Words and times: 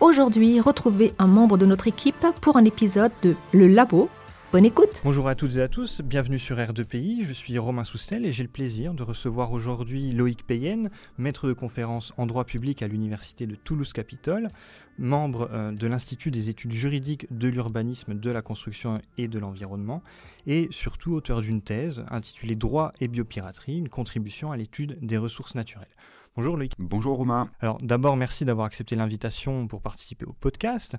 Aujourd'hui, 0.00 0.60
retrouvez 0.60 1.12
un 1.18 1.28
membre 1.28 1.56
de 1.56 1.66
notre 1.66 1.86
équipe 1.86 2.26
pour 2.40 2.56
un 2.56 2.64
épisode 2.64 3.12
de 3.22 3.36
Le 3.52 3.68
Labo. 3.68 4.10
Bonne 4.50 4.64
écoute 4.64 5.00
Bonjour 5.04 5.28
à 5.28 5.36
toutes 5.36 5.54
et 5.56 5.62
à 5.62 5.68
tous, 5.68 6.00
bienvenue 6.00 6.38
sur 6.38 6.56
R2PI, 6.56 7.24
je 7.24 7.32
suis 7.32 7.58
Romain 7.58 7.84
Soustel 7.84 8.26
et 8.26 8.32
j'ai 8.32 8.42
le 8.42 8.48
plaisir 8.48 8.94
de 8.94 9.02
recevoir 9.02 9.52
aujourd'hui 9.52 10.12
Loïc 10.12 10.46
Payen, 10.46 10.90
maître 11.16 11.46
de 11.48 11.52
conférence 11.52 12.12
en 12.18 12.26
droit 12.26 12.44
public 12.44 12.82
à 12.82 12.88
l'Université 12.88 13.46
de 13.46 13.54
Toulouse-Capitole, 13.54 14.50
membre 14.98 15.48
euh, 15.52 15.72
de 15.72 15.86
l'Institut 15.86 16.30
des 16.30 16.50
études 16.50 16.72
juridiques 16.72 17.26
de 17.30 17.48
l'urbanisme, 17.48 18.14
de 18.14 18.30
la 18.30 18.42
construction 18.42 19.00
et 19.16 19.28
de 19.28 19.38
l'environnement, 19.38 20.02
et 20.46 20.68
surtout 20.70 21.14
auteur 21.14 21.40
d'une 21.40 21.62
thèse 21.62 22.04
intitulée 22.10 22.56
Droit 22.56 22.92
et 23.00 23.08
biopiraterie, 23.08 23.78
une 23.78 23.88
contribution 23.88 24.52
à 24.52 24.56
l'étude 24.56 24.98
des 25.02 25.18
ressources 25.18 25.54
naturelles. 25.54 25.88
Bonjour 26.36 26.56
Loïc. 26.56 26.72
Bonjour 26.80 27.16
Romain. 27.16 27.48
Alors 27.60 27.78
d'abord, 27.80 28.16
merci 28.16 28.44
d'avoir 28.44 28.66
accepté 28.66 28.96
l'invitation 28.96 29.68
pour 29.68 29.80
participer 29.80 30.24
au 30.24 30.32
podcast. 30.32 30.96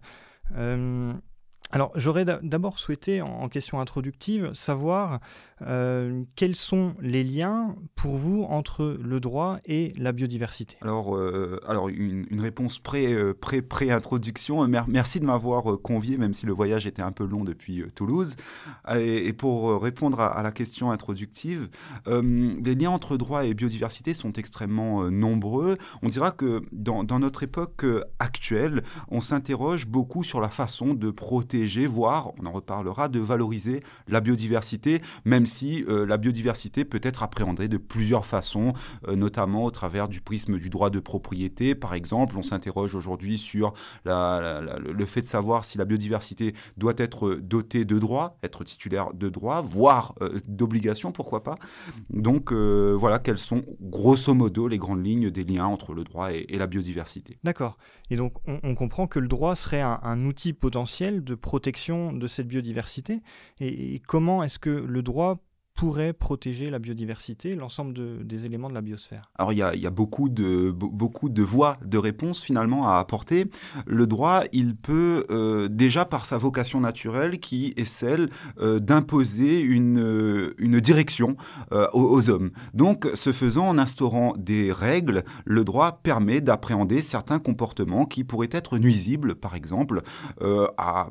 Euh, 0.55 1.13
alors, 1.71 1.91
j'aurais 1.95 2.25
d'abord 2.25 2.79
souhaité, 2.79 3.21
en 3.21 3.49
question 3.49 3.81
introductive, 3.81 4.53
savoir 4.53 5.19
euh, 5.61 6.23
quels 6.35 6.55
sont 6.55 6.95
les 6.99 7.23
liens 7.23 7.75
pour 7.95 8.17
vous 8.17 8.43
entre 8.43 8.97
le 9.01 9.19
droit 9.19 9.59
et 9.65 9.93
la 9.97 10.11
biodiversité 10.11 10.77
Alors, 10.81 11.15
euh, 11.15 11.61
alors 11.67 11.87
une, 11.89 12.25
réponse 12.39 12.81
euh, 12.93 13.33
pré-introduction. 13.33 14.67
Merci 14.87 15.19
de 15.19 15.25
m'avoir 15.25 15.63
convié, 15.81 16.17
même 16.17 16.33
si 16.33 16.45
le 16.45 16.53
voyage 16.53 16.85
était 16.85 17.01
un 17.01 17.11
peu 17.11 17.25
long 17.25 17.43
depuis 17.43 17.83
Toulouse. 17.95 18.35
Et, 18.97 19.33
pour 19.33 19.81
répondre 19.81 20.19
à, 20.19 20.41
la 20.43 20.51
question 20.51 20.91
introductive, 20.91 21.69
les 22.07 22.75
liens 22.75 22.91
entre 22.91 23.17
droit 23.17 23.45
et 23.45 23.53
biodiversité 23.53 24.13
sont 24.13 24.33
extrêmement 24.33 25.09
nombreux. 25.09 25.77
On 26.03 26.09
dira 26.09 26.31
que 26.31 26.61
dans, 26.71 27.03
dans 27.03 27.19
notre 27.19 27.43
époque 27.43 27.85
actuelle, 28.19 28.83
on 29.09 29.21
s'interroge 29.21 29.87
beaucoup 29.87 30.23
sur 30.23 30.39
la 30.41 30.49
façon 30.49 30.93
de 30.93 31.11
protéger, 31.11 31.54
voire, 31.87 32.31
on 32.39 32.45
en 32.45 32.51
reparlera, 32.51 33.07
de 33.07 33.19
valoriser 33.19 33.83
la 34.07 34.21
biodiversité, 34.21 35.01
même 35.25 35.45
si 35.45 35.83
euh, 35.87 36.05
la 36.05 36.17
biodiversité 36.17 36.85
peut 36.85 36.99
être 37.03 37.23
appréhendée 37.23 37.67
de 37.67 37.77
plusieurs 37.77 38.25
façons, 38.25 38.73
euh, 39.07 39.15
notamment 39.15 39.63
au 39.63 39.71
travers 39.71 40.07
du 40.07 40.21
prisme 40.21 40.57
du 40.57 40.69
droit 40.69 40.89
de 40.89 40.99
propriété. 40.99 41.75
Par 41.75 41.93
exemple, 41.93 42.37
on 42.37 42.43
s'interroge 42.43 42.95
aujourd'hui 42.95 43.37
sur 43.37 43.73
le 44.05 45.05
fait 45.05 45.21
de 45.21 45.27
savoir 45.27 45.65
si 45.65 45.77
la 45.77 45.85
biodiversité 45.85 46.53
doit 46.77 46.93
être 46.97 47.35
dotée 47.35 47.85
de 47.85 47.99
droits, 47.99 48.37
être 48.43 48.63
titulaire 48.63 49.13
de 49.13 49.29
droits, 49.29 49.61
voire 49.61 50.13
euh, 50.21 50.39
d'obligations, 50.47 51.11
pourquoi 51.11 51.43
pas. 51.43 51.55
Donc 52.09 52.51
voilà 52.51 53.19
quelles 53.19 53.37
sont 53.37 53.63
grosso 53.81 54.33
modo 54.33 54.67
les 54.67 54.77
grandes 54.77 55.05
lignes 55.05 55.29
des 55.29 55.43
liens 55.43 55.65
entre 55.65 55.93
le 55.93 56.03
droit 56.03 56.31
et, 56.31 56.45
la 56.55 56.67
biodiversité. 56.67 57.37
D'accord. 57.43 57.77
Et 58.09 58.15
donc 58.15 58.33
on, 58.47 58.75
comprend 58.75 59.07
que 59.07 59.19
le 59.19 59.27
droit 59.27 59.55
serait 59.55 59.81
un, 59.81 60.25
outil 60.25 60.53
potentiel 60.53 61.23
de 61.23 61.35
protection 61.45 62.11
de 62.11 62.25
cette 62.25 62.47
biodiversité. 62.47 63.21
et 63.59 64.01
comment 64.07 64.41
est-ce 64.41 64.57
que 64.57 64.71
le 64.71 65.03
droit 65.03 65.37
pourrait 65.75 66.13
protéger 66.13 66.69
la 66.69 66.79
biodiversité, 66.79 67.53
l'ensemble 67.53 68.25
des 68.25 68.45
éléments 68.45 68.69
de 68.69 68.73
la 68.73 68.81
biosphère? 68.81 69.29
Alors 69.37 69.51
il 69.51 69.57
y 69.57 69.61
a, 69.61 69.89
beaucoup, 69.89 70.29
de, 70.29 70.71
beaucoup 70.71 71.29
de 71.29 71.43
voies 71.43 71.77
de 71.83 71.97
réponse 71.97 72.41
finalement 72.41 72.89
à 72.89 72.97
apporter. 72.97 73.49
Le 73.85 74.07
droit, 74.07 74.43
il 74.53 74.75
peut 74.75 75.25
euh, 75.29 75.67
déjà 75.67 76.05
par 76.05 76.25
sa 76.25 76.37
vocation 76.37 76.79
naturelle 76.79 77.39
qui 77.39 77.73
est 77.75 77.85
celle 77.85 78.29
euh, 78.59 78.79
d'imposer 78.79 79.59
une, 79.59 80.53
une 80.57 80.79
direction 80.79 81.35
euh, 81.73 81.87
aux, 81.93 82.29
hommes. 82.29 82.51
Donc 82.73 83.07
ce 83.13 83.33
faisant, 83.33 83.67
en 83.67 83.77
instaurant 83.77 84.33
des 84.37 84.71
règles, 84.71 85.23
le 85.43 85.65
droit 85.65 85.99
permet 86.01 86.39
d'appréhender 86.39 87.01
certains 87.01 87.39
comportements 87.39 88.05
qui 88.05 88.23
pourraient 88.23 88.47
être 88.51 88.77
nuisibles, 88.77 89.35
par 89.35 89.55
exemple, 89.55 90.01
à 90.77 91.09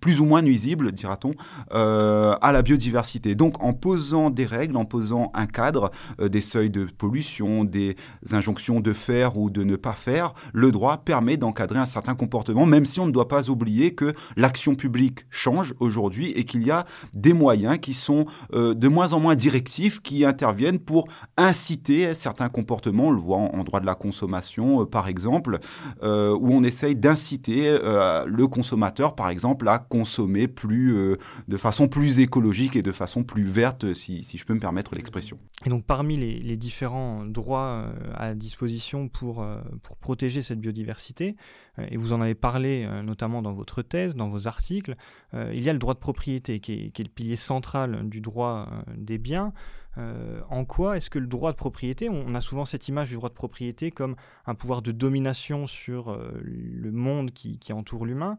plus 0.00 0.20
ou 0.20 0.26
moins 0.26 0.42
nuisible, 0.42 0.92
dira-t-on, 0.92 1.32
euh, 1.72 2.34
à 2.40 2.52
la 2.52 2.62
biodiversité. 2.62 3.34
Donc 3.34 3.62
en 3.62 3.72
posant 3.72 4.30
des 4.30 4.46
règles, 4.46 4.76
en 4.76 4.84
posant 4.84 5.30
un 5.34 5.46
cadre, 5.46 5.90
euh, 6.20 6.28
des 6.28 6.40
seuils 6.40 6.70
de 6.70 6.84
pollution, 6.84 7.64
des 7.64 7.96
injonctions 8.30 8.80
de 8.80 8.92
faire 8.92 9.36
ou 9.36 9.50
de 9.50 9.64
ne 9.64 9.76
pas 9.76 9.94
faire, 9.94 10.34
le 10.52 10.70
droit 10.70 10.98
permet 10.98 11.36
d'encadrer 11.36 11.80
un 11.80 11.86
certain 11.86 12.14
comportement, 12.14 12.64
même 12.64 12.86
si 12.86 13.00
on 13.00 13.06
ne 13.06 13.12
doit 13.12 13.28
pas 13.28 13.50
oublier 13.50 13.94
que 13.94 14.14
l'action 14.36 14.76
publique 14.76 15.26
change 15.30 15.74
aujourd'hui 15.80 16.30
et 16.30 16.44
qu'il 16.44 16.64
y 16.64 16.70
a 16.70 16.84
des 17.12 17.32
moyens 17.32 17.78
qui 17.78 17.94
sont 17.94 18.26
euh, 18.52 18.74
de 18.74 18.88
moins 18.88 19.12
en 19.14 19.20
moins 19.20 19.34
directifs, 19.34 20.00
qui 20.00 20.24
interviennent 20.24 20.78
pour 20.78 21.08
inciter 21.36 22.14
certains 22.14 22.48
comportements, 22.48 23.08
on 23.08 23.10
le 23.10 23.18
voit 23.18 23.38
en, 23.38 23.64
droit 23.64 23.80
de 23.80 23.86
la 23.86 23.94
consommation 23.94 24.84
par 24.86 25.08
exemple, 25.08 25.58
où 26.02 26.48
on 26.52 26.62
essaye 26.62 26.94
d'inciter 26.94 27.78
le 28.26 28.46
consommateur, 28.46 29.14
par 29.14 29.23
par 29.24 29.30
exemple, 29.30 29.66
à 29.68 29.78
consommer 29.78 30.48
plus, 30.48 30.94
euh, 30.94 31.16
de 31.48 31.56
façon 31.56 31.88
plus 31.88 32.20
écologique 32.20 32.76
et 32.76 32.82
de 32.82 32.92
façon 32.92 33.24
plus 33.24 33.44
verte, 33.44 33.94
si, 33.94 34.22
je 34.22 34.44
peux 34.44 34.52
me 34.52 34.60
permettre 34.60 34.94
l'expression. 34.94 35.38
Et 35.64 35.70
donc, 35.70 35.86
parmi 35.86 36.18
les, 36.18 36.56
différents 36.58 37.24
droits 37.24 37.86
euh, 37.86 37.94
à 38.16 38.34
disposition 38.34 39.08
pour, 39.08 39.40
euh, 39.40 39.62
pour 39.82 39.96
protéger 39.96 40.42
cette 40.42 40.60
biodiversité, 40.60 41.36
et 41.78 41.96
vous 41.96 42.12
en 42.12 42.20
avez 42.20 42.34
parlé 42.34 42.86
notamment 43.02 43.40
dans 43.40 43.54
votre 43.54 43.80
thèse, 43.82 44.14
dans 44.14 44.28
vos 44.28 44.46
articles, 44.46 44.94
il 45.32 45.60
y 45.64 45.68
a 45.68 45.72
le 45.72 45.80
droit 45.80 45.94
de 45.94 45.98
propriété 45.98 46.60
qui 46.60 46.72
est, 46.72 46.98
le 46.98 47.08
pilier 47.08 47.34
central 47.34 48.08
du 48.08 48.20
droit 48.20 48.68
des 48.96 49.18
biens. 49.18 49.52
en 49.96 50.64
quoi 50.64 50.96
est-ce 50.96 51.10
que 51.10 51.18
le 51.18 51.26
droit 51.26 51.50
de 51.50 51.56
propriété, 51.56 52.08
on 52.08 52.32
a 52.36 52.40
souvent 52.40 52.64
cette 52.64 52.86
image 52.86 53.08
du 53.08 53.16
droit 53.16 53.28
de 53.28 53.34
propriété 53.34 53.90
comme 53.90 54.14
un 54.46 54.54
pouvoir 54.54 54.82
de 54.82 54.92
domination 54.92 55.66
sur 55.66 56.16
le 56.40 56.92
monde 56.92 57.32
qui 57.32 57.72
entoure 57.72 58.06
l'humain, 58.06 58.38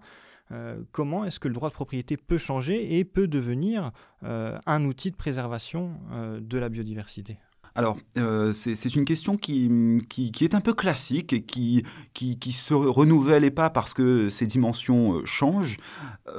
euh, 0.52 0.82
comment 0.92 1.26
est-ce 1.26 1.40
que 1.40 1.48
le 1.48 1.54
droit 1.54 1.70
de 1.70 1.74
propriété 1.74 2.18
peut 2.18 2.38
changer 2.38 2.98
et 2.98 3.06
peut 3.06 3.28
devenir 3.28 3.92
euh, 4.24 4.60
un 4.66 4.86
outil 4.86 5.12
de 5.12 5.16
préservation 5.16 6.00
euh, 6.12 6.40
de 6.40 6.58
la 6.58 6.70
biodiversité? 6.70 7.40
Alors, 7.78 7.97
euh, 8.18 8.53
c'est 8.53 8.96
une 8.96 9.03
question 9.03 9.36
qui, 9.36 9.69
qui, 10.08 10.31
est 10.46 10.56
un 10.56 10.62
peu 10.62 10.74
classique 10.74 11.34
et 11.34 11.41
qui, 11.41 11.84
qui, 12.13 12.53
se 12.53 12.74
renouvelle 12.74 13.44
et 13.44 13.52
pas 13.52 13.69
parce 13.69 13.94
que 13.94 14.30
ses 14.30 14.47
dimensions 14.47 15.16
euh, 15.16 15.25
changent. 15.25 15.78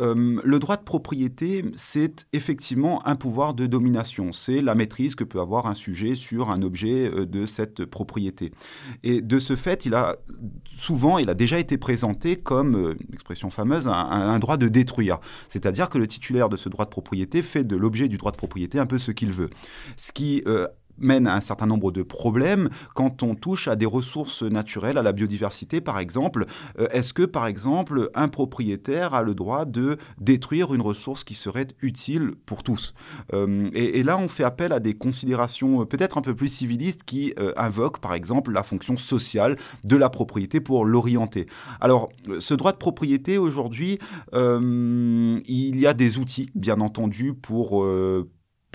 Euh, 0.01 0.41
le 0.43 0.59
droit 0.59 0.79
de 0.79 0.83
propriété, 0.83 1.63
c'est 1.75 2.27
effectivement 2.33 3.07
un 3.07 3.17
pouvoir 3.17 3.53
de 3.53 3.67
domination. 3.67 4.33
C'est 4.33 4.63
la 4.63 4.75
maîtrise 4.75 5.15
que 5.15 5.25
peut 5.25 5.39
avoir 5.39 5.67
un 5.67 5.75
sujet 5.75 6.15
sur 6.15 6.51
un 6.51 6.63
objet 6.63 7.11
de 7.11 7.45
cette 7.45 7.85
propriété. 7.85 8.51
Et 9.03 9.21
de 9.21 9.39
ce 9.39 9.57
fait, 9.57 9.85
il 9.85 9.95
a 9.95 10.17
souvent, 10.75 11.19
il 11.19 11.29
a 11.29 11.35
déjà 11.35 11.59
été 11.59 11.77
présenté 11.77 12.37
comme, 12.37 12.97
une 12.99 13.13
expression 13.13 13.51
fameuse, 13.51 13.89
un 13.89 14.39
droit 14.39 14.57
de 14.57 14.69
détruire. 14.69 15.19
C'est-à-dire 15.51 15.91
que 15.91 15.99
le 15.99 16.07
titulaire 16.07 16.49
de 16.49 16.57
ce 16.57 16.71
droit 16.71 16.87
de 16.87 16.91
propriété 16.91 17.43
fait 17.43 17.65
de 17.65 17.77
l'objet 17.77 18.09
du 18.09 18.17
droit 18.17 18.33
de 18.33 18.39
propriété 18.39 18.79
un 18.79 18.87
peu 18.87 18.97
ce 18.97 19.11
qu'il 19.11 19.33
veut. 19.33 19.51
Ce 19.99 20.13
qui 20.13 20.43
mène 20.99 21.27
à 21.27 21.35
un 21.35 21.41
certain 21.41 21.67
nombre 21.67 21.93
de 21.93 22.03
problèmes 22.03 22.69
quand 22.95 23.23
on 23.23 23.35
touche 23.35 23.69
à 23.69 23.77
des 23.77 23.87
ressources 23.87 24.43
naturelles, 24.43 24.99
à 24.99 25.03
la 25.03 25.13
biodiversité 25.13 25.81
par 25.81 25.99
exemple. 25.99 26.47
Euh, 26.79 26.89
est-ce 26.91 27.13
que 27.13 27.23
par 27.23 27.47
exemple 27.47 28.11
un 28.15 28.29
propriétaire 28.29 29.15
a 29.15 29.23
le 29.23 29.35
droit 29.35 29.65
de 29.65 29.97
détruire 30.21 30.75
une 30.75 30.81
ressource 30.81 31.25
qui 31.25 31.35
serait 31.35 31.69
utile 31.83 32.33
pour 32.47 32.63
tous 32.63 32.95
euh, 33.33 33.69
et, 33.73 34.03
là 34.03 34.19
on 34.19 34.29
fait 34.29 34.45
appel 34.45 34.73
à 34.73 34.81
des 34.81 34.95
considérations 34.95 35.83
euh, 35.83 35.85
peut-être 35.85 36.19
un 36.19 36.23
peu 36.23 36.35
plus 36.35 36.49
civilistes 36.49 37.03
qui 37.05 37.35
invoquent 37.57 38.01
par 38.01 38.15
exemple 38.15 38.53
la 38.53 38.63
fonction 38.63 38.97
sociale 38.97 39.57
de 39.85 39.97
la 39.97 40.11
propriété 40.11 40.61
pour 40.61 40.85
l'orienter. 40.85 41.47
Alors 41.81 42.09
ce 42.41 42.55
droit 42.55 42.73
de 42.73 42.77
propriété 42.77 43.39
aujourd'hui, 43.39 43.99
il 44.33 45.81
y 45.81 45.87
a 45.87 45.95
des 45.95 46.19
outils 46.19 46.51
bien 46.55 46.81
entendu 46.81 47.35
pour 47.35 47.85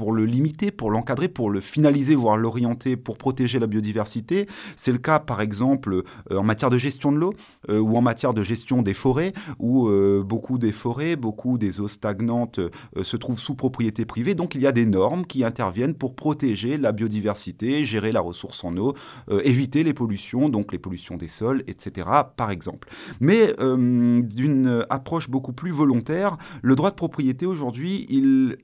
pour 0.01 0.13
le 0.13 0.25
limiter, 0.25 0.71
pour 0.71 0.89
l'encadrer, 0.89 1.27
pour 1.27 1.51
le 1.51 1.61
finaliser, 1.61 2.15
voire 2.15 2.35
l'orienter 2.35 2.97
pour 2.97 3.19
protéger 3.19 3.59
la 3.59 3.67
biodiversité. 3.67 4.47
C'est 4.75 4.91
le 4.91 4.97
cas, 4.97 5.19
par 5.19 5.41
exemple, 5.41 6.01
euh, 6.31 6.37
en 6.37 6.41
matière 6.41 6.71
de 6.71 6.79
gestion 6.79 7.11
de 7.11 7.17
l'eau 7.17 7.35
euh, 7.69 7.77
ou 7.77 7.95
en 7.97 8.01
matière 8.01 8.33
de 8.33 8.41
gestion 8.41 8.81
des 8.81 8.95
forêts, 8.95 9.31
où 9.59 9.89
euh, 9.89 10.23
beaucoup 10.25 10.57
des 10.57 10.71
forêts, 10.71 11.15
beaucoup 11.15 11.59
des 11.59 11.79
eaux 11.79 11.87
stagnantes 11.87 12.59
se 12.99 13.15
trouvent 13.15 13.39
sous 13.39 13.53
propriété 13.53 14.05
privée. 14.05 14.33
Donc 14.33 14.55
il 14.55 14.61
y 14.61 14.65
a 14.65 14.71
des 14.71 14.87
normes 14.87 15.23
qui 15.23 15.43
interviennent 15.43 15.93
pour 15.93 16.15
protéger 16.15 16.79
la 16.79 16.93
biodiversité, 16.93 17.85
gérer 17.85 18.11
la 18.11 18.21
ressource 18.21 18.63
en 18.63 18.75
eau, 18.77 18.95
éviter 19.43 19.83
les 19.83 19.93
pollutions, 19.93 20.49
donc 20.49 20.71
les 20.71 20.79
pollutions 20.79 21.15
des 21.15 21.27
sols, 21.27 21.63
etc., 21.67 22.07
par 22.35 22.49
exemple. 22.49 22.89
Mais 23.19 23.53
d'une 23.59 24.83
approche 24.89 25.29
beaucoup 25.29 25.53
plus 25.53 25.69
volontaire, 25.69 26.37
le 26.63 26.75
droit 26.75 26.89
de 26.89 26.95
propriété 26.95 27.45
aujourd'hui, 27.45 28.07
il 28.09 28.57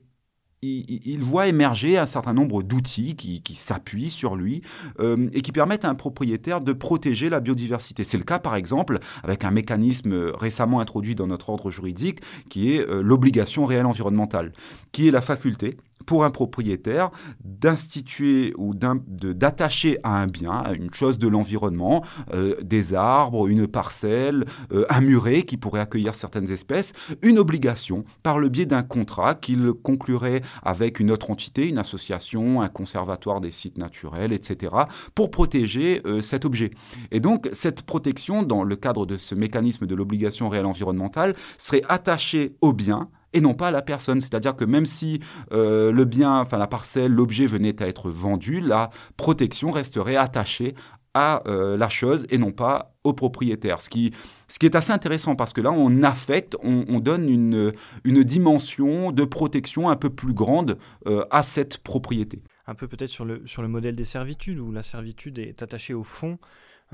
il, 0.62 1.22
voit 1.22 1.46
émerger 1.46 1.98
un 1.98 2.06
certain 2.06 2.32
nombre 2.32 2.62
d'outils 2.62 3.14
qui, 3.16 3.54
s'appuient 3.54 4.10
sur 4.10 4.36
lui 4.36 4.62
euh, 5.00 5.28
et 5.32 5.42
qui 5.42 5.52
permettent 5.52 5.84
à 5.84 5.88
un 5.88 5.94
propriétaire 5.94 6.60
de 6.60 6.72
protéger 6.72 7.30
la 7.30 7.40
biodiversité. 7.40 8.04
C'est 8.04 8.18
le 8.18 8.24
cas, 8.24 8.38
par 8.38 8.56
exemple, 8.56 8.98
avec 9.22 9.44
un 9.44 9.50
mécanisme 9.50 10.32
récemment 10.34 10.80
introduit 10.80 11.14
dans 11.14 11.26
notre 11.26 11.50
ordre 11.50 11.70
juridique 11.70 12.20
qui 12.48 12.72
est 12.72 12.88
euh, 12.88 13.02
l'obligation 13.02 13.66
réelle 13.66 13.86
environnementale, 13.86 14.52
qui 14.92 15.08
est 15.08 15.10
la 15.10 15.20
faculté 15.20 15.76
pour 16.06 16.24
un 16.24 16.30
propriétaire 16.30 17.10
d'instituer 17.44 18.54
ou 18.56 18.74
d'attacher 18.74 19.98
à 20.02 20.20
un 20.20 20.26
bien, 20.26 20.52
à 20.52 20.72
une 20.72 20.92
chose 20.92 21.18
de 21.18 21.28
l'environnement, 21.28 22.04
euh, 22.32 22.54
des 22.62 22.94
arbres, 22.94 23.48
une 23.48 23.66
parcelle, 23.66 24.44
euh, 24.72 24.84
un 24.88 25.00
muret 25.00 25.42
qui 25.42 25.56
pourrait 25.56 25.80
accueillir 25.80 26.14
certaines 26.14 26.50
espèces, 26.50 26.92
une 27.22 27.38
obligation 27.38 28.04
par 28.22 28.38
le 28.38 28.48
biais 28.48 28.66
d'un 28.66 28.82
contrat 28.82 29.34
qu'il 29.34 29.72
conclurait 29.72 30.42
avec 30.62 31.00
une 31.00 31.10
autre 31.10 31.30
entité, 31.30 31.68
une 31.68 31.78
association, 31.78 32.62
un 32.62 32.68
conservatoire 32.68 33.40
des 33.40 33.50
sites 33.50 33.78
naturels, 33.78 34.32
etc., 34.32 34.74
pour 35.14 35.30
protéger 35.30 36.00
euh, 36.06 36.22
cet 36.22 36.44
objet. 36.44 36.70
Et 37.10 37.20
donc 37.20 37.48
cette 37.52 37.82
protection, 37.82 38.42
dans 38.42 38.62
le 38.62 38.76
cadre 38.76 39.06
de 39.06 39.16
ce 39.16 39.34
mécanisme 39.34 39.86
de 39.86 39.94
l'obligation 39.94 40.48
réelle 40.48 40.66
environnementale, 40.66 41.34
serait 41.58 41.82
attachée 41.88 42.54
au 42.60 42.72
bien 42.72 43.08
et 43.32 43.40
non 43.40 43.54
pas 43.54 43.68
à 43.68 43.70
la 43.70 43.82
personne. 43.82 44.20
C'est-à-dire 44.20 44.56
que 44.56 44.64
même 44.64 44.86
si 44.86 45.20
euh, 45.52 45.92
le 45.92 46.04
bien, 46.04 46.40
enfin 46.40 46.58
la 46.58 46.66
parcelle, 46.66 47.12
l'objet 47.12 47.46
venait 47.46 47.82
à 47.82 47.86
être 47.86 48.10
vendu, 48.10 48.60
la 48.60 48.90
protection 49.16 49.70
resterait 49.70 50.16
attachée 50.16 50.74
à 51.14 51.42
euh, 51.48 51.76
la 51.76 51.88
chose 51.88 52.26
et 52.30 52.38
non 52.38 52.52
pas 52.52 52.94
au 53.02 53.12
propriétaire. 53.12 53.80
Ce 53.80 53.90
qui, 53.90 54.12
ce 54.46 54.58
qui 54.58 54.66
est 54.66 54.76
assez 54.76 54.92
intéressant 54.92 55.36
parce 55.36 55.52
que 55.52 55.60
là, 55.60 55.72
on 55.72 56.02
affecte, 56.02 56.56
on, 56.62 57.00
donne 57.00 57.28
une, 57.28 57.72
une, 58.04 58.22
dimension 58.22 59.10
de 59.10 59.24
protection 59.24 59.88
un 59.88 59.96
peu 59.96 60.10
plus 60.10 60.32
grande 60.32 60.78
euh, 61.06 61.24
à 61.30 61.42
cette 61.42 61.78
propriété. 61.78 62.42
Un 62.66 62.74
peu 62.74 62.86
peut-être 62.86 63.10
sur 63.10 63.24
le, 63.24 63.42
sur 63.46 63.62
le 63.62 63.68
modèle 63.68 63.96
des 63.96 64.04
servitudes, 64.04 64.58
où 64.58 64.70
la 64.70 64.82
servitude 64.82 65.38
est 65.38 65.62
attachée 65.62 65.94
au 65.94 66.04
fond 66.04 66.38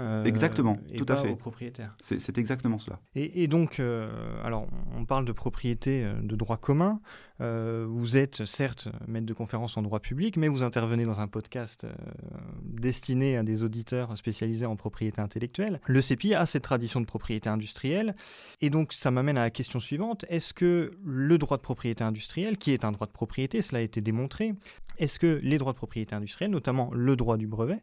euh, 0.00 0.24
exactement, 0.24 0.78
tout 0.96 1.06
à 1.08 1.16
fait. 1.16 1.30
Au 1.30 1.36
propriétaire. 1.36 1.96
C'est 2.00 2.38
exactement 2.38 2.78
cela. 2.78 2.98
Et, 3.14 3.46
donc, 3.46 3.78
euh, 3.78 4.10
alors, 4.44 4.66
on 4.96 5.04
parle 5.04 5.24
de 5.24 5.32
propriété 5.32 6.04
euh, 6.04 6.14
de 6.20 6.34
droit 6.34 6.56
commun. 6.56 7.00
vous 7.38 8.16
êtes 8.16 8.44
certes 8.44 8.88
maître 9.06 9.26
de 9.26 9.32
conférence 9.32 9.76
en 9.76 9.82
droit 9.82 10.00
public, 10.00 10.36
mais 10.36 10.48
vous 10.48 10.62
intervenez 10.62 11.04
dans 11.04 11.20
un 11.20 11.28
podcast 11.28 11.86
destiné 12.62 13.36
à 13.36 13.42
des 13.42 13.62
auditeurs 13.62 14.16
spécialisés 14.16 14.66
en 14.66 14.76
propriété 14.76 15.20
intellectuelle. 15.20 15.80
Le 15.86 16.00
CEPI 16.00 16.34
a 16.34 16.46
cette 16.46 16.64
tradition 16.64 17.00
de 17.00 17.06
propriété 17.06 17.48
industrielle. 17.48 18.16
Et 18.60 18.70
donc, 18.70 18.92
ça 18.92 19.10
m'amène 19.10 19.38
à 19.38 19.42
la 19.42 19.50
question 19.50 19.78
suivante. 19.78 20.24
Est-ce 20.28 20.54
que 20.54 20.92
le 21.04 21.38
droit 21.38 21.56
de 21.56 21.62
propriété 21.62 22.02
industrielle, 22.02 22.58
qui 22.58 22.72
est 22.72 22.84
un 22.84 22.92
droit 22.92 23.06
de 23.06 23.12
propriété, 23.12 23.62
cela 23.62 23.78
a 23.78 23.82
été 23.82 24.00
démontré, 24.00 24.54
est-ce 24.98 25.18
que 25.18 25.38
les 25.42 25.58
droits 25.58 25.72
de 25.72 25.76
propriété 25.76 26.14
industrielle, 26.14 26.50
notamment 26.50 26.90
le 26.92 27.16
droit 27.16 27.36
du 27.36 27.46
brevet, 27.46 27.78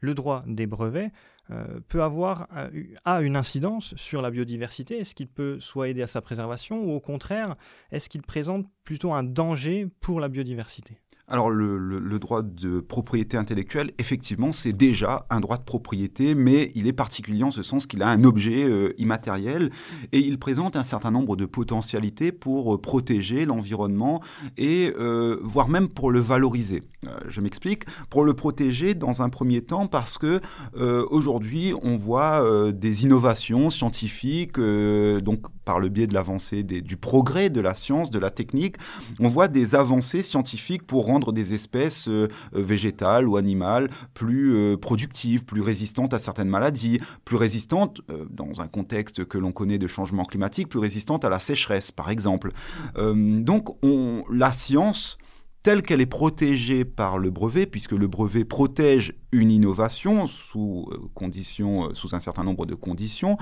le 0.00 0.14
droit 0.14 0.44
des 0.46 0.66
brevets, 0.66 1.10
euh, 1.50 1.80
peut 1.88 2.02
avoir 2.02 2.48
euh, 2.56 2.70
a 3.04 3.20
une 3.20 3.36
incidence 3.36 3.94
sur 3.96 4.22
la 4.22 4.30
biodiversité? 4.30 4.98
Est-ce 4.98 5.14
qu'il 5.14 5.28
peut 5.28 5.60
soit 5.60 5.88
aider 5.88 6.02
à 6.02 6.06
sa 6.06 6.20
préservation 6.20 6.82
ou 6.84 6.92
au 6.92 7.00
contraire, 7.00 7.56
est-ce 7.90 8.08
qu'il 8.08 8.22
présente 8.22 8.66
plutôt 8.84 9.12
un 9.12 9.22
danger 9.22 9.88
pour 10.00 10.20
la 10.20 10.28
biodiversité? 10.28 10.98
Alors 11.26 11.48
le, 11.48 12.18
droit 12.18 12.42
de 12.42 12.80
propriété 12.80 13.38
intellectuelle, 13.38 13.92
effectivement, 13.98 14.52
c'est 14.52 14.74
déjà 14.74 15.26
un 15.30 15.40
droit 15.40 15.56
de 15.56 15.62
propriété, 15.62 16.34
mais 16.34 16.70
il 16.74 16.86
est 16.86 16.92
particulier 16.92 17.42
en 17.42 17.50
ce 17.50 17.62
sens 17.62 17.86
qu'il 17.86 18.02
a 18.02 18.08
un 18.08 18.24
objet 18.24 18.64
euh, 18.64 18.92
immatériel 18.98 19.70
et 20.12 20.18
il 20.18 20.38
présente 20.38 20.76
un 20.76 20.84
certain 20.84 21.10
nombre 21.10 21.36
de 21.36 21.46
potentialités 21.46 22.30
pour 22.30 22.74
euh, 22.74 22.80
protéger 22.80 23.46
l'environnement 23.46 24.22
et 24.58 24.92
euh, 24.98 25.38
voire 25.42 25.68
même 25.68 25.88
pour 25.88 26.10
le 26.10 26.20
valoriser. 26.20 26.82
je 27.28 27.40
m'explique. 27.40 27.84
Pour 28.10 28.24
le 28.24 28.34
protéger 28.34 28.94
dans 28.94 29.22
un 29.22 29.30
premier 29.30 29.62
temps 29.62 29.86
parce 29.86 30.18
que 30.18 30.40
aujourd'hui 30.74 31.72
on 31.82 31.96
voit 31.96 32.72
des 32.72 33.04
innovations 33.04 33.70
scientifiques, 33.70 34.58
donc 34.58 35.46
par 35.64 35.78
le 35.80 35.88
biais 35.88 36.06
de 36.06 36.14
l'avancée 36.14 36.62
du 36.62 36.96
progrès 36.96 37.50
de 37.50 37.60
la 37.60 37.74
science, 37.74 38.10
de 38.10 38.18
la 38.18 38.30
technique, 38.30 38.76
on 39.20 39.28
voit 39.28 39.48
des 39.48 39.74
avancées 39.74 40.22
scientifiques 40.22 40.86
pour 40.86 41.06
rendre 41.06 41.32
des 41.32 41.54
espèces 41.54 42.08
euh, 42.08 42.28
végétales 42.52 43.28
ou 43.28 43.36
animales 43.36 43.90
plus 44.14 44.54
euh, 44.54 44.76
productives, 44.76 45.44
plus 45.44 45.60
résistantes 45.60 46.14
à 46.14 46.18
certaines 46.18 46.48
maladies, 46.48 47.00
plus 47.24 47.36
résistantes, 47.36 48.00
euh, 48.10 48.24
dans 48.30 48.60
un 48.60 48.68
contexte 48.68 49.24
que 49.24 49.38
l'on 49.38 49.52
connaît 49.52 49.78
de 49.78 49.86
changement 49.86 50.24
climatique, 50.24 50.68
plus 50.68 50.78
résistantes 50.78 51.24
à 51.24 51.28
la 51.28 51.38
sécheresse, 51.38 51.90
par 51.90 52.10
exemple. 52.10 52.52
donc, 52.96 53.76
on, 53.84 54.24
la 54.30 54.52
science 54.52 55.18
telle 55.62 55.82
qu'elle 55.82 56.00
est 56.00 56.06
protégée 56.06 56.84
par 56.84 57.18
le 57.18 57.30
brevet, 57.30 57.66
puisque 57.66 57.92
le 57.92 58.06
brevet 58.06 58.44
protège 58.44 59.14
une 59.32 59.50
innovation 59.50 60.26
sous, 60.26 60.90
conditions, 61.14 61.94
sous 61.94 62.14
un 62.14 62.20
certain 62.20 62.44
nombre 62.44 62.66
de 62.66 62.74
conditions, 62.74 63.38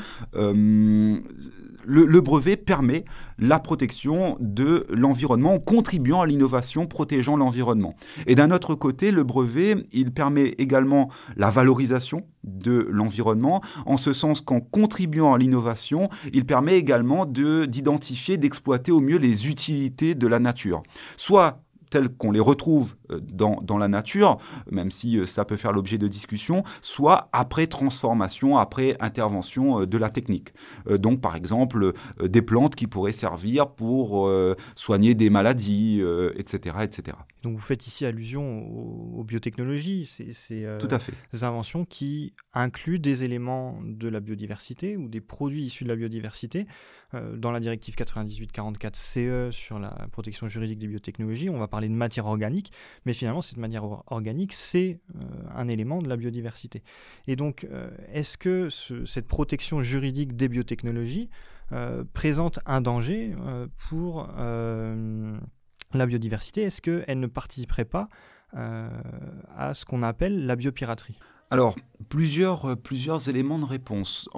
le, 1.84 2.20
brevet 2.20 2.56
permet 2.56 3.04
la 3.38 3.58
protection 3.58 4.36
de 4.40 4.86
l'environnement 4.90 5.54
en 5.54 5.58
contribuant 5.58 6.20
à 6.20 6.26
l'innovation, 6.26 6.86
protégeant 6.86 7.36
l'environnement. 7.36 7.94
Et 8.26 8.34
d'un 8.34 8.50
autre 8.50 8.74
côté, 8.74 9.10
le 9.10 9.24
brevet, 9.24 9.76
il 9.92 10.12
permet 10.12 10.54
également 10.58 11.10
la 11.36 11.50
valorisation 11.50 12.26
de 12.44 12.88
l'environnement, 12.90 13.62
en 13.86 13.96
ce 13.96 14.12
sens 14.12 14.40
qu'en 14.40 14.60
contribuant 14.60 15.34
à 15.34 15.38
l'innovation, 15.38 16.08
il 16.32 16.44
permet 16.44 16.76
également 16.76 17.26
d'identifier, 17.26 18.36
d'exploiter 18.36 18.92
au 18.92 19.00
mieux 19.00 19.18
les 19.18 19.48
utilités 19.48 20.14
de 20.14 20.26
la 20.26 20.38
nature. 20.38 20.82
Soit 21.16 21.62
tels 21.90 22.08
qu'on 22.08 22.32
les 22.32 22.40
retrouve 22.40 22.94
dans, 23.20 23.60
dans, 23.62 23.78
la 23.78 23.88
nature, 23.88 24.38
même 24.70 24.90
si 24.90 25.18
euh, 25.18 25.26
ça 25.26 25.44
peut 25.44 25.56
faire 25.56 25.72
l'objet 25.72 25.98
de 25.98 26.08
discussions, 26.08 26.62
soit 26.80 27.28
après 27.32 27.66
transformation, 27.66 28.58
après 28.58 28.96
intervention 29.00 29.80
euh, 29.80 29.86
de 29.86 29.98
la 29.98 30.10
technique. 30.10 30.52
Donc 30.88 31.20
par 31.20 31.36
exemple 31.36 31.92
des 32.22 32.42
plantes 32.42 32.74
qui 32.74 32.86
pourraient 32.86 33.12
servir 33.12 33.70
pour 33.70 34.30
soigner 34.74 35.14
des 35.14 35.30
maladies, 35.30 36.02
etc., 36.36 36.76
etc. 36.82 37.16
Donc 37.42 37.54
vous 37.54 37.62
faites 37.62 37.86
ici 37.86 38.04
allusion 38.04 38.66
aux, 39.18 39.24
biotechnologies, 39.24 40.06
c'est 40.06 40.78
Tout 40.78 40.88
à 40.90 40.98
fait. 40.98 41.12
des 41.32 41.44
inventions 41.44 41.84
qui 41.84 42.34
incluent 42.52 42.98
des 42.98 43.24
éléments 43.24 43.78
de 43.84 44.08
la 44.08 44.20
biodiversité 44.20 44.96
ou 44.96 45.08
des 45.08 45.20
produits 45.20 45.64
issus 45.64 45.84
de 45.84 45.88
la 45.88 45.96
biodiversité. 45.96 46.66
dans 47.12 47.50
la 47.50 47.60
directive 47.60 47.94
98-44 47.94 48.94
CE 48.94 49.50
sur 49.50 49.78
la 49.78 49.90
protection 50.12 50.46
juridique 50.48 50.78
des 50.78 50.88
biotechnologies, 50.88 51.50
on 51.50 51.58
va 51.58 51.68
parler 51.68 51.88
de 51.88 51.94
matière 51.94 52.26
organique, 52.26 52.72
mais 53.04 53.14
finalement, 53.14 53.42
cette 53.42 53.58
matière 53.58 53.84
organique, 54.06 54.52
c'est 54.52 55.00
euh, 55.14 55.18
un 55.54 55.68
élément 55.68 56.00
de 56.00 56.08
la 56.08 56.16
biodiversité. 56.16 56.82
Et 57.26 57.36
donc, 57.36 57.64
euh, 57.64 57.90
est-ce 58.12 58.38
que 58.38 58.68
cette 58.70 59.26
protection 59.26 59.82
juridique 59.82 60.36
des 60.36 60.48
biotechnologies 60.48 61.28
euh, 61.72 62.04
présente 62.12 62.60
un 62.66 62.80
danger 62.80 63.34
pour 63.88 64.28
la 64.36 66.06
biodiversité? 66.06 66.62
Est-ce 66.62 66.80
qu'elle 66.80 67.20
ne 67.20 67.26
participerait 67.26 67.84
pas 67.84 68.08
à 68.52 69.72
ce 69.74 69.84
qu'on 69.84 70.02
appelle 70.02 70.46
la 70.46 70.56
biopiraterie? 70.56 71.18
Alors, 71.50 71.76
plusieurs, 72.08 72.78
plusieurs 72.78 73.28
éléments 73.28 73.58
de 73.58 73.66
réponse. 73.66 74.28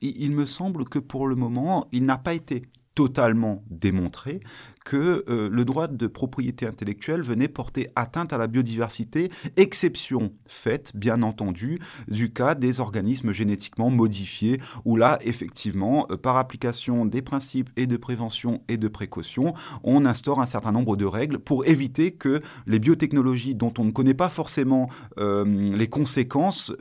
il, 0.00 0.32
me 0.32 0.46
semble 0.46 0.84
que 0.84 0.98
pour 0.98 1.26
le 1.26 1.34
moment, 1.34 1.88
il 1.92 2.06
n'a 2.06 2.16
pas 2.16 2.32
été 2.32 2.62
totalement 2.94 3.62
démontré 3.70 4.40
que 4.84 5.24
euh, 5.28 5.48
le 5.50 5.64
droit 5.64 5.86
de 5.86 6.06
propriété 6.06 6.66
intellectuelle 6.66 7.22
venait 7.22 7.48
porter 7.48 7.88
atteinte 7.96 8.32
à 8.32 8.38
la 8.38 8.46
biodiversité, 8.46 9.30
exception 9.56 10.32
faite, 10.46 10.92
bien 10.94 11.22
entendu, 11.22 11.78
du 12.08 12.32
cas 12.32 12.54
des 12.54 12.80
organismes 12.80 13.32
génétiquement 13.32 13.90
modifiés, 13.90 14.60
où 14.84 14.96
là, 14.96 15.18
effectivement, 15.22 16.06
euh, 16.10 16.16
par 16.16 16.36
application 16.36 17.06
des 17.06 17.22
principes 17.22 17.70
et 17.76 17.86
de 17.86 17.96
prévention 17.96 18.62
et 18.68 18.76
de 18.76 18.88
précaution, 18.88 19.54
on 19.84 20.04
instaure 20.04 20.40
un 20.40 20.46
certain 20.46 20.72
nombre 20.72 20.96
de 20.96 21.04
règles 21.04 21.38
pour 21.38 21.66
éviter 21.66 22.12
que 22.12 22.42
les 22.66 22.78
biotechnologies 22.78 23.54
dont 23.54 23.72
on 23.78 23.84
ne 23.84 23.90
connaît 23.90 24.14
pas 24.14 24.28
forcément 24.28 24.88
euh, 25.18 25.44
les 25.44 25.88
conséquences 25.88 26.72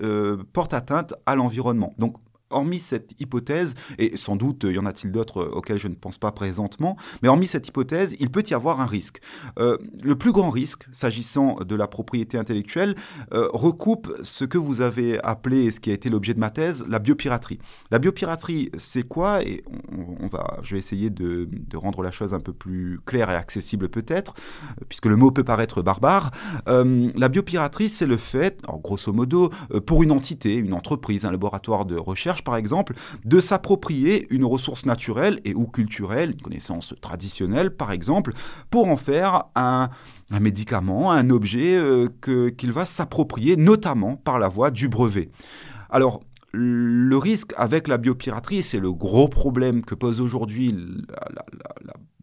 portent 0.53 0.73
atteinte 0.73 1.13
à 1.25 1.35
l'environnement. 1.35 1.93
Donc, 1.97 2.17
hormis 2.51 2.79
cette 2.79 3.13
hypothèse, 3.19 3.75
et 3.97 4.17
sans 4.17 4.35
doute 4.35 4.65
y 4.69 4.77
en 4.77 4.85
a-t-il 4.85 5.11
d'autres 5.11 5.43
auxquelles 5.43 5.79
je 5.79 5.87
ne 5.87 5.95
pense 5.95 6.17
pas 6.17 6.31
présentement, 6.31 6.97
mais 7.21 7.29
hormis 7.29 7.47
cette 7.47 7.67
hypothèse, 7.67 8.15
il 8.19 8.29
peut 8.29 8.43
y 8.49 8.53
avoir 8.53 8.79
un 8.79 8.85
risque. 8.85 9.21
le 9.57 10.15
plus 10.15 10.31
grand 10.31 10.49
risque, 10.49 10.87
s'agissant 10.91 11.55
de 11.55 11.75
la 11.75 11.87
propriété 11.87 12.37
intellectuelle, 12.37 12.95
recoupe 13.31 14.11
ce 14.23 14.45
que 14.45 14.57
vous 14.57 14.81
avez 14.81 15.21
appelé, 15.23 15.65
et 15.65 15.71
ce 15.71 15.79
qui 15.79 15.89
a 15.89 15.93
été 15.93 16.09
l'objet 16.09 16.33
de 16.33 16.39
ma 16.39 16.49
thèse, 16.49 16.83
la 16.87 16.99
biopiraterie. 16.99 17.59
La 17.89 17.99
biopiraterie, 17.99 18.69
c'est 18.77 19.03
quoi? 19.03 19.43
Et 19.43 19.63
je 20.61 20.73
vais 20.73 20.79
essayer 20.79 21.09
de, 21.09 21.47
de, 21.51 21.77
rendre 21.77 22.01
la 22.01 22.11
chose 22.11 22.33
un 22.33 22.39
peu 22.39 22.53
plus 22.53 22.99
claire 23.05 23.29
et 23.29 23.35
accessible 23.35 23.89
peut-être, 23.89 24.33
puisque 24.89 25.05
le 25.05 25.15
mot 25.15 25.31
peut 25.31 25.43
paraître 25.43 25.81
barbare. 25.81 26.31
la 26.67 27.29
biopiraterie, 27.29 27.89
c'est 27.89 28.05
le 28.05 28.17
fait, 28.17 28.61
en 28.67 28.77
grosso 28.77 29.11
modo, 29.13 29.49
pour 29.85 30.03
une 30.03 30.11
entité, 30.11 30.55
une 30.55 30.73
entreprise, 30.73 31.25
un 31.25 31.31
laboratoire 31.31 31.85
de 31.85 31.95
recherche 31.95 32.40
par 32.43 32.57
exemple, 32.57 32.93
de 33.25 33.39
s'approprier 33.39 34.27
une 34.29 34.45
ressource 34.45 34.85
naturelle 34.85 35.39
et 35.45 35.53
ou 35.53 35.67
culturelle, 35.67 36.31
une 36.31 36.41
connaissance 36.41 36.93
traditionnelle 37.01 37.71
par 37.75 37.91
exemple, 37.91 38.33
pour 38.69 38.87
en 38.87 38.97
faire 38.97 39.45
un, 39.55 39.89
médicament, 40.39 41.11
un 41.11 41.29
objet 41.29 41.75
euh, 41.75 42.07
qu'il 42.21 42.71
va 42.71 42.85
s'approprier 42.85 43.55
notamment 43.55 44.15
par 44.15 44.39
la 44.39 44.47
voie 44.47 44.71
du 44.71 44.87
brevet. 44.87 45.29
Alors, 45.89 46.21
le 46.53 47.17
risque 47.17 47.53
avec 47.55 47.87
la 47.87 47.97
biopiraterie, 47.97 48.63
c'est 48.63 48.79
le 48.79 48.91
gros 48.91 49.29
problème 49.29 49.83
que 49.83 49.95
pose 49.95 50.19
aujourd'hui 50.19 50.75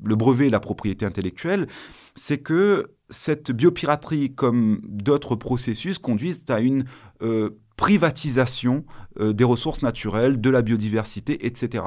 le 0.05 0.17
brevet 0.17 0.49
et 0.49 0.51
la 0.51 0.61
propriété 0.61 1.07
intellectuelle, 1.07 1.67
c'est 2.15 2.39
que 2.39 2.91
cette 3.11 3.53
biopiraterie, 3.53 4.35
comme 4.35 4.81
d'autres 4.85 5.35
processus, 5.35 5.99
conduisent 5.99 6.45
à 6.49 6.61
une 6.61 6.85
euh, 7.23 7.51
privatisation 7.79 8.85
euh, 9.21 9.33
des 9.33 9.45
ressources 9.45 9.81
naturelles, 9.81 10.39
de 10.39 10.51
la 10.51 10.61
biodiversité, 10.61 11.47
etc. 11.47 11.85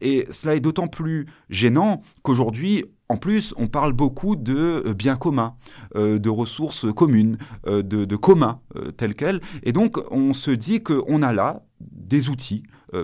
Et 0.00 0.26
cela 0.30 0.54
est 0.54 0.60
d'autant 0.60 0.86
plus 0.86 1.26
gênant 1.48 2.02
qu'aujourd'hui, 2.22 2.84
en 3.08 3.16
plus, 3.16 3.52
on 3.56 3.66
parle 3.66 3.92
beaucoup 3.92 4.36
de 4.36 4.84
euh, 4.86 4.94
biens 4.94 5.16
communs, 5.16 5.56
de 5.96 6.28
ressources 6.28 6.86
communes, 6.94 7.38
de, 7.66 7.80
de, 7.82 8.16
communs 8.16 8.60
tels 8.96 9.16
quels. 9.16 9.40
Et 9.64 9.72
donc, 9.72 9.98
on 10.12 10.32
se 10.32 10.52
dit 10.52 10.80
qu'on 10.84 11.22
a 11.22 11.32
là 11.32 11.64
des 11.80 12.28
outils, 12.28 12.62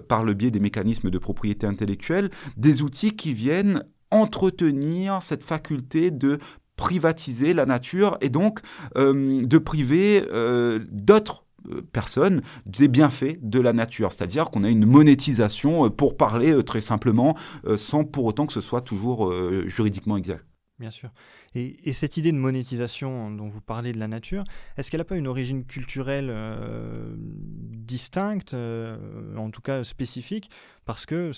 par 0.08 0.22
le 0.22 0.34
biais 0.34 0.52
des 0.52 0.60
mécanismes 0.60 1.10
de 1.10 1.18
propriété 1.18 1.66
intellectuelle, 1.66 2.30
des 2.56 2.82
outils 2.82 3.12
qui 3.12 3.32
viennent 3.32 3.82
entretenir 4.10 5.22
cette 5.22 5.42
faculté 5.42 6.10
de 6.10 6.38
privatiser 6.76 7.54
la 7.54 7.66
nature 7.66 8.18
et 8.20 8.28
donc 8.28 8.60
euh, 8.96 9.44
de 9.44 9.58
priver 9.58 10.24
euh, 10.30 10.80
d'autres 10.90 11.42
euh, 11.42 11.45
personnes 11.92 12.42
des 12.66 12.88
bienfaits 12.88 13.38
de 13.42 13.60
la 13.60 13.72
nature. 13.72 14.12
C'est-à-dire 14.12 14.50
qu'on 14.50 14.64
a 14.64 14.70
une 14.70 14.86
monétisation, 14.86 15.90
pour 15.90 16.16
parler 16.16 16.62
très 16.64 16.80
simplement, 16.80 17.36
sans 17.76 18.04
pour 18.04 18.24
autant 18.24 18.46
que 18.46 18.52
ce 18.52 18.60
soit 18.60 18.80
toujours 18.80 19.32
juridiquement 19.66 20.16
exact. 20.16 20.44
Bien 20.78 20.90
sûr. 20.90 21.10
Et, 21.54 21.94
cette 21.94 22.18
idée 22.18 22.32
de 22.32 22.36
monétisation 22.36 23.30
dont 23.30 23.48
vous 23.48 23.62
parlez 23.62 23.92
de 23.92 23.98
la 23.98 24.08
nature, 24.08 24.44
est-ce 24.76 24.90
qu'elle 24.90 25.00
n'a 25.00 25.06
pas 25.06 25.16
une 25.16 25.26
origine 25.26 25.64
culturelle 25.64 26.28
euh, 26.28 27.14
distincte, 27.16 28.52
euh, 28.52 29.34
en 29.36 29.50
tout 29.50 29.62
cas 29.62 29.84
spécifique 29.84 30.50
Parce 30.84 31.06
que 31.06 31.30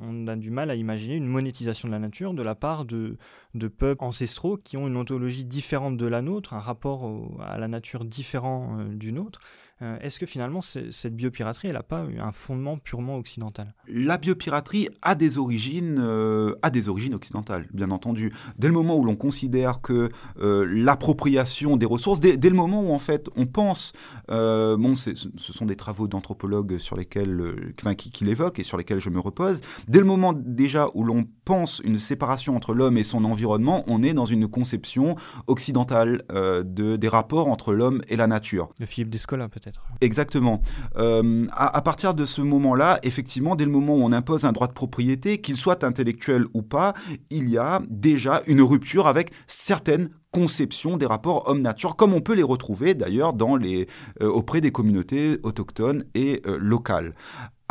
on 0.00 0.26
a 0.26 0.36
du 0.36 0.50
mal 0.50 0.70
à 0.70 0.76
imaginer 0.76 1.16
une 1.16 1.26
monétisation 1.26 1.88
de 1.88 1.92
la 1.92 1.98
nature 1.98 2.32
de 2.32 2.42
la 2.42 2.54
part 2.54 2.86
de, 2.86 3.18
de 3.54 3.68
peuples 3.68 4.02
ancestraux 4.02 4.56
qui 4.56 4.78
ont 4.78 4.88
une 4.88 4.96
ontologie 4.96 5.44
différente 5.44 5.98
de 5.98 6.06
la 6.06 6.22
nôtre, 6.22 6.54
un 6.54 6.60
rapport 6.60 7.38
à 7.38 7.58
la 7.58 7.68
nature 7.68 8.06
différent 8.06 8.78
euh, 8.78 8.94
du 8.94 9.12
nôtre? 9.12 9.40
Euh, 9.82 9.96
est-ce 10.00 10.18
que 10.20 10.26
finalement 10.26 10.60
cette 10.60 11.16
biopiraterie, 11.16 11.68
elle 11.68 11.74
n'a 11.74 11.82
pas 11.82 12.04
un 12.18 12.32
fondement 12.32 12.76
purement 12.76 13.16
occidental? 13.16 13.74
La 13.88 14.18
biopiraterie 14.18 14.88
a 15.00 15.14
des 15.14 15.38
origines, 15.38 15.98
euh, 15.98 16.54
a 16.62 16.70
des 16.70 16.88
origines 16.88 17.14
occidentales, 17.14 17.66
bien 17.72 17.90
entendu. 17.90 18.32
Dès 18.58 18.68
le 18.68 18.74
moment 18.74 18.96
où 18.96 19.04
l'on 19.04 19.16
considère 19.16 19.80
que 19.80 20.10
euh, 20.40 20.66
l'appropriation 20.68 21.76
des 21.78 21.86
ressources, 21.86 22.20
dès, 22.20 22.36
le 22.36 22.56
moment 22.56 22.82
où 22.82 22.92
en 22.92 22.98
fait 22.98 23.28
on 23.36 23.46
pense, 23.46 23.92
bon, 24.28 24.94
ce 24.94 25.12
sont 25.36 25.66
des 25.66 25.76
travaux 25.76 26.08
d'anthropologues 26.08 26.78
sur 26.78 26.96
lesquels, 26.96 27.72
enfin, 27.80 27.94
qui, 27.94 28.10
qui 28.10 28.24
l'évoquent 28.24 28.58
et 28.58 28.64
sur 28.64 28.76
lesquels 28.76 29.00
je 29.00 29.10
me 29.10 29.20
repose. 29.20 29.60
Dès 29.88 30.00
le 30.00 30.04
moment 30.04 30.32
déjà 30.34 30.88
où 30.94 31.04
l'on 31.04 31.24
pense 31.44 31.80
une 31.84 31.98
séparation 31.98 32.54
entre 32.54 32.74
l'homme 32.74 32.98
et 32.98 33.02
son 33.02 33.24
environnement, 33.24 33.84
on 33.86 34.02
est 34.02 34.14
dans 34.14 34.26
une 34.26 34.48
conception 34.48 35.16
occidentale 35.46 36.22
de, 36.30 36.96
des 36.96 37.08
rapports 37.08 37.48
entre 37.48 37.72
l'homme 37.72 38.02
et 38.08 38.16
la 38.16 38.26
nature. 38.26 38.70
Le 38.78 38.86
Philippe 38.86 39.10
Descola 39.10 39.48
peut-être. 39.48 39.69
Exactement. 40.00 40.62
Euh, 40.96 41.46
à, 41.52 41.82
partir 41.82 42.14
de 42.14 42.24
ce 42.24 42.40
moment-là, 42.40 42.98
effectivement, 43.02 43.54
dès 43.54 43.66
le 43.66 43.70
moment 43.70 43.96
où 43.96 44.02
on 44.02 44.12
impose 44.12 44.44
un 44.44 44.52
droit 44.52 44.66
de 44.66 44.72
propriété, 44.72 45.40
qu'il 45.40 45.56
soit 45.56 45.84
intellectuel 45.84 46.46
ou 46.54 46.62
pas, 46.62 46.94
il 47.28 47.48
y 47.48 47.58
a 47.58 47.82
déjà 47.88 48.40
une 48.46 48.62
rupture 48.62 49.06
avec 49.06 49.30
certaines 49.46 50.08
conceptions 50.30 50.96
des 50.96 51.06
rapports 51.06 51.48
homme-nature, 51.48 51.96
comme 51.96 52.14
on 52.14 52.20
peut 52.20 52.34
les 52.34 52.42
retrouver 52.42 52.94
d'ailleurs 52.94 53.34
euh, 53.40 53.84
auprès 54.28 54.60
des 54.60 54.70
communautés 54.70 55.38
autochtones 55.42 56.04
et 56.14 56.40
euh, 56.46 56.56
locales. 56.58 57.14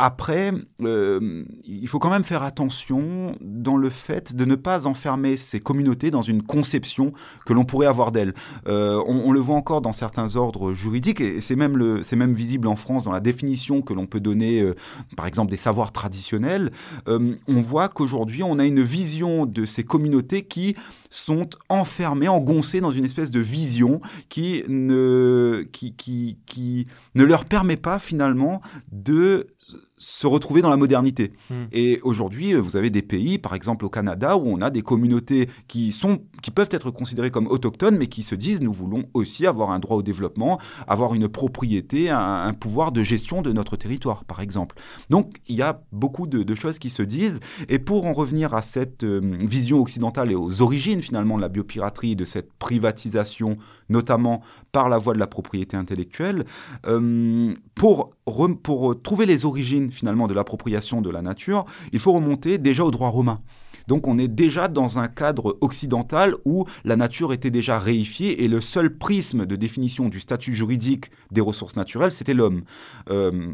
Après, 0.02 0.50
euh, 0.80 1.44
il 1.66 1.86
faut 1.86 1.98
quand 1.98 2.08
même 2.08 2.24
faire 2.24 2.42
attention 2.42 3.36
dans 3.42 3.76
le 3.76 3.90
fait 3.90 4.34
de 4.34 4.46
ne 4.46 4.54
pas 4.54 4.86
enfermer 4.86 5.36
ces 5.36 5.60
communautés 5.60 6.10
dans 6.10 6.22
une 6.22 6.42
conception 6.42 7.12
que 7.44 7.52
l'on 7.52 7.64
pourrait 7.64 7.86
avoir 7.86 8.10
d'elles. 8.10 8.32
Euh, 8.66 8.98
on, 9.06 9.30
le 9.30 9.40
voit 9.40 9.56
encore 9.56 9.82
dans 9.82 9.92
certains 9.92 10.36
ordres 10.36 10.72
juridiques, 10.72 11.20
et 11.20 11.42
c'est 11.42 11.54
même, 11.54 11.76
le, 11.76 12.00
même 12.16 12.32
visible 12.32 12.66
en 12.66 12.76
France 12.76 13.04
dans 13.04 13.12
la 13.12 13.20
définition 13.20 13.82
que 13.82 13.92
l'on 13.92 14.06
peut 14.06 14.20
donner, 14.20 14.62
euh, 14.62 14.74
par 15.18 15.26
exemple, 15.26 15.50
des 15.50 15.58
savoirs 15.58 15.92
traditionnels. 15.92 16.70
on 17.06 17.60
voit 17.60 17.90
qu'aujourd'hui, 17.90 18.42
on 18.42 18.58
a 18.58 18.64
une 18.64 18.80
vision 18.80 19.44
de 19.44 19.66
ces 19.66 19.84
communautés 19.84 20.44
qui 20.44 20.76
sont 21.10 21.50
enfermées, 21.68 22.28
engoncées 22.28 22.80
dans 22.80 22.90
une 22.90 23.04
espèce 23.04 23.30
de 23.30 23.40
vision 23.40 24.00
qui 24.30 24.64
ne 24.66 25.66
leur 27.14 27.44
permet 27.44 27.76
pas 27.76 27.98
finalement 27.98 28.62
de 28.92 29.48
se 30.00 30.26
retrouver 30.26 30.62
dans 30.62 30.70
la 30.70 30.78
modernité. 30.78 31.32
Hmm. 31.50 31.66
Et 31.72 32.00
aujourd'hui, 32.02 32.54
vous 32.54 32.74
avez 32.74 32.88
des 32.88 33.02
pays, 33.02 33.38
par 33.38 33.54
exemple 33.54 33.84
au 33.84 33.90
Canada, 33.90 34.36
où 34.36 34.48
on 34.48 34.62
a 34.62 34.70
des 34.70 34.80
communautés 34.80 35.48
qui, 35.68 35.92
sont, 35.92 36.22
qui 36.42 36.50
peuvent 36.50 36.70
être 36.70 36.90
considérées 36.90 37.30
comme 37.30 37.46
autochtones, 37.46 37.98
mais 37.98 38.06
qui 38.06 38.22
se 38.22 38.34
disent, 38.34 38.62
nous 38.62 38.72
voulons 38.72 39.04
aussi 39.12 39.46
avoir 39.46 39.70
un 39.70 39.78
droit 39.78 39.98
au 39.98 40.02
développement, 40.02 40.58
avoir 40.88 41.14
une 41.14 41.28
propriété, 41.28 42.08
un, 42.08 42.54
pouvoir 42.54 42.92
de 42.92 43.02
gestion 43.02 43.42
de 43.42 43.52
notre 43.52 43.76
territoire, 43.76 44.24
par 44.24 44.40
exemple. 44.40 44.76
Donc, 45.10 45.36
il 45.48 45.56
y 45.56 45.62
a 45.62 45.82
beaucoup 45.92 46.26
de, 46.26 46.54
choses 46.54 46.78
qui 46.78 46.90
se 46.90 47.02
disent. 47.02 47.40
Et 47.68 47.78
pour 47.78 48.06
en 48.06 48.12
revenir 48.12 48.54
à 48.54 48.62
cette 48.62 49.04
euh, 49.04 49.20
vision 49.22 49.80
occidentale 49.80 50.32
et 50.32 50.34
aux 50.34 50.62
origines, 50.62 51.02
finalement, 51.02 51.36
de 51.36 51.42
la 51.42 51.48
biopiraterie, 51.48 52.16
de 52.16 52.24
cette 52.24 52.52
privatisation, 52.54 53.58
notamment 53.88 54.42
par 54.72 54.88
la 54.88 54.98
voie 54.98 55.14
de 55.14 55.18
la 55.18 55.26
propriété 55.26 55.76
intellectuelle, 55.76 56.44
euh, 56.86 57.54
pour, 57.74 58.14
pour 58.62 59.02
trouver 59.02 59.26
les 59.26 59.44
origines 59.44 59.90
finalement 59.90 60.28
de 60.28 60.34
l'appropriation 60.34 61.00
de 61.00 61.10
la 61.10 61.22
nature, 61.22 61.64
il 61.92 61.98
faut 61.98 62.12
remonter 62.12 62.58
déjà 62.58 62.84
au 62.84 62.90
droit 62.90 63.08
romain. 63.08 63.40
Donc 63.90 64.06
on 64.06 64.18
est 64.18 64.28
déjà 64.28 64.68
dans 64.68 64.98
un 64.98 65.08
cadre 65.08 65.58
occidental 65.60 66.36
où 66.44 66.64
la 66.84 66.94
nature 66.96 67.32
était 67.32 67.50
déjà 67.50 67.78
réifiée 67.78 68.44
et 68.44 68.48
le 68.48 68.60
seul 68.60 68.96
prisme 68.96 69.46
de 69.46 69.56
définition 69.56 70.08
du 70.08 70.20
statut 70.20 70.54
juridique 70.54 71.10
des 71.32 71.40
ressources 71.40 71.76
naturelles, 71.76 72.12
c'était 72.12 72.34
l'homme. 72.34 72.62
Euh, 73.10 73.52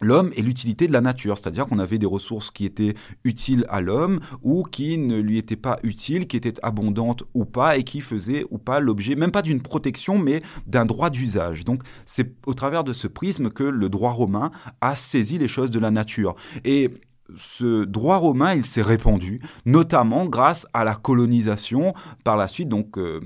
l'homme 0.00 0.30
et 0.36 0.42
l'utilité 0.42 0.86
de 0.86 0.92
la 0.92 1.00
nature, 1.00 1.36
c'est-à-dire 1.38 1.66
qu'on 1.66 1.78
avait 1.78 1.98
des 1.98 2.06
ressources 2.06 2.50
qui 2.50 2.64
étaient 2.64 2.94
utiles 3.24 3.64
à 3.68 3.80
l'homme 3.80 4.20
ou 4.42 4.64
qui 4.64 4.98
ne 4.98 5.20
lui 5.20 5.38
étaient 5.38 5.56
pas 5.56 5.78
utiles, 5.82 6.26
qui 6.26 6.36
étaient 6.36 6.54
abondantes 6.62 7.24
ou 7.34 7.44
pas 7.44 7.76
et 7.76 7.84
qui 7.84 8.00
faisaient 8.00 8.44
ou 8.50 8.58
pas 8.58 8.80
l'objet, 8.80 9.14
même 9.14 9.32
pas 9.32 9.42
d'une 9.42 9.60
protection, 9.60 10.18
mais 10.18 10.42
d'un 10.66 10.86
droit 10.86 11.10
d'usage. 11.10 11.64
Donc 11.64 11.82
c'est 12.06 12.34
au 12.46 12.54
travers 12.54 12.84
de 12.84 12.92
ce 12.92 13.06
prisme 13.06 13.50
que 13.50 13.64
le 13.64 13.88
droit 13.88 14.12
romain 14.12 14.50
a 14.80 14.96
saisi 14.96 15.38
les 15.38 15.48
choses 15.48 15.70
de 15.70 15.78
la 15.78 15.90
nature. 15.90 16.34
Ce 17.36 17.84
droit 17.84 18.16
romain, 18.16 18.54
il 18.54 18.64
s'est 18.64 18.82
répandu, 18.82 19.40
notamment 19.64 20.26
grâce 20.26 20.66
à 20.72 20.84
la 20.84 20.94
colonisation, 20.94 21.94
par 22.24 22.36
la 22.36 22.48
suite, 22.48 22.68
donc 22.68 22.98
euh, 22.98 23.20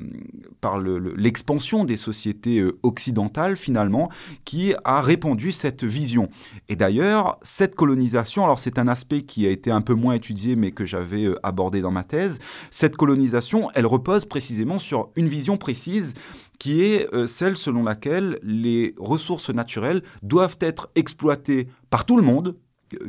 par 0.60 0.78
l'expansion 0.78 1.84
des 1.84 1.96
sociétés 1.96 2.60
euh, 2.60 2.78
occidentales 2.82 3.56
finalement, 3.56 4.10
qui 4.44 4.74
a 4.84 5.00
répandu 5.00 5.52
cette 5.52 5.84
vision. 5.84 6.28
Et 6.68 6.76
d'ailleurs, 6.76 7.38
cette 7.42 7.74
colonisation, 7.74 8.44
alors 8.44 8.58
c'est 8.58 8.78
un 8.78 8.88
aspect 8.88 9.22
qui 9.22 9.46
a 9.46 9.50
été 9.50 9.70
un 9.70 9.80
peu 9.80 9.94
moins 9.94 10.14
étudié, 10.14 10.56
mais 10.56 10.70
que 10.70 10.84
j'avais 10.84 11.24
euh, 11.24 11.38
abordé 11.42 11.80
dans 11.80 11.90
ma 11.90 12.04
thèse, 12.04 12.38
cette 12.70 12.96
colonisation, 12.96 13.68
elle 13.74 13.86
repose 13.86 14.24
précisément 14.24 14.78
sur 14.78 15.10
une 15.16 15.28
vision 15.28 15.56
précise 15.56 16.14
qui 16.60 16.82
est 16.82 17.08
celle 17.26 17.56
selon 17.56 17.82
laquelle 17.82 18.38
les 18.42 18.94
ressources 18.96 19.50
naturelles 19.50 20.02
doivent 20.22 20.56
être 20.60 20.88
exploitées 20.94 21.66
par 21.90 22.04
tout 22.04 22.16
le 22.16 22.22
monde, 22.22 22.56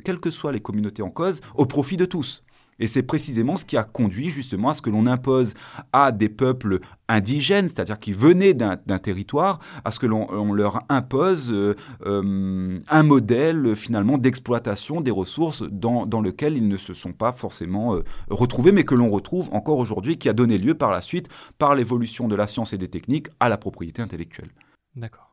quelles 0.03 0.19
que 0.19 0.31
soient 0.31 0.51
les 0.51 0.59
communautés 0.59 1.01
en 1.01 1.09
cause, 1.09 1.41
au 1.55 1.65
profit 1.65 1.97
de 1.97 2.05
tous. 2.05 2.43
Et 2.79 2.87
c'est 2.87 3.03
précisément 3.03 3.57
ce 3.57 3.65
qui 3.65 3.77
a 3.77 3.83
conduit 3.83 4.29
justement 4.29 4.69
à 4.69 4.73
ce 4.73 4.81
que 4.81 4.89
l'on 4.89 5.07
impose 5.07 5.53
à 5.93 6.11
des 6.11 6.29
peuples 6.29 6.79
indigènes, 7.07 7.69
c'est-à-dire 7.69 7.99
qui 7.99 8.11
venaient 8.11 8.53
d'un 8.53 8.99
territoire, 8.99 9.59
à 9.85 9.91
ce 9.91 9.99
que 9.99 10.05
l'on 10.05 10.53
leur 10.53 10.81
impose 10.89 11.51
euh, 11.51 11.75
euh, 12.05 12.79
un 12.89 13.03
modèle 13.03 13.75
finalement 13.75 14.17
d'exploitation 14.17 15.01
des 15.01 15.11
ressources 15.11 15.63
dans, 15.63 16.05
lequel 16.21 16.57
ils 16.57 16.67
ne 16.67 16.77
se 16.77 16.93
sont 16.93 17.13
pas 17.13 17.31
forcément 17.31 17.95
euh, 17.95 18.03
retrouvés, 18.29 18.71
mais 18.71 18.83
que 18.83 18.95
l'on 18.95 19.09
retrouve 19.09 19.49
encore 19.53 19.77
aujourd'hui, 19.77 20.17
qui 20.17 20.27
a 20.27 20.33
donné 20.33 20.57
lieu 20.57 20.73
par 20.73 20.91
la 20.91 21.01
suite, 21.01 21.29
par 21.57 21.75
l'évolution 21.75 22.27
de 22.27 22.35
la 22.35 22.47
science 22.47 22.73
et 22.73 22.77
des 22.77 22.89
techniques, 22.89 23.27
à 23.39 23.47
la 23.47 23.57
propriété 23.57 24.01
intellectuelle. 24.01 24.49
D'accord. 24.95 25.24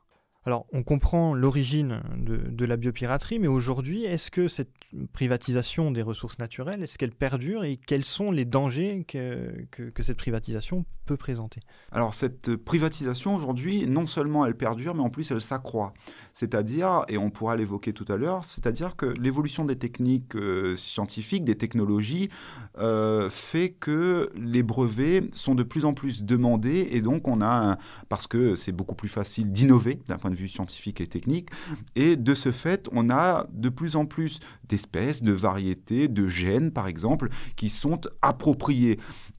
Alors, 0.45 0.67
on 0.73 0.83
comprend 0.83 1.35
l'origine 1.35 2.03
de, 2.17 2.65
la 2.65 2.77
biopiraterie, 2.77 3.39
mais 3.39 3.47
aujourd'hui, 3.47 4.05
est-ce 4.05 4.31
que 4.31 4.49
cette 4.49 4.71
privatisation 5.13 5.93
des 5.93 6.03
ressources 6.03 6.39
naturelles, 6.39 6.83
est-ce 6.83 6.99
qu'elle 6.99 7.13
perdure 7.13 7.65
et 7.65 7.77
quels 7.77 8.05
sont 8.05 8.33
les 8.33 8.45
dangers 8.45 9.05
que, 9.07 9.67
que, 9.71 10.03
cette 10.03 10.17
privatisation 10.17 10.85
peut 11.07 11.17
présenter? 11.17 11.61
Alors, 11.93 12.13
cette 12.13 12.57
privatisation 12.57 13.37
aujourd'hui, 13.37 13.87
non 13.87 14.07
seulement 14.07 14.45
elle 14.45 14.57
perdure, 14.57 14.95
mais 14.97 15.03
en 15.03 15.11
plus 15.11 15.31
elle 15.31 15.41
s'accroît. 15.41 15.95
C'est-à-dire, 16.33 17.05
et 17.09 17.19
on 17.19 17.31
pourra 17.31 17.55
l'évoquer 17.55 17.93
tout 17.93 18.07
à 18.09 18.17
l'heure, 18.17 18.45
c'est-à-dire 18.45 18.97
que 18.97 19.07
l'évolution 19.07 19.65
des 19.65 19.77
techniques 19.77 20.35
euh, 20.35 20.77
scientifiques, 20.77 21.45
des 21.45 21.57
technologies, 21.57 22.31
euh, 22.79 23.31
fait 23.31 23.71
que 23.71 24.31
les 24.35 24.65
brevets 24.65 25.23
sont 25.35 25.55
de 25.55 25.63
plus 25.63 25.85
en 25.85 25.95
plus 25.95 26.25
demandés 26.25 26.89
et 26.91 27.01
donc 27.01 27.29
on 27.29 27.43
a, 27.43 27.79
parce 28.09 28.27
que 28.27 28.57
c'est 28.57 28.73
beaucoup 28.73 28.95
plus 28.95 29.09
facile 29.09 29.53
d'innover 29.53 30.01
d'un 30.07 30.19
point 30.19 30.32
vue 30.35 30.49
scientifique 30.49 31.01
et 31.01 31.07
technique. 31.07 31.49
Et 31.97 32.17
de 32.17 32.35
ce 32.35 32.53
fait, 32.53 32.89
on 32.93 33.11
a 33.11 33.47
de 33.53 33.69
plus 33.69 33.97
en 33.97 34.07
plus 34.07 34.41
d'espèces, 34.69 35.23
de 35.23 35.33
variétés, 35.33 36.09
de 36.09 36.27
gènes, 36.27 36.73
par 36.73 36.87
exemple, 36.87 37.29
qui 37.57 37.71
sont 37.71 38.01
appropriés. 38.21 38.99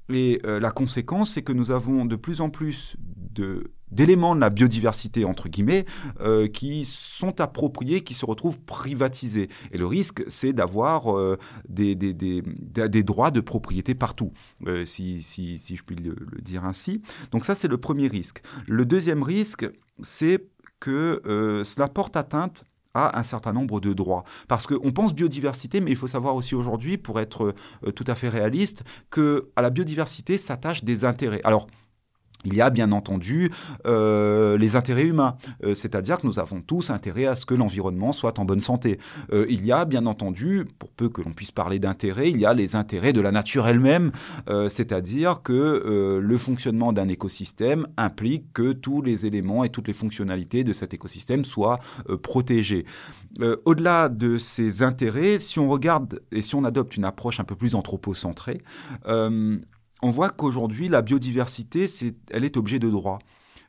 Et 0.10 0.42
euh, 0.46 0.60
la 0.60 0.72
conséquence, 0.72 1.32
c'est 1.32 1.44
que 1.44 1.54
nous 1.54 1.72
avons 1.72 2.06
de 2.06 2.16
plus 2.16 2.42
en 2.42 2.50
plus 2.50 2.96
de 3.00 3.72
d'éléments 3.94 4.36
de 4.36 4.42
la 4.42 4.50
biodiversité, 4.50 5.26
entre 5.26 5.50
guillemets, 5.50 5.86
euh, 6.22 6.48
qui 6.48 6.86
sont 6.86 7.40
appropriés, 7.42 8.02
qui 8.02 8.14
se 8.14 8.26
retrouvent 8.26 8.60
privatisés. 8.60 9.50
Et 9.72 9.78
le 9.78 9.86
risque, 9.86 10.24
c'est 10.28 10.54
d'avoir 10.54 11.16
euh, 11.18 11.38
des, 11.68 11.96
droits 13.04 13.32
de 13.32 13.42
propriété 13.42 13.96
partout, 13.96 14.32
si, 14.86 15.22
si, 15.22 15.58
je 15.76 15.84
puis 15.84 15.96
le, 15.96 16.16
le 16.32 16.42
dire 16.42 16.66
ainsi. 16.66 17.02
Donc 17.32 17.46
ça, 17.46 17.56
c'est 17.56 17.68
le 17.68 17.78
premier 17.78 18.08
risque. 18.08 18.42
Le 18.68 18.86
deuxième 18.86 19.24
risque, 19.24 19.68
c'est 20.02 20.48
que 20.80 21.22
euh, 21.26 21.64
cela 21.64 21.88
porte 21.88 22.16
atteinte 22.18 22.64
à 22.94 23.18
un 23.20 23.24
certain 23.24 23.54
nombre 23.54 23.80
de 23.80 23.92
droits. 23.94 24.24
Parce 24.48 24.68
qu'on 24.68 24.92
pense 24.92 25.16
biodiversité, 25.16 25.82
mais 25.82 25.92
il 25.92 25.98
faut 25.98 26.08
savoir 26.08 26.36
aussi 26.36 26.54
aujourd'hui, 26.54 26.98
pour 26.98 27.20
être 27.20 27.56
euh, 27.88 27.92
tout 27.92 28.04
à 28.08 28.16
fait 28.16 28.30
réaliste, 28.30 28.84
que 29.10 29.50
à 29.56 29.62
la 29.62 29.72
biodiversité 29.72 30.38
s'attachent 30.38 30.84
des 30.84 31.06
intérêts. 31.06 31.42
Alors, 31.44 31.68
il 32.46 32.56
y 32.56 32.62
a 32.62 32.70
bien 32.70 32.92
entendu 32.92 33.52
euh, 33.86 34.58
les 34.58 34.76
intérêts 34.76 35.06
humains, 35.06 35.38
euh, 35.64 35.76
c'est-à-dire 35.76 36.20
que 36.20 36.28
nous 36.28 36.40
avons 36.40 36.62
tous 36.62 36.90
intérêt 36.90 37.26
à 37.26 37.36
ce 37.36 37.46
que 37.46 37.54
l'environnement 37.54 38.12
soit 38.12 38.40
en 38.40 38.46
bonne 38.46 38.62
santé. 38.62 39.00
Euh, 39.32 39.46
il 39.50 39.66
y 39.66 39.72
a 39.72 39.86
bien 39.86 40.06
entendu, 40.06 40.66
pour 40.80 40.90
peu 40.90 41.10
que 41.10 41.22
l'on 41.22 41.32
puisse 41.32 41.52
parler 41.52 41.80
d'intérêts, 41.80 42.30
il 42.30 42.40
y 42.40 42.46
a 42.46 42.54
les 42.54 42.76
intérêts 42.76 43.14
de 43.14 43.22
la 43.22 43.32
nature 43.32 43.68
elle-même, 43.68 44.12
c'est-à-dire 44.70 45.42
que 45.44 46.20
le 46.22 46.38
fonctionnement 46.38 46.94
d'un 46.94 47.08
écosystème 47.08 47.88
implique 47.98 48.52
que 48.54 48.72
tous 48.72 49.02
les 49.02 49.26
éléments 49.26 49.64
et 49.64 49.70
toutes 49.70 49.88
les 49.88 49.94
fonctionnalités 49.94 50.64
de 50.64 50.74
cet 50.74 50.94
écosystème 50.94 51.46
soient 51.46 51.80
protégés. 52.22 52.86
Au-delà 53.66 54.10
de 54.10 54.38
ces 54.38 54.84
intérêts, 54.84 55.40
si 55.40 55.60
on 55.60 55.70
regarde 55.70 56.22
et 56.32 56.42
si 56.42 56.56
on 56.56 56.64
adopte 56.64 56.96
une 56.96 57.06
approche 57.06 57.40
un 57.40 57.44
peu 57.44 57.56
plus 57.56 57.76
anthropocentrée, 57.76 58.62
on 60.04 60.10
voit 60.10 60.30
qu'aujourd'hui, 60.30 60.90
la 60.90 61.02
biodiversité, 61.02 61.88
elle 62.30 62.44
est 62.44 62.58
objet 62.58 62.78
de 62.78 62.90
droit. 62.90 63.20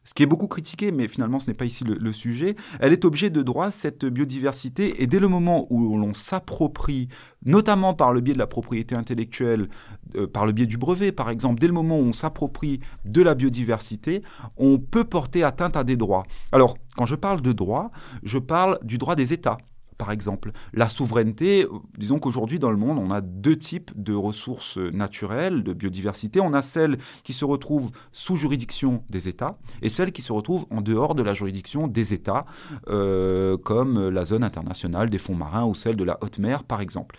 Ce 0.06 0.12
qui 0.12 0.22
est 0.22 0.26
beaucoup 0.26 0.48
critiqué, 0.48 0.92
mais 0.92 1.08
finalement 1.08 1.38
ce 1.38 1.46
n'est 1.46 1.54
pas 1.54 1.64
ici 1.64 1.82
le, 1.84 2.12
sujet, 2.12 2.56
elle 2.78 2.92
est 2.92 3.06
objet 3.06 3.30
de 3.30 3.40
droit, 3.40 3.70
cette 3.70 4.04
biodiversité, 4.04 5.02
et 5.02 5.06
dès 5.06 5.18
le 5.18 5.28
moment 5.28 5.66
où 5.70 5.96
l'on 5.96 6.12
s'approprie, 6.12 7.08
notamment 7.46 7.94
par 7.94 8.12
le 8.12 8.20
biais 8.20 8.34
de 8.34 8.38
la 8.38 8.46
propriété 8.46 8.94
intellectuelle, 8.94 9.70
euh, 10.16 10.26
par 10.26 10.44
le 10.44 10.52
biais 10.52 10.66
du 10.66 10.76
brevet 10.76 11.10
par 11.10 11.30
exemple, 11.30 11.58
dès 11.58 11.68
le 11.68 11.72
moment 11.72 11.98
où 11.98 12.02
on 12.02 12.12
s'approprie 12.12 12.80
de 13.06 13.22
la 13.22 13.34
biodiversité, 13.34 14.22
on 14.58 14.78
peut 14.78 15.04
porter 15.04 15.42
atteinte 15.42 15.76
à 15.76 15.84
des 15.84 15.96
droits. 15.96 16.24
Alors, 16.52 16.76
quand 16.96 17.06
je 17.06 17.14
parle 17.14 17.40
de 17.40 17.52
droit, 17.52 17.90
je 18.24 18.38
parle 18.38 18.78
du 18.82 18.98
droit 18.98 19.16
des 19.16 19.32
États 19.32 19.56
par 19.96 20.10
exemple. 20.10 20.52
La 20.72 20.88
souveraineté, 20.88 21.66
disons 21.98 22.18
qu'aujourd'hui 22.18 22.58
dans 22.58 22.70
le 22.70 22.76
monde, 22.76 22.98
on 22.98 23.10
a 23.10 23.20
deux 23.20 23.56
types 23.56 23.90
de 23.96 24.14
ressources 24.14 24.76
naturelles, 24.76 25.62
de 25.62 25.72
biodiversité. 25.72 26.40
On 26.40 26.54
a 26.54 26.62
celles 26.62 26.98
qui 27.22 27.32
se 27.32 27.44
retrouvent 27.44 27.90
sous 28.12 28.36
juridiction 28.36 29.02
des 29.10 29.28
États 29.28 29.58
et 29.82 29.90
celles 29.90 30.12
qui 30.12 30.22
se 30.22 30.32
retrouvent 30.32 30.66
en 30.70 30.80
dehors 30.80 31.14
de 31.14 31.22
la 31.22 31.34
juridiction 31.34 31.86
des 31.86 32.12
États, 32.14 32.46
euh, 32.88 33.56
comme 33.56 34.08
la 34.08 34.24
zone 34.24 34.44
internationale 34.44 35.10
des 35.10 35.18
fonds 35.18 35.34
marins 35.34 35.64
ou 35.64 35.74
celle 35.74 35.96
de 35.96 36.04
la 36.04 36.18
haute 36.22 36.38
mer, 36.38 36.64
par 36.64 36.80
exemple. 36.80 37.16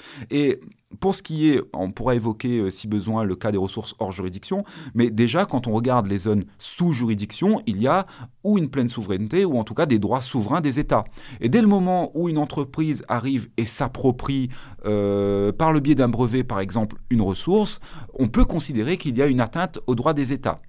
Pour 1.00 1.16
ce 1.16 1.24
qui 1.24 1.50
est, 1.50 1.62
on 1.74 1.92
pourra 1.92 2.16
évoquer 2.16 2.60
euh, 2.60 2.70
si 2.70 2.88
besoin 2.88 3.24
le 3.24 3.36
cas 3.36 3.52
des 3.52 3.58
ressources 3.58 3.96
hors 4.00 4.12
juridiction, 4.12 4.64
mais 4.94 5.10
déjà 5.10 5.46
quand 5.46 5.68
on 5.68 5.72
regarde 5.72 6.08
les 6.08 6.20
zones 6.20 6.46
sous 6.58 6.92
juridiction, 6.92 7.62
il 7.66 7.82
y 7.82 7.88
a 7.88 8.06
ou 8.44 8.58
une 8.58 8.70
pleine 8.70 8.90
souveraineté 8.90 9.46
ou 9.46 9.58
en 9.58 9.64
tout 9.64 9.74
cas 9.74 9.86
des 9.86 10.00
droits 10.00 10.22
souverains 10.22 10.62
des 10.62 10.80
États. 10.80 11.06
Et 11.42 11.50
dès 11.50 11.62
le 11.62 11.68
moment 11.68 12.12
où 12.14 12.30
une 12.30 12.38
entreprise 12.38 13.04
arrive 13.08 13.50
et 13.58 13.66
s'approprie 13.66 14.50
euh, 14.86 15.52
par 15.52 15.74
le 15.74 15.80
biais 15.80 15.96
d'un 15.96 16.10
brevet 16.10 16.44
par 16.44 16.60
exemple 16.60 16.98
une 17.10 17.22
ressource, 17.22 17.80
on 18.14 18.28
peut 18.28 18.46
considérer 18.46 18.98
qu'il 18.98 19.18
y 19.18 19.22
a 19.22 19.28
une 19.28 19.42
atteinte 19.42 19.80
aux 19.88 19.96
droits 19.96 20.14
des 20.14 20.34
États. 20.34 20.62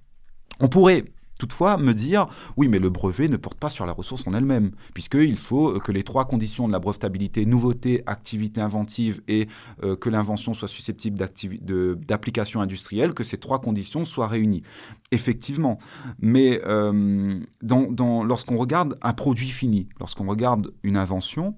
On 0.59 0.69
pourrait 0.69 1.05
Toutefois, 1.37 1.77
me 1.77 1.93
dire, 1.93 2.27
oui, 2.55 2.67
mais 2.67 2.79
le 2.79 2.89
brevet 2.89 3.27
ne 3.27 3.37
porte 3.37 3.57
pas 3.57 3.69
sur 3.69 3.85
la 3.85 3.93
ressource 3.93 4.25
en 4.27 4.33
elle-même, 4.33 4.71
puisqu'il 4.93 5.37
faut 5.37 5.79
que 5.79 5.91
les 5.91 6.03
trois 6.03 6.25
conditions 6.25 6.67
de 6.67 6.73
la 6.73 6.79
brevetabilité, 6.79 7.45
nouveauté, 7.45 8.03
activité 8.05 8.61
inventive 8.61 9.21
et 9.27 9.47
euh, 9.83 9.95
que 9.95 10.09
l'invention 10.09 10.53
soit 10.53 10.67
susceptible 10.67 11.17
d'application 11.17 12.61
industrielle, 12.61 13.13
que 13.13 13.23
ces 13.23 13.37
trois 13.37 13.59
conditions 13.59 14.05
soient 14.05 14.27
réunies. 14.27 14.63
Effectivement, 15.11 15.77
mais 16.19 16.61
euh, 16.65 17.39
lorsqu'on 17.61 18.57
regarde 18.57 18.97
un 19.01 19.13
produit 19.13 19.49
fini, 19.49 19.87
lorsqu'on 19.99 20.27
regarde 20.27 20.73
une 20.83 20.97
invention, 20.97 21.55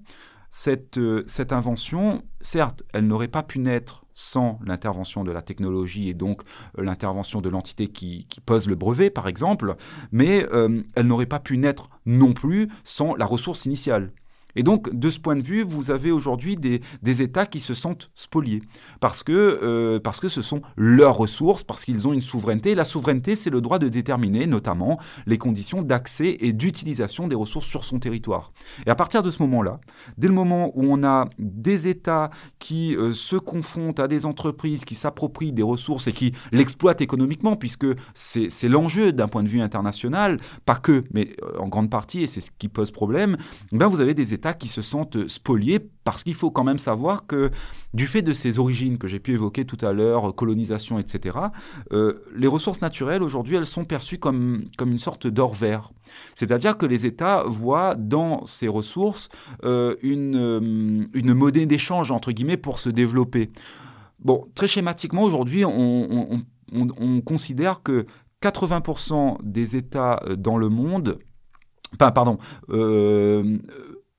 euh, 0.96 1.22
cette 1.26 1.52
invention, 1.52 2.22
certes, 2.40 2.82
elle 2.92 3.06
n'aurait 3.06 3.28
pas 3.28 3.42
pu 3.42 3.58
naître 3.58 4.04
sans 4.20 4.58
l'intervention 4.64 5.24
de 5.24 5.32
la 5.32 5.40
technologie 5.40 6.10
et 6.10 6.14
donc 6.14 6.42
euh, 6.78 6.82
l'intervention 6.82 7.40
de 7.40 7.48
l'entité 7.48 7.86
qui, 7.88 8.26
pose 8.44 8.68
le 8.68 8.74
brevet, 8.74 9.10
par 9.10 9.28
exemple, 9.28 9.76
mais 10.12 10.46
euh, 10.52 10.82
elle 10.94 11.06
n'aurait 11.06 11.26
pas 11.26 11.40
pu 11.40 11.56
naître 11.56 11.88
non 12.04 12.32
plus 12.32 12.68
sans 12.84 13.14
la 13.14 13.24
ressource 13.24 13.64
initiale. 13.64 14.12
Et 14.56 14.62
donc, 14.62 14.92
de 14.94 15.10
ce 15.10 15.18
point 15.18 15.36
de 15.36 15.42
vue, 15.42 15.62
vous 15.62 15.90
avez 15.90 16.10
aujourd'hui 16.10 16.56
des, 16.56 16.80
États 17.22 17.44
qui 17.44 17.60
se 17.60 17.74
sentent 17.74 18.10
spoliés 18.14 18.62
parce 19.00 19.22
que, 19.22 19.32
euh, 19.32 19.98
parce 19.98 20.20
que 20.20 20.28
ce 20.28 20.42
sont 20.42 20.62
leurs 20.76 21.16
ressources, 21.16 21.64
parce 21.64 21.84
qu'ils 21.84 22.06
ont 22.06 22.12
une 22.12 22.20
souveraineté. 22.20 22.74
la 22.74 22.84
souveraineté, 22.84 23.36
c'est 23.36 23.50
le 23.50 23.60
droit 23.60 23.78
de 23.78 23.88
déterminer 23.88 24.46
notamment 24.46 24.98
les 25.26 25.38
conditions 25.38 25.82
d'accès 25.82 26.36
et 26.40 26.52
d'utilisation 26.52 27.28
des 27.28 27.34
ressources 27.34 27.66
sur 27.66 27.84
son 27.84 27.98
territoire. 27.98 28.52
Et 28.86 28.90
à 28.90 28.94
partir 28.94 29.22
de 29.22 29.30
ce 29.30 29.42
moment-là, 29.42 29.80
dès 30.18 30.28
le 30.28 30.34
moment 30.34 30.72
où 30.74 30.84
on 30.84 31.02
a 31.02 31.28
des 31.38 31.88
États 31.88 32.30
qui 32.58 32.96
euh, 32.96 33.12
se 33.12 33.36
confrontent 33.36 34.00
à 34.00 34.08
des 34.08 34.24
entreprises 34.24 34.84
qui 34.84 34.94
s'approprient 34.94 35.52
des 35.52 35.62
ressources 35.62 36.06
et 36.08 36.12
qui 36.12 36.32
l'exploitent 36.52 37.00
économiquement, 37.00 37.56
puisque 37.56 37.86
c'est 38.14 38.68
l'enjeu 38.68 39.12
d'un 39.12 39.28
point 39.28 39.42
de 39.42 39.48
vue 39.48 39.60
international, 39.60 40.38
pas 40.64 40.76
que, 40.76 41.04
mais 41.12 41.34
euh, 41.42 41.58
en 41.58 41.68
grande 41.68 41.90
partie, 41.90 42.22
et 42.22 42.26
c'est 42.26 42.40
ce 42.40 42.50
qui 42.58 42.68
pose 42.68 42.90
problème, 42.90 43.36
ben 43.72 43.86
vous 43.86 44.00
avez 44.00 44.14
des 44.14 44.34
États 44.34 44.39
qui 44.40 44.68
se 44.68 44.82
sentent 44.82 45.28
spoliés 45.28 45.80
parce 46.04 46.24
qu'il 46.24 46.34
faut 46.34 46.50
quand 46.50 46.64
même 46.64 46.78
savoir 46.78 47.26
que 47.26 47.50
du 47.94 48.06
fait 48.06 48.22
de 48.22 48.32
ces 48.32 48.58
origines 48.58 48.98
que 48.98 49.06
j'ai 49.06 49.20
pu 49.20 49.32
évoquer 49.32 49.64
tout 49.64 49.78
à 49.84 49.92
l'heure, 49.92 50.34
colonisation, 50.34 50.98
etc., 50.98 51.38
euh, 51.92 52.24
les 52.34 52.48
ressources 52.48 52.80
naturelles 52.80 53.22
aujourd'hui, 53.22 53.56
elles 53.56 53.66
sont 53.66 53.84
perçues 53.84 54.18
comme, 54.18 54.64
comme 54.76 54.90
une 54.90 54.98
sorte 54.98 55.26
d'or 55.26 55.54
vert. 55.54 55.92
C'est-à-dire 56.34 56.78
que 56.78 56.86
les 56.86 57.06
États 57.06 57.42
voient 57.46 57.94
dans 57.94 58.44
ces 58.46 58.68
ressources 58.68 59.28
euh, 59.64 59.94
une, 60.02 60.36
euh, 60.36 61.04
une 61.14 61.34
monnaie 61.34 61.66
d'échange, 61.66 62.10
entre 62.10 62.32
guillemets, 62.32 62.56
pour 62.56 62.78
se 62.78 62.88
développer. 62.88 63.50
Bon, 64.18 64.46
très 64.54 64.68
schématiquement, 64.68 65.22
aujourd'hui, 65.22 65.64
on, 65.64 66.42
on, 66.72 67.20
considère 67.20 67.82
que 67.82 68.06
80% 68.42 69.38
des 69.42 69.76
États 69.76 70.22
dans 70.36 70.58
le 70.58 70.68
monde, 70.68 71.18
enfin, 71.94 72.10
pardon, 72.10 72.38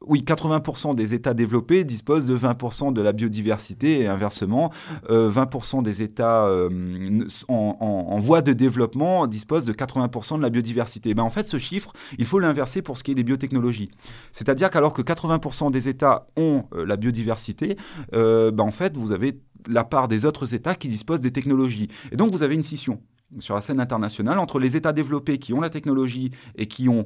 oui, 0.07 0.23
80% 0.25 0.95
des 0.95 1.13
États 1.13 1.33
développés 1.33 1.83
disposent 1.83 2.25
de 2.25 2.35
20% 2.35 2.91
de 2.91 3.01
la 3.01 3.13
biodiversité 3.13 4.01
et 4.01 4.07
inversement, 4.07 4.71
20% 5.09 5.79
euh, 5.79 5.81
des 5.81 6.01
États 6.01 6.45
euh, 6.47 7.27
en, 7.47 8.19
voie 8.19 8.41
de 8.41 8.53
développement 8.53 9.27
disposent 9.27 9.65
de 9.65 9.73
80% 9.73 10.37
de 10.37 10.41
la 10.41 10.49
biodiversité. 10.49 11.13
Ben, 11.13 11.23
en 11.23 11.29
fait, 11.29 11.47
ce 11.47 11.57
chiffre, 11.57 11.93
il 12.17 12.25
faut 12.25 12.39
l'inverser 12.39 12.81
pour 12.81 12.97
ce 12.97 13.03
qui 13.03 13.11
est 13.11 13.15
des 13.15 13.23
biotechnologies. 13.23 13.91
C'est-à-dire 14.31 14.71
qu'alors 14.71 14.93
que 14.93 15.01
80% 15.01 15.71
des 15.71 15.87
États 15.87 16.25
ont 16.35 16.63
euh, 16.73 16.85
la 16.85 16.97
biodiversité, 16.97 17.77
ben, 18.11 18.59
en 18.59 18.71
fait, 18.71 18.97
vous 18.97 19.11
avez 19.11 19.39
la 19.67 19.83
part 19.83 20.07
des 20.07 20.25
autres 20.25 20.53
États 20.53 20.75
qui 20.75 20.87
disposent 20.87 21.21
des 21.21 21.31
technologies. 21.31 21.87
Et 22.11 22.15
donc 22.15 22.31
vous 22.31 22.43
avez 22.43 22.55
une 22.55 22.63
scission 22.63 23.01
sur 23.39 23.55
la 23.55 23.61
scène 23.61 23.79
internationale 23.79 24.39
entre 24.39 24.59
les 24.59 24.75
États 24.75 24.93
développés 24.93 25.37
qui 25.37 25.53
ont 25.53 25.61
la 25.61 25.69
technologie 25.69 26.31
et 26.55 26.65
qui 26.65 26.89
ont 26.89 27.05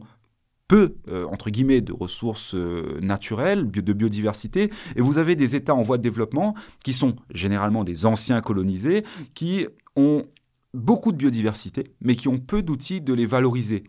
peu, 0.67 0.95
euh, 1.07 1.25
entre 1.25 1.49
guillemets, 1.49 1.81
de 1.81 1.93
ressources 1.93 2.55
euh, 2.55 2.99
naturelles, 3.01 3.69
de 3.69 3.93
biodiversité, 3.93 4.71
et 4.95 5.01
vous 5.01 5.17
avez 5.17 5.35
des 5.35 5.55
États 5.55 5.75
en 5.75 5.81
voie 5.81 5.97
de 5.97 6.03
développement 6.03 6.55
qui 6.83 6.93
sont 6.93 7.15
généralement 7.33 7.83
des 7.83 8.05
anciens 8.05 8.41
colonisés, 8.41 9.03
qui 9.33 9.67
ont 9.95 10.23
beaucoup 10.73 11.11
de 11.11 11.17
biodiversité, 11.17 11.93
mais 12.01 12.15
qui 12.15 12.27
ont 12.27 12.39
peu 12.39 12.61
d'outils 12.61 13.01
de 13.01 13.13
les 13.13 13.25
valoriser. 13.25 13.83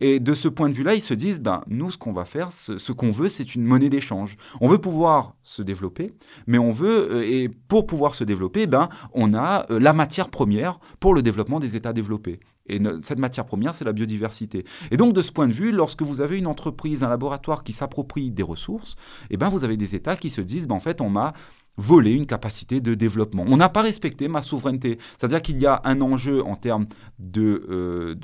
Et 0.00 0.18
de 0.18 0.34
ce 0.34 0.48
point 0.48 0.68
de 0.68 0.74
vue-là, 0.74 0.94
ils 0.94 1.00
se 1.00 1.14
disent, 1.14 1.38
ben, 1.38 1.62
nous, 1.68 1.92
ce 1.92 1.98
qu'on 1.98 2.12
va 2.12 2.24
faire, 2.24 2.50
ce, 2.50 2.92
qu'on 2.92 3.10
veut, 3.10 3.28
c'est 3.28 3.54
une 3.54 3.62
monnaie 3.62 3.88
d'échange. 3.88 4.36
On 4.60 4.66
veut 4.66 4.78
pouvoir 4.78 5.36
se 5.44 5.62
développer, 5.62 6.12
mais 6.48 6.58
on 6.58 6.72
veut, 6.72 7.12
euh, 7.12 7.22
et 7.24 7.48
pour 7.48 7.86
pouvoir 7.86 8.14
se 8.14 8.24
développer, 8.24 8.66
ben, 8.66 8.88
on 9.12 9.34
a 9.34 9.66
la 9.68 9.92
matière 9.92 10.28
première 10.28 10.80
pour 10.98 11.14
le 11.14 11.22
développement 11.22 11.60
des 11.60 11.76
États 11.76 11.92
développés. 11.92 12.40
Et 12.68 12.80
cette 13.02 13.18
matière 13.18 13.46
première, 13.46 13.74
c'est 13.74 13.84
la 13.84 13.92
biodiversité. 13.92 14.64
Et 14.90 14.96
donc, 14.96 15.14
de 15.14 15.22
ce 15.22 15.32
point 15.32 15.48
de 15.48 15.52
vue, 15.52 15.72
lorsque 15.72 16.02
vous 16.02 16.20
avez 16.20 16.38
une 16.38 16.46
entreprise, 16.46 17.02
un 17.02 17.08
laboratoire 17.08 17.64
qui 17.64 17.72
s'approprie 17.72 18.30
des 18.30 18.42
ressources, 18.42 18.96
eh 19.30 19.36
ben, 19.36 19.48
vous 19.48 19.64
avez 19.64 19.76
des 19.76 19.94
États 19.94 20.16
qui 20.16 20.30
se 20.30 20.40
disent, 20.40 20.66
ben, 20.66 20.74
en 20.74 20.80
fait, 20.80 21.00
on 21.00 21.10
m'a 21.10 21.32
volé 21.76 22.12
une 22.12 22.26
capacité 22.26 22.80
de 22.80 22.94
développement. 22.94 23.44
On 23.46 23.56
n'a 23.56 23.68
pas 23.68 23.82
respecté 23.82 24.28
ma 24.28 24.42
souveraineté. 24.42 24.98
C'est-à-dire 25.16 25.42
qu'il 25.42 25.58
y 25.60 25.66
a 25.66 25.80
un 25.84 26.00
enjeu 26.00 26.42
en 26.44 26.56
termes 26.56 26.86
de, 27.18 27.66
euh, 27.68 28.14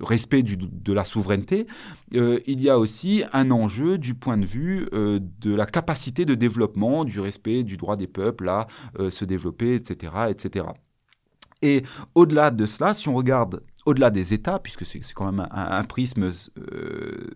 respect 0.00 0.42
de 0.42 0.92
la 0.92 1.04
souveraineté. 1.04 1.66
Euh, 2.14 2.40
il 2.46 2.60
y 2.60 2.68
a 2.68 2.78
aussi 2.78 3.22
un 3.32 3.50
enjeu 3.50 3.98
du 3.98 4.14
point 4.14 4.36
de 4.36 4.46
vue 4.46 4.88
euh, 4.92 5.20
de 5.40 5.54
la 5.54 5.66
capacité 5.66 6.24
de 6.24 6.34
développement, 6.34 7.04
du 7.04 7.20
respect 7.20 7.62
du 7.62 7.76
droit 7.76 7.96
des 7.96 8.06
peuples 8.08 8.48
à 8.48 8.66
se 9.10 9.24
développer, 9.24 9.74
etc., 9.74 10.12
etc. 10.28 10.66
Et 11.62 11.82
au-delà 12.14 12.50
de 12.50 12.66
cela, 12.66 12.94
si 12.94 13.08
on 13.08 13.14
regarde 13.14 13.62
au-delà 13.86 14.10
des 14.10 14.34
États, 14.34 14.58
puisque 14.58 14.84
c'est 14.84 15.00
quand 15.14 15.30
même 15.30 15.46
un, 15.50 15.84
prisme 15.84 16.32
euh, 16.58 17.30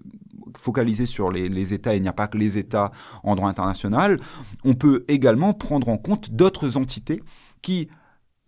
focalisé 0.58 1.06
sur 1.06 1.30
les, 1.30 1.72
États, 1.72 1.94
et 1.94 1.96
il 1.96 2.02
n'y 2.02 2.08
a 2.08 2.12
pas 2.12 2.26
que 2.26 2.36
les 2.36 2.58
États 2.58 2.90
en 3.22 3.36
droit 3.36 3.48
international, 3.48 4.18
on 4.64 4.74
peut 4.74 5.04
également 5.08 5.54
prendre 5.54 5.88
en 5.88 5.96
compte 5.96 6.32
d'autres 6.32 6.76
entités 6.76 7.22
qui, 7.62 7.88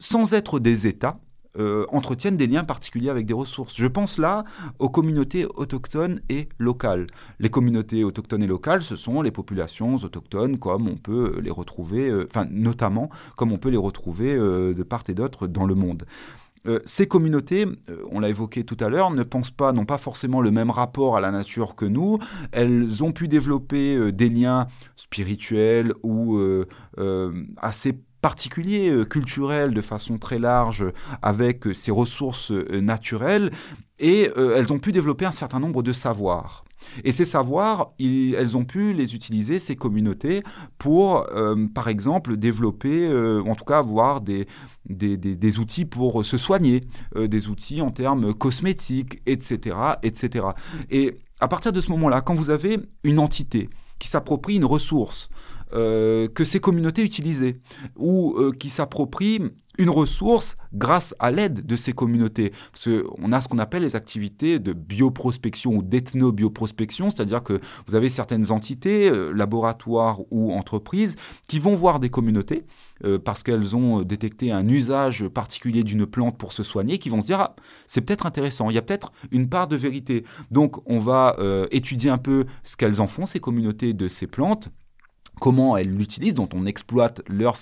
sans 0.00 0.34
être 0.34 0.58
des 0.58 0.88
États, 0.88 1.20
euh, 1.58 1.84
entretiennent 1.90 2.38
des 2.38 2.46
liens 2.46 2.64
particuliers 2.64 3.10
avec 3.10 3.26
des 3.26 3.34
ressources. 3.34 3.74
Je 3.76 3.86
pense 3.86 4.16
là 4.16 4.44
aux 4.78 4.88
communautés 4.88 5.44
autochtones 5.54 6.22
et 6.30 6.48
locales. 6.58 7.06
Les 7.40 7.50
communautés 7.50 8.04
autochtones 8.04 8.42
et 8.42 8.46
locales, 8.46 8.82
ce 8.82 8.96
sont 8.96 9.20
les 9.20 9.30
populations 9.30 9.96
autochtones 9.96 10.58
comme 10.58 10.88
on 10.88 10.96
peut 10.96 11.40
les 11.42 11.50
retrouver, 11.50 12.08
euh, 12.08 12.26
enfin 12.30 12.46
notamment 12.50 13.10
comme 13.36 13.52
on 13.52 13.58
peut 13.58 13.68
les 13.68 13.76
retrouver 13.76 14.34
euh, 14.34 14.72
de 14.72 14.82
part 14.82 15.02
et 15.08 15.14
d'autre 15.14 15.46
dans 15.46 15.66
le 15.66 15.74
monde. 15.74 16.06
ces 16.84 17.08
communautés, 17.08 17.66
on 18.12 18.20
l'a 18.20 18.28
évoqué 18.28 18.62
tout 18.62 18.76
à 18.78 18.88
l'heure, 18.88 19.10
ne 19.10 19.24
pensent 19.24 19.50
pas, 19.50 19.72
n'ont 19.72 19.84
pas 19.84 19.98
forcément 19.98 20.40
le 20.40 20.52
même 20.52 20.70
rapport 20.70 21.16
à 21.16 21.20
la 21.20 21.32
nature 21.32 21.74
que 21.74 21.84
nous. 21.84 22.18
Elles 22.52 23.02
ont 23.02 23.10
pu 23.10 23.26
développer 23.26 24.12
des 24.12 24.28
liens 24.28 24.68
spirituels 24.94 25.92
ou 26.04 26.38
assez 27.56 27.98
particulier, 28.22 28.88
euh, 28.88 29.04
culturel 29.04 29.74
de 29.74 29.82
façon 29.82 30.16
très 30.16 30.38
large 30.38 30.86
avec 31.20 31.64
ces 31.74 31.90
ressources 31.90 32.52
euh, 32.52 32.80
naturelles 32.80 33.50
et 33.98 34.30
euh, 34.38 34.54
elles 34.56 34.72
ont 34.72 34.78
pu 34.78 34.92
développer 34.92 35.26
un 35.26 35.32
certain 35.32 35.60
nombre 35.60 35.82
de 35.82 35.92
savoirs. 35.92 36.64
Et 37.04 37.12
ces 37.12 37.24
savoirs, 37.24 37.88
elles 38.00 38.56
ont 38.56 38.64
pu 38.64 38.92
les 38.92 39.14
utiliser, 39.14 39.60
ces 39.60 39.76
communautés, 39.76 40.42
pour, 40.78 41.24
par 41.74 41.86
exemple, 41.86 42.36
développer, 42.36 43.08
en 43.46 43.54
tout 43.54 43.64
cas 43.64 43.78
avoir 43.78 44.20
des, 44.20 44.48
des, 44.86 45.16
des, 45.16 45.58
outils 45.60 45.84
pour 45.84 46.24
se 46.24 46.36
soigner, 46.38 46.82
des 47.14 47.48
outils 47.48 47.80
en 47.80 47.92
termes 47.92 48.34
cosmétiques, 48.34 49.22
etc., 49.26 49.76
etc. 50.02 50.46
Et 50.90 51.18
à 51.38 51.46
partir 51.46 51.72
de 51.72 51.80
ce 51.80 51.88
moment-là, 51.92 52.20
quand 52.20 52.34
vous 52.34 52.50
avez 52.50 52.80
une 53.04 53.20
entité 53.20 53.70
qui 54.00 54.08
s'approprie 54.08 54.56
une 54.56 54.64
ressource, 54.64 55.30
euh, 55.74 56.28
que 56.28 56.44
ces 56.44 56.60
communautés 56.60 57.02
utilisaient, 57.02 57.58
ou 57.96 58.34
euh, 58.36 58.52
qui 58.52 58.68
s'approprient 58.68 59.40
une 59.78 59.88
ressource 59.88 60.56
grâce 60.74 61.14
à 61.18 61.30
l'aide 61.30 61.64
de 61.64 61.76
ces 61.76 61.94
communautés. 61.94 62.52
on 63.18 63.32
a 63.32 63.40
ce 63.40 63.48
qu'on 63.48 63.58
appelle 63.58 63.82
les 63.82 63.96
activités 63.96 64.58
de 64.58 64.74
bioprospection 64.74 65.72
ou 65.72 65.82
d'ethnobioprospection, 65.82 67.08
c'est-à-dire 67.08 67.42
que 67.42 67.58
vous 67.86 67.94
avez 67.94 68.10
certaines 68.10 68.50
entités, 68.50 69.10
euh, 69.10 69.32
laboratoires 69.32 70.20
ou 70.30 70.52
entreprises, 70.52 71.16
qui 71.48 71.58
vont 71.58 71.74
voir 71.74 72.00
des 72.00 72.10
communautés 72.10 72.64
parce 73.24 73.42
qu'elles 73.42 73.74
ont 73.74 74.02
détecté 74.02 74.52
un 74.52 74.68
usage 74.68 75.26
particulier 75.26 75.82
d'une 75.82 76.06
plante 76.06 76.38
pour 76.38 76.52
se 76.52 76.62
soigner, 76.62 76.98
qui 76.98 77.08
vont 77.08 77.20
se 77.20 77.26
dire 77.26 77.40
ah, 77.40 77.56
c'est 77.88 78.00
peut-être 78.00 78.26
intéressant, 78.26 78.70
il 78.70 78.76
y 78.76 78.78
a 78.78 78.82
peut-être 78.82 79.10
une 79.32 79.48
part 79.48 79.66
de 79.66 79.74
vérité. 79.74 80.24
Donc 80.52 80.76
on 80.88 80.98
va 80.98 81.36
étudier 81.72 82.10
un 82.10 82.18
peu 82.18 82.44
ce 82.62 82.76
qu'elles 82.76 83.00
en 83.00 83.08
font, 83.08 83.26
ces 83.26 83.40
communautés 83.40 83.92
de 83.92 84.06
ces 84.06 84.28
plantes 84.28 84.70
comment 85.40 85.76
elles 85.76 85.92
l'utilisent, 85.92 86.34
dont 86.34 86.48
on 86.54 86.66
exploite 86.66 87.22
leur, 87.28 87.56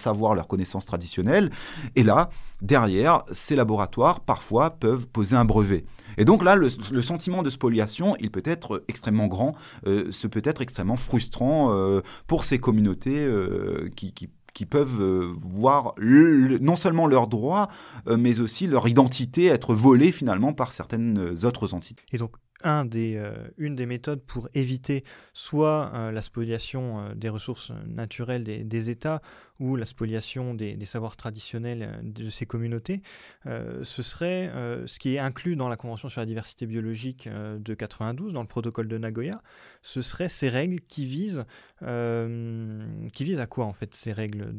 savoir, 0.00 0.34
leurs 0.34 0.48
connaissances 0.48 0.86
traditionnelles. 0.86 1.50
Et 1.94 2.02
là, 2.02 2.30
derrière, 2.62 3.22
ces 3.32 3.56
laboratoires, 3.56 4.20
parfois, 4.20 4.70
peuvent 4.70 5.06
poser 5.06 5.36
un 5.36 5.44
brevet. 5.44 5.84
Et 6.18 6.24
donc 6.24 6.42
là, 6.42 6.56
le, 6.56 6.70
sentiment 6.70 7.42
de 7.42 7.50
spoliation, 7.50 8.16
il 8.20 8.30
peut 8.30 8.42
être 8.44 8.84
extrêmement 8.88 9.26
grand, 9.26 9.54
euh, 9.86 10.06
ce 10.10 10.26
peut 10.26 10.42
être 10.44 10.62
extrêmement 10.62 10.96
frustrant 10.96 11.72
euh, 11.74 12.00
pour 12.26 12.44
ces 12.44 12.58
communautés 12.58 13.24
euh, 13.24 13.86
qui, 13.96 14.14
qui 14.14 14.66
peuvent 14.66 15.34
voir 15.38 15.94
non 15.98 16.76
seulement 16.76 17.06
leurs 17.06 17.26
droits, 17.26 17.68
mais 18.08 18.40
aussi 18.40 18.66
leur 18.66 18.88
identité 18.88 19.46
être 19.48 19.74
volée 19.74 20.12
finalement 20.12 20.54
par 20.54 20.72
certaines 20.72 21.36
autres 21.44 21.74
entités. 21.74 22.02
Et 22.12 22.16
donc 22.16 22.36
euh, 22.64 23.48
une 23.58 23.76
des 23.76 23.86
méthodes 23.86 24.22
pour 24.22 24.48
éviter 24.54 25.04
soit 25.34 25.92
euh, 25.94 26.10
la 26.10 26.22
spoliation 26.22 27.00
euh, 27.00 27.14
des 27.14 27.28
ressources 27.28 27.72
naturelles 27.86 28.44
des, 28.44 28.90
États 28.90 29.20
ou 29.58 29.76
la 29.76 29.84
spoliation 29.84 30.54
des, 30.54 30.82
savoirs 30.84 31.16
traditionnels 31.16 32.00
de 32.02 32.30
ces 32.30 32.46
communautés, 32.46 33.02
ce 33.46 34.02
serait 34.02 34.52
ce 34.84 34.98
qui 34.98 35.14
est 35.14 35.18
inclus 35.18 35.56
dans 35.56 35.68
la 35.68 35.76
Convention 35.76 36.10
sur 36.10 36.20
la 36.20 36.26
diversité 36.26 36.66
biologique 36.66 37.26
de 37.28 37.74
92, 37.74 38.34
dans 38.34 38.42
le 38.42 38.46
protocole 38.46 38.86
de 38.86 38.98
Nagoya, 38.98 39.34
ce 39.82 40.02
serait 40.02 40.28
ces 40.28 40.50
règles 40.50 40.80
qui 40.82 41.06
visent, 41.06 41.46
qui 41.80 43.24
visent 43.24 43.40
à 43.40 43.46
quoi 43.46 43.64
en 43.64 43.72
fait 43.72 43.94
ces 43.94 44.12
règles 44.12 44.54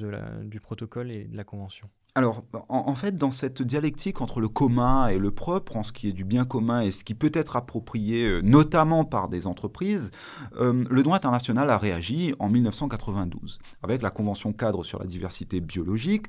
du 0.45 0.59
protocole 0.59 1.11
et 1.11 1.25
de 1.25 1.37
la 1.37 1.43
Convention? 1.43 1.87
Alors, 2.17 2.43
en, 2.67 2.95
fait, 2.95 3.15
dans 3.15 3.29
cette 3.29 3.61
dialectique 3.61 4.21
entre 4.21 4.39
le 4.39 4.47
commun 4.47 5.07
et 5.07 5.19
le 5.19 5.29
propre, 5.29 5.77
en 5.77 5.83
ce 5.83 5.93
qui 5.93 6.09
est 6.09 6.13
du 6.13 6.23
bien 6.23 6.45
commun 6.45 6.81
et 6.81 6.89
ce 6.89 7.03
qui 7.03 7.13
peut 7.13 7.29
être 7.31 7.55
approprié, 7.55 8.25
euh, 8.25 8.41
notamment 8.41 9.05
par 9.05 9.29
des 9.29 9.45
entreprises, 9.45 10.09
euh, 10.59 10.83
le 10.89 11.03
droit 11.03 11.15
international 11.15 11.69
a 11.69 11.77
réagi 11.77 12.33
en 12.39 12.49
1992 12.49 13.59
avec 13.83 14.01
la 14.01 14.09
Convention 14.09 14.51
cadre 14.51 14.83
sur 14.83 14.97
la 14.97 15.05
diversité 15.05 15.61
biologique, 15.61 16.25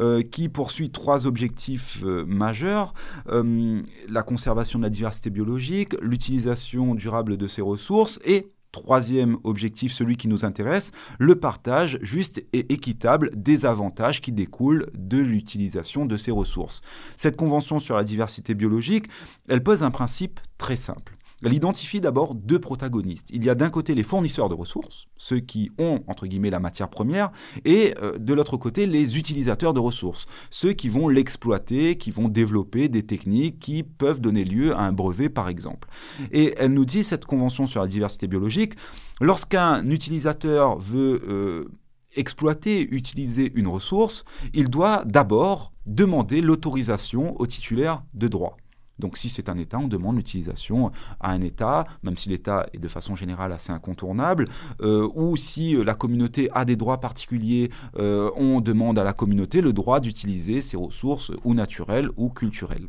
euh, 0.00 0.22
qui 0.22 0.48
poursuit 0.48 0.90
trois 0.90 1.28
objectifs 1.28 2.02
majeurs 2.26 2.92
la 3.28 4.22
conservation 4.24 4.80
de 4.80 4.84
la 4.84 4.90
diversité 4.90 5.30
biologique, 5.30 5.94
l'utilisation 6.02 6.96
durable 6.96 7.36
de 7.36 7.46
ces 7.46 7.62
ressources 7.62 8.18
et 8.24 8.50
Troisième 8.72 9.38
objectif, 9.44 9.92
celui 9.92 10.16
qui 10.16 10.28
nous 10.28 10.44
intéresse, 10.44 10.92
le 11.18 11.36
partage 11.36 11.98
juste 12.02 12.44
et 12.52 12.72
équitable 12.72 13.30
des 13.34 13.66
avantages 13.66 14.20
qui 14.20 14.30
découlent 14.30 14.90
de 14.94 15.18
l'utilisation 15.18 16.06
de 16.06 16.16
ces 16.16 16.30
ressources. 16.30 16.82
Cette 17.16 17.36
convention 17.36 17.78
sur 17.78 17.96
la 17.96 18.04
diversité 18.04 18.54
biologique, 18.54 19.06
elle 19.48 19.62
pose 19.62 19.82
un 19.82 19.90
principe 19.90 20.40
très 20.58 20.76
simple. 20.76 21.17
Elle 21.44 21.54
identifie 21.54 22.00
d'abord 22.00 22.34
deux 22.34 22.58
protagonistes. 22.58 23.28
Il 23.32 23.44
y 23.44 23.50
a 23.50 23.54
d'un 23.54 23.70
côté 23.70 23.94
les 23.94 24.02
fournisseurs 24.02 24.48
de 24.48 24.54
ressources, 24.54 25.06
ceux 25.16 25.38
qui 25.38 25.70
ont, 25.78 26.00
entre 26.08 26.26
guillemets, 26.26 26.50
la 26.50 26.58
matière 26.58 26.88
première, 26.88 27.30
et 27.64 27.94
euh, 28.02 28.18
de 28.18 28.34
l'autre 28.34 28.56
côté 28.56 28.86
les 28.86 29.18
utilisateurs 29.18 29.72
de 29.72 29.80
ressources, 29.80 30.26
ceux 30.50 30.72
qui 30.72 30.88
vont 30.88 31.08
l'exploiter, 31.08 31.96
qui 31.96 32.10
vont 32.10 32.28
développer 32.28 32.88
des 32.88 33.04
techniques 33.04 33.60
qui 33.60 33.84
peuvent 33.84 34.20
donner 34.20 34.44
lieu 34.44 34.74
à 34.74 34.80
un 34.80 34.92
brevet, 34.92 35.28
par 35.28 35.48
exemple. 35.48 35.88
Et 36.32 36.54
elle 36.58 36.74
nous 36.74 36.84
dit, 36.84 37.04
cette 37.04 37.24
convention 37.24 37.66
sur 37.66 37.80
la 37.80 37.86
diversité 37.86 38.26
biologique, 38.26 38.74
lorsqu'un 39.20 39.88
utilisateur 39.88 40.78
veut... 40.78 41.22
Euh, 41.28 41.68
exploiter, 42.16 42.88
utiliser 42.90 43.52
une 43.54 43.68
ressource, 43.68 44.24
il 44.54 44.70
doit 44.70 45.04
d'abord 45.04 45.72
demander 45.86 46.40
l'autorisation 46.40 47.38
au 47.40 47.46
titulaire 47.46 48.02
de 48.14 48.28
droit. 48.28 48.56
Donc 48.98 49.16
si 49.16 49.28
c'est 49.28 49.48
un 49.48 49.56
État, 49.56 49.78
on 49.78 49.88
demande 49.88 50.16
l'utilisation 50.16 50.90
à 51.20 51.30
un 51.30 51.40
État, 51.40 51.86
même 52.02 52.16
si 52.16 52.28
l'État 52.28 52.66
est 52.72 52.78
de 52.78 52.88
façon 52.88 53.14
générale 53.14 53.52
assez 53.52 53.72
incontournable, 53.72 54.46
euh, 54.80 55.08
ou 55.14 55.36
si 55.36 55.76
euh, 55.76 55.84
la 55.84 55.94
communauté 55.94 56.48
a 56.52 56.64
des 56.64 56.76
droits 56.76 57.00
particuliers, 57.00 57.70
euh, 57.98 58.30
on 58.36 58.60
demande 58.60 58.98
à 58.98 59.04
la 59.04 59.12
communauté 59.12 59.60
le 59.60 59.72
droit 59.72 60.00
d'utiliser 60.00 60.60
ses 60.60 60.76
ressources 60.76 61.32
ou 61.44 61.54
naturelles 61.54 62.10
ou 62.16 62.28
culturelles. 62.28 62.86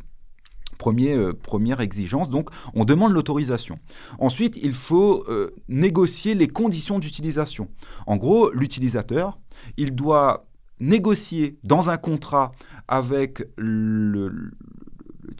Première 0.78 1.80
exigence, 1.80 2.30
donc 2.30 2.48
on 2.72 2.86
demande 2.86 3.12
l'autorisation. 3.12 3.78
Ensuite, 4.18 4.56
il 4.56 4.72
faut 4.72 5.26
négocier 5.68 6.34
les 6.34 6.48
conditions 6.48 6.98
d'utilisation. 6.98 7.68
En 8.06 8.16
gros, 8.16 8.50
l'utilisateur, 8.52 9.38
il 9.76 9.94
doit 9.94 10.46
négocier 10.80 11.58
dans 11.64 11.90
un 11.90 11.98
contrat 11.98 12.52
avec 12.88 13.46
le, 13.56 14.52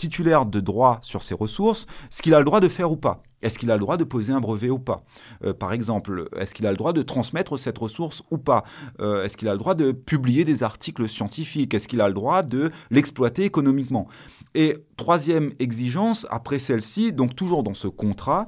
titulaire 0.00 0.46
de 0.46 0.60
droit 0.60 0.98
sur 1.02 1.22
ces 1.22 1.34
ressources 1.34 1.86
ce 2.10 2.22
qu'il 2.22 2.34
a 2.34 2.38
le 2.38 2.44
droit 2.46 2.60
de 2.60 2.68
faire 2.68 2.90
ou 2.90 2.96
pas? 2.96 3.22
Est-ce 3.42 3.58
qu'il 3.58 3.70
a 3.70 3.74
le 3.74 3.80
droit 3.80 3.96
de 3.96 4.04
poser 4.04 4.32
un 4.32 4.40
brevet 4.40 4.70
ou 4.70 4.78
pas? 4.78 5.00
Euh, 5.44 5.52
Par 5.52 5.72
exemple, 5.72 6.28
est-ce 6.36 6.54
qu'il 6.54 6.66
a 6.66 6.70
le 6.70 6.76
droit 6.76 6.92
de 6.92 7.02
transmettre 7.02 7.58
cette 7.58 7.78
ressource 7.78 8.22
ou 8.30 8.38
pas? 8.38 8.64
Euh, 9.00 9.24
Est-ce 9.24 9.36
qu'il 9.36 9.48
a 9.48 9.52
le 9.52 9.58
droit 9.58 9.74
de 9.74 9.92
publier 9.92 10.44
des 10.44 10.62
articles 10.62 11.06
scientifiques? 11.08 11.72
Est-ce 11.74 11.86
qu'il 11.88 12.00
a 12.00 12.08
le 12.08 12.14
droit 12.14 12.42
de 12.42 12.70
l'exploiter 12.90 13.44
économiquement? 13.44 14.08
Et 14.54 14.76
troisième 14.96 15.52
exigence, 15.58 16.26
après 16.30 16.58
celle-ci, 16.58 17.12
donc 17.12 17.34
toujours 17.36 17.62
dans 17.62 17.74
ce 17.74 17.88
contrat, 17.88 18.46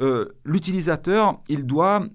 euh, 0.00 0.26
l'utilisateur, 0.44 1.40
il 1.48 1.64
doit 1.64 2.06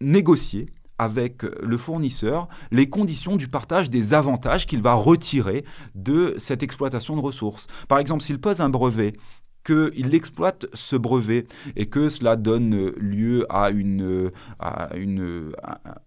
négocier 0.00 0.70
avec 0.98 1.42
le 1.42 1.76
fournisseur 1.76 2.48
les 2.70 2.88
conditions 2.88 3.36
du 3.36 3.48
partage 3.48 3.90
des 3.90 4.14
avantages 4.14 4.66
qu'il 4.66 4.82
va 4.82 4.94
retirer 4.94 5.64
de 5.94 6.34
cette 6.38 6.62
exploitation 6.62 7.16
de 7.16 7.20
ressources. 7.20 7.66
Par 7.88 7.98
exemple, 7.98 8.22
s'il 8.22 8.40
pose 8.40 8.60
un 8.60 8.68
brevet 8.68 9.14
qu'il 9.64 10.14
exploite 10.14 10.66
ce 10.74 10.96
brevet 10.96 11.46
et 11.76 11.86
que 11.86 12.08
cela 12.08 12.36
donne 12.36 12.92
lieu 12.96 13.46
à, 13.48 13.70
une, 13.70 14.30
à 14.58 14.94
une, 14.96 15.52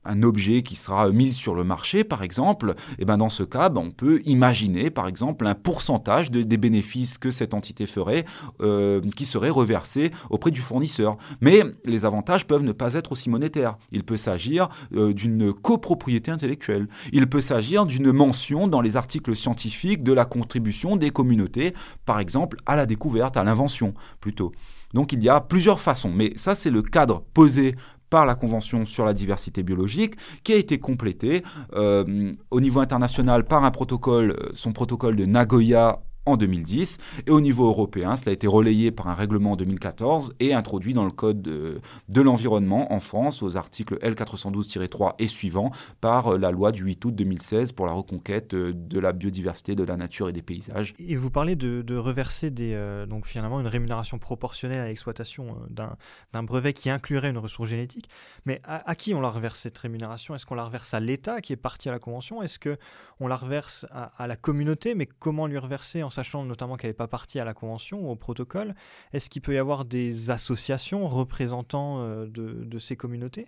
un 0.05 0.23
objet 0.23 0.61
qui 0.63 0.75
sera 0.75 1.09
mis 1.09 1.31
sur 1.31 1.55
le 1.55 1.63
marché, 1.63 2.03
par 2.03 2.23
exemple, 2.23 2.75
et 2.91 3.01
eh 3.03 3.05
ben 3.05 3.17
dans 3.17 3.29
ce 3.29 3.43
cas, 3.43 3.69
ben 3.69 3.81
on 3.81 3.91
peut 3.91 4.21
imaginer, 4.25 4.89
par 4.89 5.07
exemple, 5.07 5.45
un 5.47 5.55
pourcentage 5.55 6.31
de, 6.31 6.43
des 6.43 6.57
bénéfices 6.57 7.17
que 7.17 7.31
cette 7.31 7.53
entité 7.53 7.87
ferait 7.87 8.25
euh, 8.61 9.01
qui 9.15 9.25
serait 9.25 9.49
reversé 9.49 10.11
auprès 10.29 10.51
du 10.51 10.61
fournisseur. 10.61 11.17
Mais 11.41 11.63
les 11.85 12.05
avantages 12.05 12.45
peuvent 12.45 12.63
ne 12.63 12.71
pas 12.71 12.93
être 12.93 13.11
aussi 13.11 13.29
monétaires. 13.29 13.77
Il 13.91 14.03
peut 14.03 14.17
s'agir 14.17 14.69
euh, 14.95 15.13
d'une 15.13 15.53
copropriété 15.53 16.31
intellectuelle. 16.31 16.87
Il 17.11 17.27
peut 17.27 17.41
s'agir 17.41 17.85
d'une 17.85 18.11
mention 18.11 18.67
dans 18.67 18.81
les 18.81 18.97
articles 18.97 19.35
scientifiques 19.35 20.03
de 20.03 20.13
la 20.13 20.25
contribution 20.25 20.95
des 20.95 21.09
communautés, 21.09 21.73
par 22.05 22.19
exemple, 22.19 22.57
à 22.65 22.75
la 22.75 22.85
découverte, 22.85 23.37
à 23.37 23.43
l'invention 23.47 23.93
plutôt. 24.19 24.51
Donc 24.93 25.11
il 25.13 25.23
y 25.23 25.29
a 25.29 25.41
plusieurs 25.41 25.79
façons, 25.79 26.11
mais 26.11 26.33
ça 26.35 26.55
c'est 26.55 26.69
le 26.69 26.81
cadre 26.81 27.23
posé 27.33 27.75
par 28.09 28.25
la 28.25 28.35
Convention 28.35 28.85
sur 28.85 29.05
la 29.05 29.13
diversité 29.13 29.63
biologique, 29.63 30.15
qui 30.43 30.53
a 30.53 30.55
été 30.55 30.79
complété 30.79 31.43
euh, 31.73 32.33
au 32.51 32.61
niveau 32.61 32.79
international 32.79 33.43
par 33.43 33.65
un 33.65 33.71
protocole, 33.71 34.31
euh, 34.31 34.49
son 34.53 34.71
protocole 34.71 35.15
de 35.15 35.25
Nagoya 35.25 35.99
en 36.27 36.37
2010. 36.37 36.97
Et 37.25 37.31
au 37.31 37.41
niveau 37.41 37.67
européen, 37.67 38.15
cela 38.15 38.31
a 38.31 38.33
été 38.33 38.47
relayé 38.47 38.91
par 38.91 39.07
un 39.07 39.13
règlement 39.13 39.53
en 39.53 39.55
2014 39.55 40.35
et 40.39 40.53
introduit 40.53 40.93
dans 40.93 41.05
le 41.05 41.11
Code 41.11 41.41
de, 41.41 42.21
l'environnement 42.21 42.91
en 42.93 42.99
France 42.99 43.41
aux 43.41 43.57
articles 43.57 43.95
L412-3 43.99 45.13
et 45.19 45.27
suivants 45.27 45.71
par 46.01 46.33
euh, 46.33 46.37
la 46.37 46.51
loi 46.51 46.71
du 46.71 46.83
8 46.83 47.05
août 47.05 47.15
2016 47.15 47.71
pour 47.71 47.85
la 47.85 47.93
reconquête 47.93 48.53
euh, 48.53 48.73
de 48.73 48.99
la 48.99 49.13
biodiversité, 49.13 49.75
de 49.75 49.83
la 49.83 49.97
nature 49.97 50.29
et 50.29 50.33
des 50.33 50.41
paysages. 50.41 50.93
Et 50.99 51.15
vous 51.15 51.29
parlez 51.29 51.55
de, 51.55 51.95
reverser 51.95 52.51
des, 52.51 52.73
euh, 52.73 53.05
donc 53.05 53.25
finalement 53.25 53.59
une 53.59 53.67
rémunération 53.67 54.19
proportionnelle 54.19 54.81
à 54.81 54.87
l'exploitation 54.87 55.57
d'un 55.69 56.43
brevet 56.43 56.73
qui 56.73 56.89
inclurait 56.89 57.29
une 57.29 57.37
ressource 57.37 57.69
génétique. 57.69 58.09
Mais 58.45 58.61
à, 58.63 58.95
qui 58.95 59.13
on 59.13 59.21
la 59.21 59.29
reverse 59.29 59.59
cette 59.59 59.77
rémunération? 59.77 60.35
Est-ce 60.35 60.45
qu'on 60.45 60.55
la 60.55 60.65
reverse 60.65 60.93
à 60.93 60.99
l'État 60.99 61.41
qui 61.41 61.53
est 61.53 61.57
parti 61.57 61.89
à 61.89 61.91
la 61.91 61.99
Convention? 61.99 62.41
Est-ce 62.41 62.59
qu'on 62.59 63.27
la 63.27 63.35
reverse 63.35 63.85
à, 63.91 64.27
la 64.27 64.35
communauté? 64.35 64.95
Mais 64.95 65.05
comment 65.05 65.47
lui 65.47 65.57
reverser 65.57 66.03
en 66.03 66.09
sachant 66.17 66.43
notamment 66.43 66.77
qu'elle 66.77 66.89
n'est 66.89 66.95
pas 67.05 67.07
partie 67.07 67.39
à 67.39 67.45
la 67.45 67.53
convention 67.53 68.01
ou 68.01 68.09
au 68.09 68.15
protocole, 68.15 68.73
est-ce 69.13 69.29
qu'il 69.29 69.43
peut 69.43 69.53
y 69.53 69.59
avoir 69.59 69.85
des 69.85 70.31
associations 70.31 71.05
représentant 71.05 71.99
euh, 71.99 72.25
de, 72.27 72.79
ces 72.79 72.95
communautés? 72.95 73.47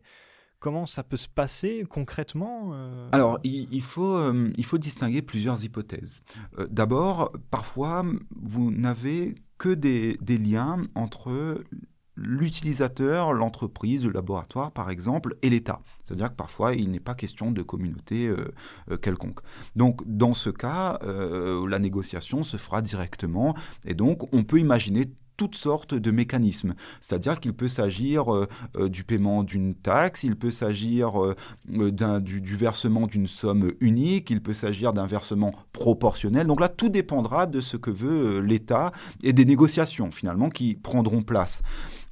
Comment 0.60 0.86
ça 0.86 1.04
peut 1.04 1.18
se 1.18 1.30
passer 1.30 1.86
concrètement 1.90 2.72
euh? 2.74 3.10
Alors, 3.12 3.40
il, 3.44 3.82
faut, 3.82 4.14
euh, 4.16 4.52
il 4.56 4.66
faut 4.66 4.78
distinguer 4.78 5.22
plusieurs 5.22 5.64
hypothèses. 5.64 6.22
D'abord, 6.70 7.32
parfois, 7.50 8.06
vous 8.36 8.70
n'avez 8.70 9.36
que 9.58 9.70
des, 9.70 10.18
des 10.22 10.38
liens 10.38 10.84
entre 10.94 11.64
l'utilisateur, 12.22 13.34
l'entreprise, 13.34 14.06
le 14.06 14.12
laboratoire 14.12 14.72
par 14.72 14.90
exemple, 14.90 15.36
et 15.42 15.50
l'État. 15.50 15.82
C'est-à-dire 16.04 16.30
que 16.30 16.36
parfois 16.36 16.74
il 16.74 16.92
n'est 16.92 17.00
pas 17.00 17.14
question 17.14 17.52
de 17.52 17.62
communauté 17.62 18.28
euh, 18.28 18.54
euh, 18.92 18.98
quelconque. 18.98 19.40
Donc 19.76 20.02
dans 20.06 20.34
ce 20.34 20.50
cas, 20.50 21.00
euh, 21.04 21.68
la 21.68 21.80
négociation 21.80 22.44
se 22.44 22.58
fera 22.58 22.82
directement 22.82 23.56
et 23.86 23.94
donc 23.94 24.32
on 24.34 24.44
peut 24.44 24.60
imaginer 24.60 25.12
toutes 25.40 25.56
sortes 25.56 25.96
de 25.96 26.12
mécanismes. 26.12 26.76
C'est-à-dire 27.00 27.40
qu'il 27.40 27.54
peut 27.54 27.70
s'agir 27.70 28.26
du 28.78 29.06
paiement 29.06 29.44
d'une 29.44 29.74
taxe, 29.74 30.24
il 30.24 30.36
peut 30.36 30.52
s'agir 30.52 31.14
du, 31.66 32.42
du, 32.42 32.56
versement 32.58 33.08
d'une 33.08 33.28
somme 33.28 33.72
unique, 33.80 34.30
il 34.32 34.42
peut 34.42 34.54
s'agir 34.54 34.92
d'un 34.92 35.06
versement 35.06 35.54
proportionnel. 35.72 36.46
Donc 36.46 36.60
là, 36.60 36.68
tout 36.68 36.90
dépendra 36.90 37.46
de 37.46 37.62
ce 37.62 37.78
que 37.78 37.90
veut 37.90 38.42
l'État 38.42 38.92
et 39.24 39.32
des 39.32 39.46
négociations 39.46 40.12
finalement 40.12 40.50
qui 40.50 40.76
prendront 40.76 41.22
place. 41.22 41.62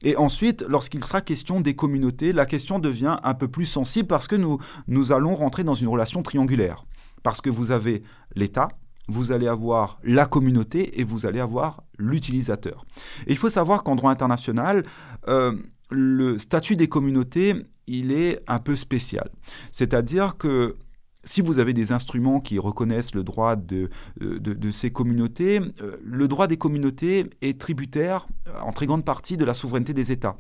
Et 0.04 0.16
ensuite, 0.16 0.63
lorsqu'il 0.70 1.04
sera 1.04 1.20
question 1.20 1.60
des 1.60 1.76
communautés, 1.76 2.32
la 2.32 2.46
question 2.46 2.80
devient 2.80 3.18
un 3.24 3.34
peu 3.34 3.50
plus 3.50 3.66
sensible 3.66 4.08
parce 4.08 4.28
que 4.28 4.38
nous, 4.38 4.60
nous 4.88 5.12
allons 5.12 5.36
rentrer 5.36 5.66
dans 5.66 5.74
une 5.74 5.90
relation 5.90 6.24
triangulaire. 6.24 6.86
Parce 7.24 7.42
que 7.42 7.50
vous 7.50 7.72
avez 7.72 8.04
l'État, 8.36 8.70
vous 9.08 9.32
allez 9.32 9.48
avoir 9.48 10.00
la 10.04 10.26
communauté 10.26 11.00
et 11.00 11.04
vous 11.04 11.26
allez 11.26 11.39
avoir 11.39 11.84
l'utilisateur. 11.98 12.86
Et 13.26 13.32
il 13.32 13.38
faut 13.38 13.50
savoir 13.50 13.84
qu'en 13.84 13.96
droit 13.96 14.12
international, 14.12 14.86
euh, 15.28 15.54
le 15.89 16.38
statut 16.38 16.76
des 16.76 16.88
communautés, 16.88 17.56
il 17.88 18.12
est 18.12 18.41
un 18.48 18.60
peu 18.60 18.76
spécial. 18.76 19.30
C'est-à-dire 19.72 20.38
que 20.38 20.76
si 21.24 21.41
vous 21.41 21.60
avez 21.60 21.74
des 21.74 21.91
instruments 21.91 22.39
qui 22.39 22.58
reconnaissent 22.58 23.13
le 23.13 23.24
droit 23.24 23.56
de, 23.56 23.89
euh, 24.22 24.72
ces 24.72 24.91
communautés, 24.91 25.60
euh, 25.82 25.98
le 26.04 26.28
droit 26.28 26.48
des 26.48 26.58
communautés 26.58 27.30
est 27.41 27.60
tributaire 27.60 28.28
en 28.62 28.72
très 28.72 28.86
grande 28.86 29.06
partie 29.06 29.38
de 29.38 29.46
la 29.46 29.54
souveraineté 29.54 29.93
des 29.93 30.12
États. 30.12 30.38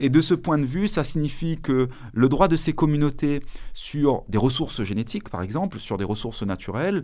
Et 0.00 0.08
de 0.08 0.20
ce 0.20 0.34
point 0.34 0.58
de 0.58 0.64
vue, 0.64 0.88
ça 0.88 1.04
signifie 1.04 1.58
que 1.58 1.88
le 2.12 2.28
droit 2.28 2.48
de 2.48 2.56
ces 2.56 2.72
communautés 2.72 3.42
sur 3.74 4.24
des 4.28 4.38
ressources 4.38 4.82
génétiques, 4.82 5.28
par 5.28 5.42
exemple, 5.42 5.78
sur 5.78 5.98
des 5.98 6.04
ressources 6.04 6.42
naturelles, 6.42 7.02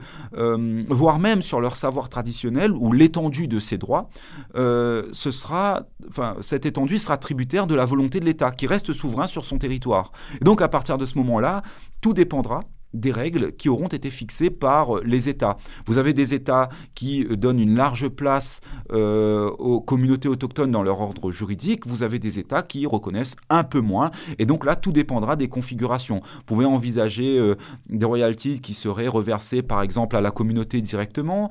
voire 0.88 1.18
même 1.18 1.42
sur 1.42 1.60
leur 1.60 1.76
savoir 1.76 2.08
traditionnel 2.08 2.72
ou 2.72 2.92
l'étendue 2.92 3.48
de 3.48 3.60
ces 3.60 3.78
droits, 3.78 4.10
ce 4.54 5.30
sera, 5.30 5.82
enfin, 6.08 6.36
cette 6.40 6.66
étendue 6.66 6.98
sera 6.98 7.16
tributaire 7.16 7.66
de 7.66 7.74
la 7.74 7.84
volonté 7.84 8.20
de 8.20 8.24
l'État, 8.24 8.50
qui 8.50 8.66
reste 8.66 8.92
souverain 8.92 9.26
sur 9.26 9.44
son 9.44 9.58
territoire. 9.58 10.12
Donc, 10.40 10.62
à 10.62 10.68
partir 10.68 10.98
de 10.98 11.06
ce 11.06 11.16
moment-là, 11.18 11.62
tout 12.00 12.12
dépendra 12.12 12.64
des 12.94 13.11
règles 13.11 13.53
qui 13.53 13.68
auront 13.68 13.88
été 13.88 14.11
fixées 14.11 14.51
par 14.51 14.96
euh, 14.96 15.03
les 15.05 15.29
États. 15.29 15.57
Vous 15.87 15.98
avez 15.98 16.12
des 16.12 16.35
États 16.35 16.68
qui 16.94 17.24
euh, 17.24 17.37
donnent 17.37 17.61
une 17.61 17.77
large 17.77 18.09
place 18.09 18.61
euh, 18.92 19.51
aux 19.51 19.81
communautés 19.81 20.29
autochtones 20.29 20.70
dans 20.70 20.83
leur 20.83 21.01
ordre 21.01 21.31
juridique, 21.31 21.87
vous 21.87 22.03
avez 22.03 22.18
des 22.18 22.38
États 22.38 22.62
qui 22.62 22.87
reconnaissent 22.87 23.37
un 23.51 23.64
peu 23.64 23.81
moins, 23.81 24.11
et 24.38 24.46
donc 24.46 24.64
là, 24.64 24.77
tout 24.77 24.92
dépendra 24.92 25.37
des 25.37 25.48
configurations. 25.48 26.20
Vous 26.37 26.42
pouvez 26.46 26.64
envisager 26.64 27.55
des 27.88 28.05
royalties 28.05 28.61
qui 28.61 28.74
seraient 28.74 29.09
reversées, 29.09 29.62
par 29.62 29.83
exemple, 29.83 30.16
à 30.16 30.20
la 30.20 30.31
communauté 30.31 30.81
directement, 30.81 31.51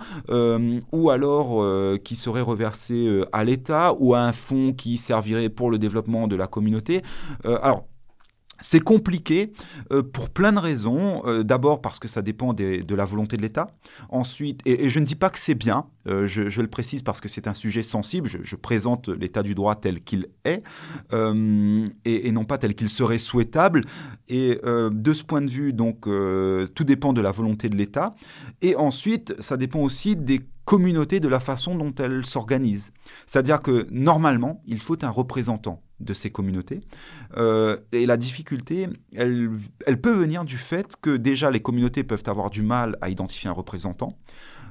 ou 0.91 1.09
alors 1.09 1.63
qui 2.03 2.15
seraient 2.15 2.41
reversées 2.41 3.23
à 3.31 3.43
l'État, 3.43 3.93
ou 3.99 4.13
à 4.13 4.21
un 4.21 4.31
fonds 4.31 4.73
qui 4.73 4.97
servirait 4.97 5.49
pour 5.49 5.69
le 5.71 5.77
développement 5.77 6.27
de 6.27 6.35
la 6.35 6.47
communauté. 6.47 7.01
alors, 7.43 7.85
c'est 8.59 8.79
compliqué 8.79 9.51
euh, 9.91 10.03
pour 10.03 10.29
plein 10.29 10.51
de 10.51 10.59
raisons. 10.59 11.21
Euh, 11.25 11.43
d'abord 11.43 11.81
parce 11.81 11.99
que 11.99 12.07
ça 12.07 12.21
dépend 12.21 12.53
de 12.53 12.95
la 12.95 13.05
volonté 13.05 13.37
de 13.37 13.41
l'État. 13.41 13.67
Ensuite, 14.09 14.61
et, 14.65 14.89
je 14.89 14.99
ne 14.99 15.05
dis 15.05 15.15
pas 15.15 15.29
que 15.29 15.39
c'est 15.39 15.55
bien, 15.55 15.85
euh, 16.07 16.27
je, 16.27 16.61
le 16.61 16.67
précise 16.67 17.03
parce 17.03 17.21
que 17.21 17.27
c'est 17.27 17.47
un 17.47 17.53
sujet 17.53 17.83
sensible, 17.83 18.27
je, 18.27 18.55
présente 18.55 19.09
l'état 19.09 19.43
du 19.43 19.55
droit 19.55 19.75
tel 19.75 20.01
qu'il 20.01 20.27
est 20.43 20.63
et, 21.13 22.27
et, 22.27 22.31
non 22.31 22.43
pas 22.45 22.57
tel 22.57 22.75
qu'il 22.75 22.89
serait 22.89 23.19
souhaitable. 23.19 23.81
Et 24.27 24.59
de 24.63 25.13
ce 25.13 25.23
point 25.23 25.41
de 25.41 25.49
vue, 25.49 25.73
donc, 25.73 26.01
tout 26.01 26.83
dépend 26.83 27.13
de 27.13 27.21
la 27.21 27.31
volonté 27.31 27.69
de 27.69 27.75
l'État. 27.75 28.15
Et 28.61 28.75
ensuite, 28.75 29.35
ça 29.39 29.57
dépend 29.57 29.79
aussi 29.79 30.15
des 30.15 30.41
communautés, 30.65 31.19
de 31.19 31.29
la 31.29 31.39
façon 31.39 31.75
dont 31.75 31.93
elles 31.95 32.25
s'organisent. 32.25 32.91
C'est-à-dire 33.25 33.61
que 33.61 33.87
normalement, 33.89 34.61
il 34.65 34.79
faut 34.79 35.03
un 35.03 35.09
représentant 35.09 35.81
de 35.99 36.13
ces 36.13 36.29
communautés. 36.29 36.81
Euh, 37.37 37.77
et 37.91 38.05
la 38.05 38.17
difficulté, 38.17 38.87
elle, 39.15 39.49
elle, 39.85 39.99
peut 39.99 40.13
venir 40.13 40.45
du 40.45 40.57
fait 40.57 40.95
que 41.01 41.17
déjà 41.17 41.51
les 41.51 41.59
communautés 41.59 42.03
peuvent 42.03 42.23
avoir 42.27 42.49
du 42.49 42.61
mal 42.61 42.97
à 43.01 43.09
identifier 43.09 43.49
un 43.49 43.53
représentant. 43.53 44.17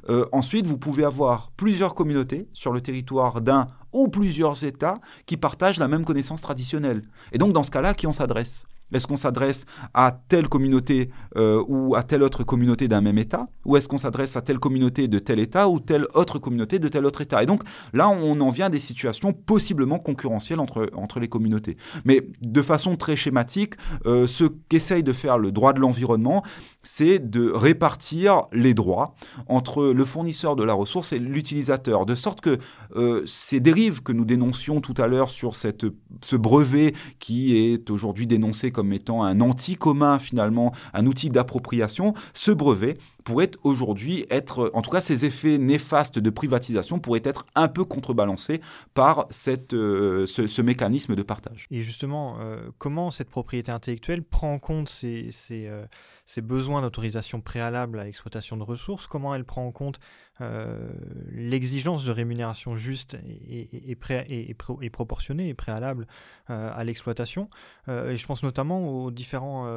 Euh, 0.08 0.26
ensuite, 0.32 0.66
vous 0.66 0.78
pouvez 0.78 1.04
avoir 1.04 1.50
plusieurs 1.56 1.94
communautés 1.94 2.48
sur 2.52 2.72
le 2.72 2.80
territoire 2.80 3.40
d'un 3.40 3.66
ou 3.92 4.08
plusieurs 4.08 4.64
États 4.64 5.00
qui 5.26 5.36
partagent 5.36 5.78
la 5.78 5.88
même 5.88 6.04
connaissance 6.04 6.40
traditionnelle. 6.40 7.02
Et 7.32 7.38
donc, 7.38 7.52
dans 7.52 7.62
ce 7.62 7.70
cas-là, 7.70 7.94
qui 7.94 8.06
on 8.06 8.12
s'adresse? 8.12 8.66
Est-ce 8.92 9.07
qu'on 9.07 9.16
s'adresse 9.16 9.64
à 9.94 10.12
telle 10.12 10.49
communauté 10.49 11.11
euh, 11.37 11.62
ou 11.66 11.96
à 11.96 12.03
telle 12.03 12.22
autre 12.22 12.44
communauté 12.44 12.88
d'un 12.88 13.01
même 13.01 13.18
État 13.18 13.49
Ou 13.64 13.77
est-ce 13.77 13.88
qu'on 13.88 13.99
s'adresse 13.99 14.37
à 14.37 14.42
telle 14.42 14.59
communauté 14.59 15.09
de 15.09 15.18
tel 15.18 15.38
État 15.40 15.68
ou 15.68 15.81
telle 15.81 16.07
autre 16.14 16.38
communauté 16.38 16.79
de 16.79 16.88
tel 16.88 17.05
autre 17.05 17.20
État? 17.20 17.42
Et 17.42 17.46
donc 17.46 17.62
là, 17.92 18.09
on 18.09 18.40
en 18.40 18.51
vient 18.51 18.66
à 18.66 18.70
des 18.70 18.79
situations 18.79 19.33
possiblement 19.33 19.99
concurrentielles 19.99 20.61
entre, 20.61 20.88
entre 20.94 21.20
les 21.20 21.29
communautés. 21.29 21.77
Mais 22.05 22.29
de 22.42 22.62
façon 22.62 22.96
très 22.96 23.16
schématique, 23.16 23.75
euh, 24.07 24.27
ce 24.27 24.44
qu'essaye 24.44 25.03
de 25.03 25.12
faire 25.12 25.38
le 25.38 25.51
droit 25.51 25.72
de 25.72 25.81
l'environnement, 25.81 26.42
c'est 26.83 27.18
de 27.18 27.51
répartir 27.51 28.44
les 28.53 28.75
droits 28.75 29.14
entre 29.49 29.87
le 29.87 30.05
fournisseur 30.05 30.55
de 30.55 30.62
la 30.62 30.72
ressource 30.72 31.12
et 31.12 31.18
l'utilisateur, 31.18 32.07
de 32.07 32.14
sorte 32.14 32.40
que 32.40 32.59
euh, 32.94 33.22
ces 33.27 33.59
dérives 33.59 34.03
que 34.03 34.12
nous 34.12 34.25
dénoncions 34.25 34.81
tout 34.81 34.94
à 34.99 35.09
l'heure 35.09 35.31
sur 35.31 35.57
cette, 35.57 35.87
ce 36.22 36.37
brevet 36.37 36.94
qui 37.18 37.57
est 37.57 37.90
aujourd'hui 37.90 38.27
dénoncé 38.27 38.70
comme 38.76 38.92
étant 38.92 39.24
un 39.24 39.40
anti-commun 39.40 40.18
finalement, 40.18 40.70
un 40.92 41.06
outil 41.06 41.30
d'appropriation, 41.30 42.12
ce 42.34 42.50
brevet 42.50 42.98
pourrait 43.26 43.50
aujourd'hui 43.64 44.24
être, 44.30 44.70
en 44.72 44.82
tout 44.82 44.90
cas 44.90 45.00
ces 45.00 45.24
effets 45.24 45.58
néfastes 45.58 46.20
de 46.20 46.30
privatisation 46.30 47.00
pourraient 47.00 47.22
être 47.24 47.44
un 47.56 47.66
peu 47.66 47.84
contrebalancés 47.84 48.60
par 48.94 49.26
cette, 49.30 49.74
euh, 49.74 50.26
ce, 50.26 50.62
mécanisme 50.62 51.16
de 51.16 51.22
partage. 51.24 51.66
Et 51.72 51.82
justement, 51.82 52.36
euh, 52.40 52.70
comment 52.78 53.10
cette 53.10 53.28
propriété 53.28 53.72
intellectuelle 53.72 54.22
prend 54.22 54.54
en 54.54 54.58
compte 54.60 54.88
ces, 54.88 55.32
ces, 55.32 55.68
ces 56.24 56.40
besoins 56.40 56.82
d'autorisation 56.82 57.40
préalable 57.40 57.98
à 57.98 58.04
l'exploitation 58.04 58.56
de 58.56 58.62
ressources, 58.62 59.08
comment 59.08 59.34
elle 59.34 59.44
prend 59.44 59.66
en 59.66 59.72
compte 59.72 59.98
euh, 60.42 60.90
l'exigence 61.30 62.04
de 62.04 62.12
rémunération 62.12 62.74
juste 62.74 63.16
et, 63.48 63.90
et, 63.90 64.50
et, 64.50 64.90
proportionnée 64.90 65.48
et 65.48 65.54
préalable 65.54 66.06
euh, 66.50 66.70
à 66.74 66.84
l'exploitation? 66.84 67.48
Euh, 67.88 68.10
et 68.10 68.16
je 68.16 68.26
pense 68.26 68.42
notamment 68.42 68.88
aux 68.88 69.10
différentes 69.10 69.68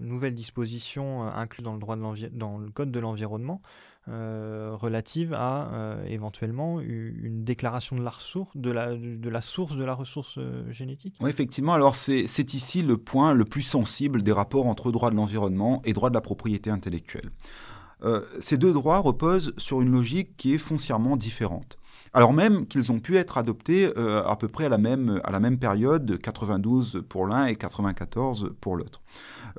nouvelles 0.00 0.34
dispositions 0.34 1.22
incluses 1.22 1.64
dans 1.64 1.74
le, 1.74 1.78
droit 1.78 1.96
de 1.96 2.28
dans 2.28 2.58
le 2.58 2.70
De 2.84 3.00
l'environnement 3.00 3.60
relatives 4.08 5.32
à 5.32 5.98
éventuellement 6.08 6.80
une 6.80 7.44
déclaration 7.44 7.94
de 7.94 8.02
la, 8.02 8.10
ressource, 8.10 8.50
de, 8.56 8.70
la, 8.70 9.40
source 9.40 9.76
de 9.76 9.84
la 9.84 9.94
ressource 9.94 10.40
génétique. 10.70 11.14
Oui, 11.20 11.30
effectivement. 11.30 11.72
Alors 11.72 11.94
c'est 11.94 12.54
ici 12.54 12.82
le 12.82 12.96
point 12.96 13.32
le 13.32 13.44
plus 13.44 13.62
sensible 13.62 14.24
des 14.24 14.32
rapports 14.32 14.66
entre 14.66 14.90
droit 14.90 15.10
de 15.10 15.14
l'environnement 15.14 15.82
et 15.84 15.92
droit 15.92 16.10
de 16.10 16.14
la 16.14 16.20
propriété 16.20 16.68
intellectuelle. 16.68 17.30
Euh, 18.04 18.22
ces 18.40 18.56
deux 18.56 18.72
droits 18.72 18.98
reposent 18.98 19.54
sur 19.56 19.80
une 19.80 19.90
logique 19.90 20.36
qui 20.36 20.54
est 20.54 20.58
foncièrement 20.58 21.16
différente. 21.16 21.78
Alors 22.14 22.34
même 22.34 22.66
qu'ils 22.66 22.92
ont 22.92 23.00
pu 23.00 23.16
être 23.16 23.38
adoptés 23.38 23.90
euh, 23.96 24.22
à 24.24 24.36
peu 24.36 24.48
près 24.48 24.66
à 24.66 24.68
la 24.68 24.78
même, 24.78 25.20
à 25.24 25.30
la 25.30 25.40
même 25.40 25.58
période, 25.58 26.18
92 26.18 27.04
pour 27.08 27.26
l'un 27.26 27.46
et 27.46 27.56
94 27.56 28.52
pour 28.60 28.76
l'autre. 28.76 29.00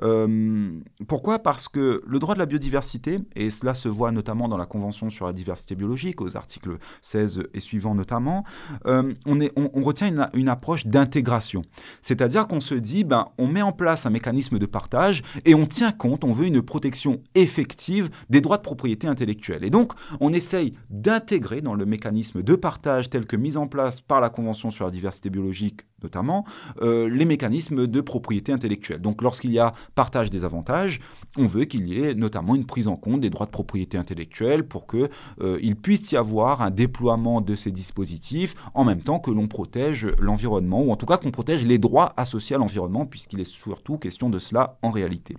Euh, 0.02 0.80
pourquoi? 1.06 1.38
Parce 1.38 1.68
que 1.68 2.02
le 2.06 2.18
droit 2.18 2.34
de 2.34 2.38
la 2.38 2.46
biodiversité, 2.46 3.20
et 3.34 3.50
cela 3.50 3.74
se 3.74 3.88
voit 3.88 4.12
notamment 4.12 4.48
dans 4.48 4.56
la 4.56 4.66
Convention 4.66 5.10
sur 5.10 5.26
la 5.26 5.32
diversité 5.32 5.74
biologique, 5.74 6.20
aux 6.20 6.36
articles 6.36 6.78
16 7.02 7.44
et 7.54 7.60
suivants 7.60 7.94
notamment, 7.94 8.44
euh, 8.86 9.12
on, 9.26 9.82
retient 9.82 10.08
une, 10.08 10.28
une 10.34 10.48
approche 10.48 10.86
d'intégration. 10.86 11.62
C'est-à-dire 12.02 12.46
qu'on 12.46 12.60
se 12.60 12.74
dit, 12.74 13.04
ben, 13.04 13.28
on 13.38 13.48
met 13.48 13.62
en 13.62 13.72
place 13.72 14.06
un 14.06 14.10
mécanisme 14.10 14.58
de 14.58 14.66
partage 14.66 15.22
et 15.44 15.54
on 15.54 15.66
tient 15.66 15.92
compte, 15.92 16.24
on 16.24 16.32
veut 16.32 16.46
une 16.46 16.62
protection 16.62 17.20
effective 17.34 18.10
des 18.30 18.40
droits 18.40 18.56
de 18.58 18.62
propriété 18.62 19.06
intellectuelle. 19.06 19.64
Et 19.64 19.70
donc, 19.70 19.92
on 20.20 20.32
essaye 20.32 20.74
d'intégrer 20.90 21.60
dans 21.60 21.74
le 21.74 21.86
mécanisme 21.86 22.42
de 22.44 22.54
partage 22.54 23.10
tel 23.10 23.26
que 23.26 23.36
mis 23.36 23.56
en 23.56 23.66
place 23.66 24.00
par 24.00 24.20
la 24.20 24.30
Convention 24.30 24.70
sur 24.70 24.84
la 24.84 24.90
diversité 24.90 25.30
biologique 25.30 25.82
notamment, 26.04 26.44
euh, 26.82 27.08
les 27.08 27.24
mécanismes 27.24 27.86
de 27.86 28.00
propriété 28.00 28.52
intellectuelle. 28.52 29.00
Donc 29.00 29.22
lorsqu'il 29.22 29.50
y 29.50 29.58
a 29.58 29.72
partage 29.94 30.30
des 30.30 30.44
avantages, 30.44 31.00
on 31.36 31.46
veut 31.46 31.64
qu'il 31.64 31.88
y 31.88 32.04
ait 32.04 32.14
notamment 32.14 32.54
une 32.54 32.66
prise 32.66 32.86
en 32.86 32.96
compte 32.96 33.22
des 33.22 33.30
droits 33.30 33.46
de 33.46 33.50
propriété 33.50 33.98
intellectuelle 33.98 34.68
pour 34.68 34.86
qu'il 34.86 35.08
euh, 35.40 35.74
puisse 35.82 36.12
y 36.12 36.16
avoir 36.16 36.62
un 36.62 36.70
déploiement 36.70 37.40
de 37.40 37.56
ces 37.56 37.72
dispositifs 37.72 38.54
en 38.74 38.84
même 38.84 39.00
temps 39.00 39.18
que 39.18 39.30
l'on 39.30 39.48
protège 39.48 40.06
l'environnement, 40.18 40.82
ou 40.82 40.92
en 40.92 40.96
tout 40.96 41.06
cas 41.06 41.16
qu'on 41.16 41.30
protège 41.30 41.66
les 41.66 41.78
droits 41.78 42.12
associés 42.16 42.54
à 42.54 42.58
l'environnement, 42.58 43.06
puisqu'il 43.06 43.40
est 43.40 43.44
surtout 43.44 43.98
question 43.98 44.28
de 44.28 44.38
cela 44.38 44.76
en 44.82 44.90
réalité. 44.90 45.36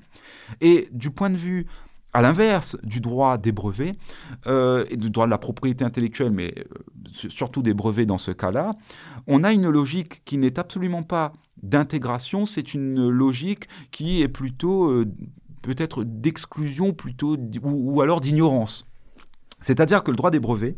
Et 0.61 0.89
du 0.91 1.11
point 1.11 1.29
de 1.29 1.37
vue 1.37 1.67
à 2.15 2.21
l'inverse 2.21 2.77
du 2.81 3.01
droit 3.01 3.37
des 3.37 3.51
brevets 3.51 3.97
euh, 4.47 4.85
et 4.89 4.95
du 4.95 5.09
droit 5.09 5.25
de 5.25 5.31
la 5.31 5.37
propriété 5.37 5.83
intellectuelle, 5.83 6.31
mais 6.31 6.53
euh, 6.57 6.63
surtout 7.27 7.61
des 7.61 7.73
brevets 7.73 8.05
dans 8.05 8.17
ce 8.17 8.31
cas-là, 8.31 8.71
on 9.27 9.43
a 9.43 9.51
une 9.51 9.67
logique 9.67 10.23
qui 10.23 10.37
n'est 10.37 10.57
absolument 10.57 11.03
pas 11.03 11.33
d'intégration, 11.61 12.45
c'est 12.45 12.73
une 12.73 13.09
logique 13.09 13.67
qui 13.91 14.21
est 14.21 14.29
plutôt 14.29 14.89
euh, 14.91 15.05
peut-être 15.61 16.05
d'exclusion 16.05 16.93
plutôt 16.93 17.35
ou, 17.61 17.95
ou 17.95 18.01
alors 18.01 18.21
d'ignorance. 18.21 18.87
C'est-à-dire 19.59 20.01
que 20.01 20.11
le 20.11 20.15
droit 20.15 20.31
des 20.31 20.39
brevets 20.39 20.77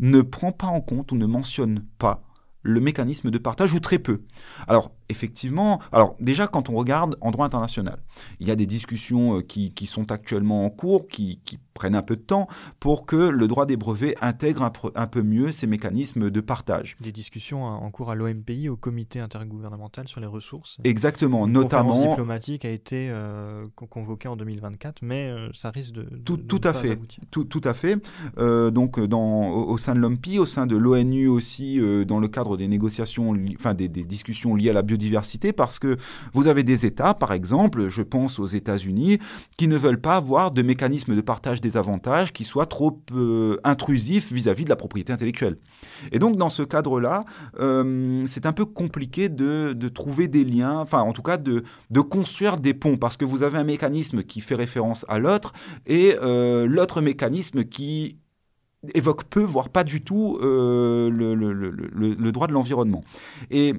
ne 0.00 0.20
prend 0.20 0.52
pas 0.52 0.66
en 0.66 0.82
compte 0.82 1.12
ou 1.12 1.16
ne 1.16 1.26
mentionne 1.26 1.82
pas 1.98 2.27
le 2.68 2.80
mécanisme 2.80 3.30
de 3.30 3.38
partage 3.38 3.72
ou 3.72 3.80
très 3.80 3.98
peu. 3.98 4.22
Alors, 4.66 4.92
effectivement, 5.08 5.80
alors 5.90 6.16
déjà 6.20 6.46
quand 6.46 6.68
on 6.68 6.74
regarde 6.74 7.16
en 7.20 7.30
droit 7.30 7.46
international, 7.46 7.98
il 8.40 8.48
y 8.48 8.50
a 8.50 8.56
des 8.56 8.66
discussions 8.66 9.38
euh, 9.38 9.42
qui, 9.42 9.72
qui 9.72 9.86
sont 9.86 10.12
actuellement 10.12 10.64
en 10.64 10.70
cours, 10.70 11.08
qui, 11.08 11.40
qui, 11.44 11.58
prennent 11.78 11.94
un 11.94 12.02
peu 12.02 12.16
de 12.16 12.22
temps 12.22 12.48
pour 12.80 13.06
que 13.06 13.16
le 13.16 13.46
droit 13.46 13.64
des 13.64 13.76
brevets 13.76 14.16
intègre 14.20 14.62
un, 14.62 14.72
un, 14.96 15.06
peu 15.06 15.22
mieux 15.22 15.52
ces 15.52 15.68
mécanismes 15.68 16.28
de 16.28 16.40
partage. 16.40 16.96
Des 17.00 17.12
discussions 17.12 17.64
en 17.64 17.90
cours 17.90 18.10
à 18.10 18.16
l'OMPI, 18.16 18.68
au 18.68 18.76
Comité 18.76 19.20
intergouvernemental 19.20 20.08
sur 20.08 20.20
les 20.20 20.26
ressources. 20.26 20.78
Exactement, 20.82 21.46
Une 21.46 21.52
notamment. 21.52 22.10
diplomatique 22.10 22.64
a 22.64 22.70
été 22.70 23.08
euh, 23.10 23.66
convoquée 23.76 24.26
en 24.26 24.34
2024, 24.36 25.02
mais 25.02 25.28
euh, 25.28 25.48
ça 25.54 25.70
risque 25.70 25.92
de. 25.92 26.02
tout, 26.24 26.36
tout 26.36 26.60
à 26.64 26.72
fait. 26.74 26.98
Tout, 27.30 27.44
tout, 27.44 27.60
à 27.62 27.74
fait. 27.74 27.96
Euh, 28.38 28.70
donc, 28.70 28.98
dans, 28.98 29.48
au, 29.48 29.70
au 29.70 29.78
sein 29.78 29.94
de 29.94 30.00
l'OMPI, 30.00 30.38
au 30.38 30.46
sein 30.46 30.66
de 30.66 30.76
l'ONU 30.76 31.28
aussi, 31.28 31.80
euh, 31.80 32.04
dans 32.04 32.18
le 32.18 32.26
cadre 32.26 32.56
des 32.56 32.66
négociations, 32.66 33.36
enfin 33.54 33.74
des, 33.74 33.88
des 33.88 34.04
discussions 34.04 34.56
liées 34.56 34.70
à 34.70 34.72
la 34.72 34.82
biodiversité, 34.82 35.52
parce 35.52 35.78
que 35.78 35.96
vous 36.32 36.48
avez 36.48 36.64
des 36.64 36.86
États, 36.86 37.14
par 37.14 37.32
exemple, 37.32 37.86
je 37.86 38.02
pense 38.02 38.38
aux 38.40 38.46
États-Unis, 38.46 39.18
qui 39.56 39.68
ne 39.68 39.76
veulent 39.76 40.00
pas 40.00 40.16
avoir 40.16 40.50
de 40.50 40.62
mécanisme 40.62 41.14
de 41.14 41.20
partage 41.20 41.60
des 41.60 41.67
avantages 41.76 42.32
qui 42.32 42.44
soient 42.44 42.66
trop 42.66 43.02
euh, 43.12 43.56
intrusifs 43.64 44.32
vis-à-vis 44.32 44.64
de 44.64 44.70
la 44.70 44.76
propriété 44.76 45.12
intellectuelle. 45.12 45.58
Et 46.12 46.18
donc, 46.18 46.36
dans 46.36 46.48
ce 46.48 46.62
cadre-là, 46.62 47.24
euh, 47.60 48.24
c'est 48.26 48.46
un 48.46 48.52
peu 48.52 48.64
compliqué 48.64 49.28
de, 49.28 49.74
trouver 49.88 50.28
des 50.28 50.44
liens, 50.44 50.78
enfin, 50.78 51.00
en 51.00 51.12
tout 51.12 51.22
cas, 51.22 51.36
de, 51.36 51.64
de, 51.90 52.00
construire 52.00 52.58
des 52.58 52.74
ponts, 52.74 52.96
parce 52.96 53.16
que 53.16 53.24
vous 53.24 53.42
avez 53.42 53.58
un 53.58 53.64
mécanisme 53.64 54.22
qui 54.22 54.40
fait 54.40 54.54
référence 54.54 55.04
à 55.08 55.18
l'autre 55.18 55.52
et 55.86 56.16
euh, 56.22 56.66
l'autre 56.66 57.00
mécanisme 57.00 57.64
qui 57.64 58.18
évoque 58.94 59.24
peu, 59.24 59.42
voire 59.42 59.70
pas 59.70 59.82
du 59.84 60.02
tout, 60.02 60.38
le, 60.40 61.08
le, 61.10 62.32
droit 62.32 62.46
de 62.46 62.52
l'environnement. 62.52 63.02
Et 63.50 63.74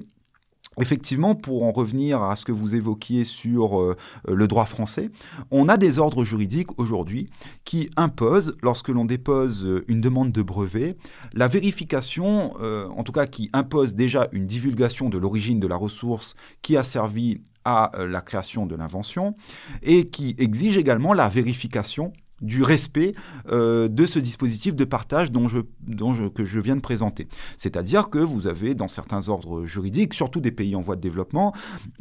Effectivement, 0.78 1.34
pour 1.34 1.64
en 1.64 1.72
revenir 1.72 2.22
à 2.22 2.36
ce 2.36 2.44
que 2.44 2.52
vous 2.52 2.76
évoquiez 2.76 3.24
sur 3.24 3.80
euh, 3.80 3.96
le 4.28 4.46
droit 4.46 4.66
français, 4.66 5.10
on 5.50 5.68
a 5.68 5.76
des 5.76 5.98
ordres 5.98 6.24
juridiques 6.24 6.78
aujourd'hui 6.78 7.28
qui 7.64 7.90
imposent, 7.96 8.56
lorsque 8.62 8.88
l'on 8.88 9.04
dépose 9.04 9.82
une 9.88 10.00
demande 10.00 10.30
de 10.30 10.42
brevet, 10.42 10.96
la 11.32 11.48
vérification, 11.48 12.54
euh, 12.60 12.86
en 12.96 13.02
tout 13.02 13.12
cas 13.12 13.26
qui 13.26 13.50
impose 13.52 13.94
déjà 13.96 14.28
une 14.30 14.46
divulgation 14.46 15.08
de 15.08 15.18
l'origine 15.18 15.58
de 15.58 15.66
la 15.66 15.76
ressource 15.76 16.36
qui 16.62 16.76
a 16.76 16.84
servi 16.84 17.40
à 17.64 17.90
euh, 17.98 18.06
la 18.06 18.20
création 18.20 18.64
de 18.64 18.74
l'invention 18.76 19.34
et 19.82 20.08
qui 20.08 20.34
exige 20.38 20.76
également 20.76 21.12
la 21.12 21.28
vérification 21.28 22.12
du 22.40 22.62
respect 22.62 23.14
euh, 23.50 23.88
de 23.88 24.06
ce 24.06 24.18
dispositif 24.18 24.74
de 24.74 24.84
partage 24.84 25.30
dont 25.30 25.48
je, 25.48 25.60
que 26.28 26.44
je 26.44 26.60
viens 26.60 26.76
de 26.76 26.80
présenter. 26.80 27.28
C'est-à-dire 27.56 28.10
que 28.10 28.18
vous 28.18 28.46
avez 28.46 28.74
dans 28.74 28.88
certains 28.88 29.28
ordres 29.28 29.64
juridiques, 29.64 30.14
surtout 30.14 30.40
des 30.40 30.50
pays 30.50 30.74
en 30.74 30.80
voie 30.80 30.96
de 30.96 31.00
développement, 31.00 31.52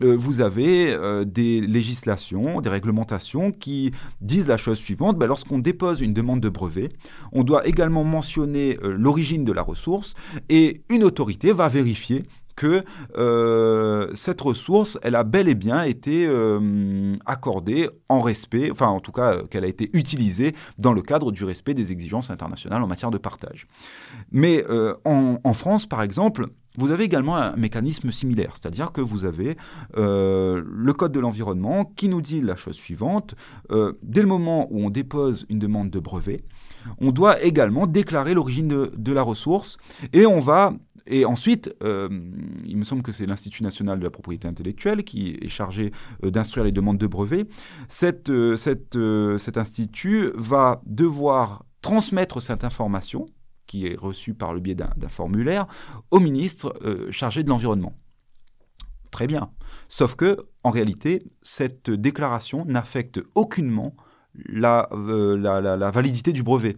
euh, 0.04 0.16
vous 0.16 0.42
avez 0.42 0.94
euh, 0.94 1.26
des 1.26 1.62
législations, 1.62 2.62
des 2.62 2.70
réglementations 2.70 3.52
qui 3.52 3.92
disent 4.22 4.48
la 4.48 4.58
chose 4.58 4.78
suivante, 4.78 5.18
ben, 5.18 5.28
lorsqu'on 5.28 5.60
dépose 5.60 6.02
une 6.02 6.14
demande 6.14 6.40
de 6.40 6.50
brevet, 6.50 6.90
on 7.32 7.44
doit 7.44 7.68
également 7.68 8.04
mentionner 8.04 8.78
l'origine 8.84 9.44
de 9.44 9.52
la 9.52 9.62
ressource 9.62 10.14
et 10.50 10.84
une 10.90 11.04
autorité 11.04 11.52
va 11.52 11.68
vérifier 11.68 12.24
que 12.60 12.84
euh, 13.18 14.12
cette 14.16 14.42
ressource, 14.42 15.00
elle 15.02 15.16
a 15.16 15.24
bel 15.24 15.48
et 15.48 15.56
bien 15.56 15.84
été 15.84 16.28
euh, 16.28 17.16
accordée 17.26 17.90
en 18.10 18.20
respect, 18.20 18.70
enfin 18.70 18.88
en 18.88 19.00
tout 19.00 19.14
cas 19.14 19.36
euh, 19.36 19.44
qu'elle 19.44 19.64
a 19.64 19.68
été 19.68 19.90
utilisée 19.94 20.54
dans 20.78 20.92
le 20.92 21.02
cadre 21.02 21.32
du 21.32 21.46
respect 21.46 21.74
des 21.74 21.94
exigences 21.94 22.30
internationales 22.30 22.84
en 22.84 22.88
matière 22.88 23.12
de 23.12 23.18
partage. 23.18 23.66
Mais 24.34 24.66
en, 25.06 25.54
France, 25.54 25.86
par 25.86 26.02
exemple, 26.02 26.48
vous 26.78 26.92
avez 26.92 27.06
également 27.06 27.38
un 27.38 27.56
mécanisme 27.56 28.12
similaire, 28.12 28.52
c'est-à-dire 28.54 28.92
que 28.92 29.02
vous 29.02 29.24
avez 29.24 29.56
le 29.96 30.92
Code 30.92 31.14
de 31.14 31.20
l'environnement 31.20 31.86
qui 31.86 32.10
nous 32.10 32.22
dit 32.22 32.42
la 32.42 32.56
chose 32.56 32.76
suivante, 32.76 33.36
dès 34.04 34.22
le 34.22 34.28
moment 34.28 34.68
où 34.70 34.84
on 34.86 34.90
dépose 34.90 35.46
une 35.50 35.60
demande 35.60 35.90
de 35.90 36.00
brevet, 36.00 36.44
on 37.00 37.12
doit 37.12 37.42
également 37.42 37.88
déclarer 37.88 38.34
l'origine 38.34 38.68
de, 38.68 38.92
de, 38.96 39.12
la 39.12 39.22
ressource 39.22 39.78
et 40.14 40.26
on 40.26 40.40
va 40.40 40.74
Et 41.10 41.26
ensuite, 41.26 41.76
il 41.82 42.78
me 42.78 42.84
semble 42.84 43.02
que 43.02 43.12
c'est 43.12 43.26
l'Institut 43.26 43.64
national 43.64 44.00
de 44.00 44.04
la 44.04 44.10
propriété 44.10 44.48
intellectuelle 44.48 45.04
qui 45.04 45.38
est 45.42 45.48
chargé 45.48 45.92
d'instruire 46.24 46.64
les 46.64 46.72
demandes 46.72 46.98
de 46.98 47.08
brevets. 47.08 47.48
cet 47.90 48.30
institut 49.58 50.32
va 50.36 50.82
devoir 50.86 51.66
transmettre 51.82 52.42
cette 52.42 52.64
information 52.64 53.28
qui 53.66 53.88
est 53.88 54.00
reçue 54.00 54.34
par 54.34 54.54
le 54.54 54.60
biais 54.60 54.76
d'un 54.76 55.10
formulaire 55.10 55.66
au 56.12 56.20
ministre 56.20 56.80
chargé 57.12 57.44
de 57.44 57.50
l'environnement. 57.50 57.94
Très 59.12 59.28
bien. 59.28 59.50
Sauf 59.88 60.16
que, 60.16 60.38
en 60.64 60.70
réalité, 60.70 61.24
cette 61.42 61.90
déclaration 61.90 62.66
n'affecte 62.66 63.20
aucunement 63.36 63.96
la, 64.36 64.88
euh, 64.92 65.92
validité 65.92 66.32
du 66.32 66.44
brevet. 66.44 66.78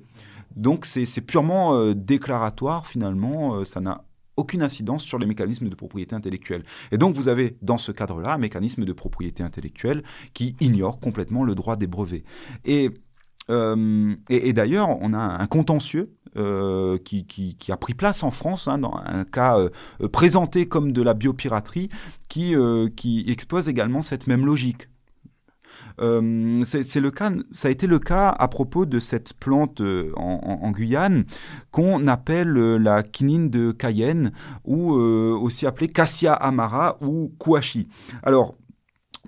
Donc 0.56 0.86
c'est 0.86 1.22
purement 1.22 1.76
euh, 1.76 1.94
déclaratoire 1.94 2.86
finalement, 2.86 3.56
euh, 3.56 3.64
ça 3.64 3.80
n'a 3.80 4.04
aucune 4.38 4.64
incidence 4.64 5.04
sur 5.04 5.20
les 5.20 5.26
mécanismes 5.26 5.70
de 5.70 5.76
propriété 5.76 6.16
intellectuelle. 6.16 6.64
Et 6.92 6.98
donc 6.98 7.16
vous 7.16 7.28
avez 7.28 7.58
dans 7.62 7.78
ce 7.78 7.92
cadre-là 7.92 8.34
un 8.34 8.38
mécanisme 8.38 8.86
de 8.86 8.94
propriété 8.94 9.44
intellectuelle 9.44 10.04
qui 10.34 10.56
ignore 10.60 11.00
complètement 11.00 11.44
le 11.44 11.56
droit 11.56 11.76
des 11.76 11.88
brevets. 11.88 12.24
Et, 12.66 12.90
et 13.50 14.54
d'ailleurs, 14.54 14.90
on 15.02 15.14
a 15.14 15.20
un 15.20 15.48
contentieux 15.48 16.16
euh, 16.38 16.98
qui, 16.98 17.58
a 17.70 17.76
pris 17.76 17.94
place 17.94 18.24
en 18.24 18.32
France 18.32 18.70
hein, 18.70 18.78
dans 18.78 18.96
un 19.06 19.26
cas 19.26 19.60
euh, 19.60 20.08
présenté 20.08 20.66
comme 20.66 20.94
de 20.94 21.02
la 21.02 21.14
biopiraterie 21.14 21.90
euh, 22.38 22.88
qui 22.96 23.26
expose 23.28 23.68
également 23.68 24.02
cette 24.02 24.28
même 24.28 24.46
logique. 24.46 24.88
C'est 25.98 27.00
le 27.00 27.12
cas, 27.12 27.32
ça 27.52 27.68
a 27.68 27.72
été 27.72 27.88
le 27.88 28.00
cas 28.00 28.30
à 28.30 28.48
propos 28.48 28.86
de 28.86 29.00
cette 29.00 29.34
plante 29.34 29.82
en, 30.16 30.72
Guyane 30.72 31.26
qu'on 31.72 32.08
appelle 32.08 32.54
la 32.54 33.04
quinine 33.04 33.50
de 33.50 33.72
Cayenne 33.72 34.32
ou 34.66 34.92
aussi 34.92 35.66
appelée 35.66 35.88
Cassia 35.88 36.34
amara 36.34 36.98
ou 37.02 37.32
Kouachi. 37.38 37.88
Alors 38.24 38.56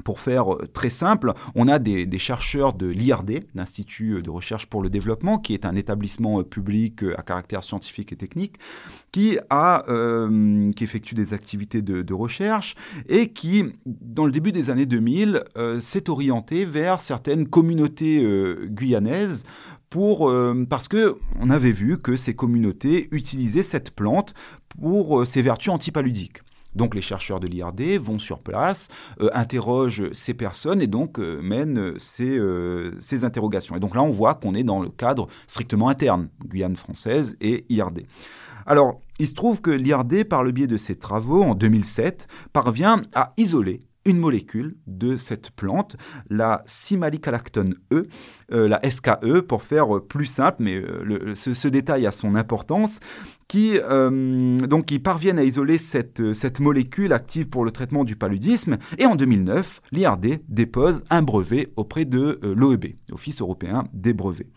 pour 0.03 0.19
faire 0.19 0.53
euh, 0.53 0.67
très 0.71 0.89
simple, 0.89 1.33
on 1.55 1.67
a 1.67 1.79
des, 1.79 2.07
chercheurs 2.19 2.73
de 2.73 2.87
l'IRD, 2.87 3.43
l'Institut 3.55 4.21
de 4.21 4.29
recherche 4.29 4.67
pour 4.67 4.81
le 4.81 4.89
développement, 4.89 5.37
qui 5.37 5.53
est 5.53 5.65
un 5.65 5.75
établissement 5.75 6.39
euh, 6.39 6.43
public 6.43 7.03
euh, 7.03 7.17
à 7.17 7.23
caractère 7.23 7.63
scientifique 7.63 8.11
et 8.13 8.15
technique, 8.15 8.57
qui 9.11 9.37
effectue 10.81 11.15
des 11.15 11.33
activités 11.33 11.81
de, 11.81 12.13
recherche 12.13 12.75
et 13.07 13.31
qui, 13.31 13.65
dans 13.85 14.25
le 14.25 14.31
début 14.31 14.51
des 14.51 14.69
années 14.69 14.85
2000, 14.85 15.43
s'est 15.81 16.09
orienté 16.09 16.65
vers 16.65 16.99
certaines 16.99 17.47
communautés 17.47 18.25
guyanaises 18.65 19.43
pour, 19.89 20.31
parce 20.69 20.87
que 20.87 21.17
on 21.39 21.49
avait 21.49 21.71
vu 21.71 21.97
que 21.97 22.15
ces 22.15 22.35
communautés 22.35 23.07
utilisaient 23.11 23.63
cette 23.63 23.91
plante 23.91 24.33
pour 24.79 25.25
ses 25.27 25.41
vertus 25.41 25.71
antipaludiques. 25.71 26.42
Donc 26.76 26.95
les 26.95 27.01
chercheurs 27.01 27.39
de 27.39 27.47
l'IRD 27.47 27.99
vont 27.99 28.19
sur 28.19 28.39
place, 28.39 28.88
euh, 29.21 29.30
interrogent 29.34 30.11
ces 30.13 30.34
personnes 30.34 30.82
et 30.82 30.88
donc 30.88 31.19
euh, 31.19 31.41
mènent 31.41 31.93
ces, 31.97 32.38
euh, 32.38 32.91
ces, 32.99 33.24
interrogations. 33.24 33.76
Et 33.76 33.80
donc 33.80 33.95
là, 33.95 34.03
on 34.03 34.09
voit 34.09 34.36
qu'on 34.36 34.55
est 34.55 34.63
dans 34.63 34.82
le 34.82 34.89
cadre 34.89 35.28
strictement 35.47 35.89
interne, 35.89 36.30
Guyane 36.45 36.76
française 36.76 37.36
et 37.41 37.65
IRD. 37.69 38.05
Alors, 38.65 39.01
il 39.19 39.28
se 39.28 39.34
trouve 39.34 39.61
que 39.61 39.71
l'IRD, 39.71 40.24
par 40.24 40.43
le 40.43 40.51
biais 40.51 40.67
de 40.67 40.78
ses 40.78 40.95
travaux 40.95 41.43
en 41.43 41.53
2007, 41.53 42.28
parvient 42.53 43.03
à 43.13 43.34
isoler 43.38 43.82
une 44.05 44.17
molécule 44.17 44.76
de 44.86 45.15
cette 45.15 45.51
plante, 45.51 45.95
la 46.30 46.61
Simalicalactone 46.65 47.76
E, 47.93 48.07
la 48.49 48.80
SKE 48.89 49.41
pour 49.47 49.63
faire 49.63 50.01
plus 50.01 50.26
simple, 50.26 50.57
mais 50.59 50.82
ce, 51.36 51.67
détail 51.69 52.05
a 52.05 52.11
son 52.11 52.36
importance 52.36 52.99
qui, 53.53 53.77
euh, 53.77 54.57
donc, 54.65 54.87
qui 54.87 54.97
parviennent 54.97 55.37
à 55.37 55.43
isoler 55.43 55.77
cette, 55.77 56.33
cette 56.33 56.59
molécule 56.59 57.13
active 57.13 57.49
pour 57.49 57.63
le 57.63 57.69
traitement 57.69 58.03
du 58.03 58.15
paludisme. 58.15 58.77
Et 58.97 59.05
en 59.05 59.15
2009, 59.15 59.79
l'IRD 59.91 60.39
dépose 60.49 61.03
un 61.11 61.21
brevet 61.21 61.71
auprès 61.75 62.05
de 62.05 62.39
euh, 62.43 62.55
l'OEB, 62.55 62.95
Office 63.11 63.41
européen 63.41 63.83
des 63.93 64.13
brevets. 64.13 64.47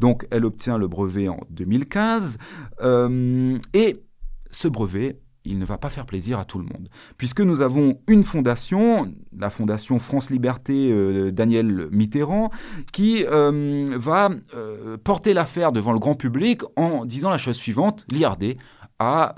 Donc, 0.00 0.26
elle 0.30 0.46
obtient 0.46 0.78
le 0.78 0.88
brevet 0.88 1.28
en 1.28 1.38
2015. 1.50 2.38
Euh, 2.80 3.58
et 3.74 4.02
ce 4.50 4.68
brevet 4.68 5.20
il 5.46 5.58
ne 5.58 5.64
va 5.64 5.78
pas 5.78 5.88
faire 5.88 6.06
plaisir 6.06 6.38
à 6.38 6.44
tout 6.44 6.58
le 6.58 6.64
monde. 6.64 6.88
Puisque 7.16 7.40
nous 7.40 7.60
avons 7.60 7.98
une 8.08 8.24
fondation, 8.24 9.12
la 9.36 9.50
fondation 9.50 9.98
France 9.98 10.30
Liberté 10.30 10.90
euh, 10.90 11.30
Daniel 11.30 11.88
Mitterrand, 11.90 12.50
qui 12.92 13.24
euh, 13.24 13.86
va 13.96 14.30
euh, 14.54 14.96
porter 14.96 15.34
l'affaire 15.34 15.72
devant 15.72 15.92
le 15.92 15.98
grand 15.98 16.14
public 16.14 16.62
en 16.76 17.04
disant 17.04 17.30
la 17.30 17.38
chose 17.38 17.56
suivante, 17.56 18.04
l'IRD 18.10 18.56
a, 18.98 19.34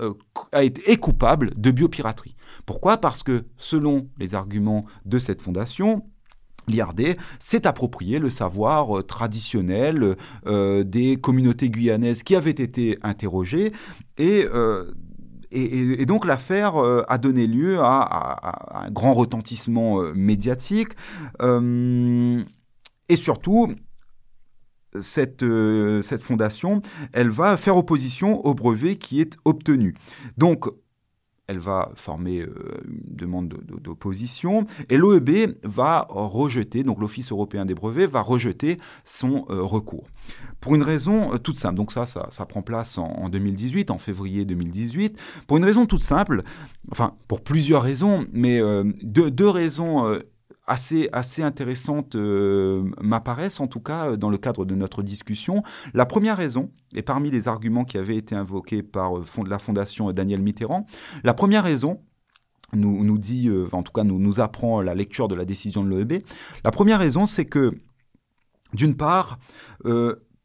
été, 0.61 0.89
est 0.89 0.97
coupable 0.97 1.51
de 1.55 1.71
biopiraterie. 1.71 2.35
Pourquoi? 2.65 2.97
Parce 2.97 3.23
que 3.23 3.45
selon 3.57 4.07
les 4.17 4.33
arguments 4.33 4.85
de 5.05 5.17
cette 5.17 5.41
fondation, 5.41 6.03
L'IRD 6.67 7.17
s'est 7.39 7.65
approprié 7.65 8.19
le 8.19 8.29
savoir 8.29 9.03
traditionnel 9.03 10.15
des 10.45 11.17
communautés 11.19 11.71
guyanaises 11.71 12.21
qui 12.21 12.35
avaient 12.35 12.51
été 12.51 12.99
interrogées 13.01 13.73
et 14.19 14.45
et, 15.51 16.05
donc 16.05 16.25
l'affaire 16.25 16.77
euh, 16.77 17.03
a 17.07 17.17
donné 17.17 17.47
lieu 17.47 17.79
à, 17.79 18.85
un 18.85 18.91
grand 18.91 19.13
retentissement 19.13 20.01
euh, 20.01 20.13
médiatique. 20.13 20.89
Euh, 21.41 22.43
et 23.07 23.15
surtout, 23.15 23.73
cette, 25.01 25.45
cette 26.01 26.21
fondation, 26.21 26.81
elle 27.13 27.29
va 27.29 27.57
faire 27.57 27.77
opposition 27.77 28.45
au 28.45 28.53
brevet 28.53 28.97
qui 28.97 29.21
est 29.21 29.37
obtenu. 29.45 29.95
Donc, 30.37 30.65
elle 31.49 31.59
va 31.59 31.91
former 31.95 32.39
une 32.39 33.15
demande 33.15 33.59
d'opposition 33.83 34.65
et 34.89 34.97
l'OEB 34.97 35.55
va 35.63 36.07
rejeter, 36.09 36.83
donc 36.83 36.99
l'Office 36.99 37.31
européen 37.31 37.65
des 37.65 37.75
brevets 37.75 38.09
va 38.09 38.21
rejeter 38.21 38.77
son 39.03 39.45
recours. 39.49 40.05
Pour 40.59 40.75
une 40.75 40.83
raison 40.83 41.33
euh, 41.33 41.37
toute 41.37 41.57
simple. 41.57 41.75
Donc 41.75 41.91
ça, 41.91 42.05
ça, 42.05 42.45
prend 42.45 42.61
place 42.61 42.97
en, 42.97 43.29
2018, 43.29 43.91
en 43.91 43.97
février 43.97 44.45
2018. 44.45 45.17
Pour 45.47 45.57
une 45.57 45.63
raison 45.63 45.85
toute 45.85 46.03
simple, 46.03 46.43
enfin 46.91 47.13
pour 47.27 47.41
plusieurs 47.41 47.81
raisons, 47.81 48.25
mais 48.33 48.59
euh, 48.61 48.83
deux, 49.03 49.49
raisons 49.49 50.05
euh, 50.05 50.19
assez, 50.69 51.09
assez 51.11 51.43
intéressantes 51.43 52.15
m'apparaissent, 52.15 53.59
en 53.59 53.67
tout 53.67 53.81
cas 53.81 54.15
dans 54.15 54.29
le 54.29 54.37
cadre 54.37 54.63
de 54.63 54.75
notre 54.75 55.03
discussion. 55.03 55.63
La 55.93 56.05
première 56.05 56.37
raison, 56.37 56.71
et 56.93 57.01
parmi 57.01 57.31
les 57.31 57.47
arguments 57.47 57.83
qui 57.83 57.97
avaient 57.97 58.15
été 58.15 58.35
invoqués 58.35 58.83
par 58.83 59.11
la 59.45 59.59
Fondation 59.59 60.11
Daniel 60.13 60.41
Mitterrand, 60.41 60.85
la 61.23 61.33
première 61.33 61.63
raison, 61.63 61.99
nous, 62.73 63.03
nous 63.03 63.17
dit, 63.17 63.49
en 63.71 63.83
tout 63.83 63.91
cas 63.91 64.03
nous, 64.03 64.19
nous 64.19 64.39
apprend 64.39 64.81
la 64.81 64.93
lecture 64.95 65.27
de 65.27 65.35
la 65.35 65.43
décision 65.43 65.83
de 65.83 65.89
l'OEB, 65.89 66.21
la 66.63 66.71
première 66.71 66.99
raison 66.99 67.25
c'est 67.25 67.45
que, 67.45 67.73
d'une 68.73 68.95
part, 68.95 69.39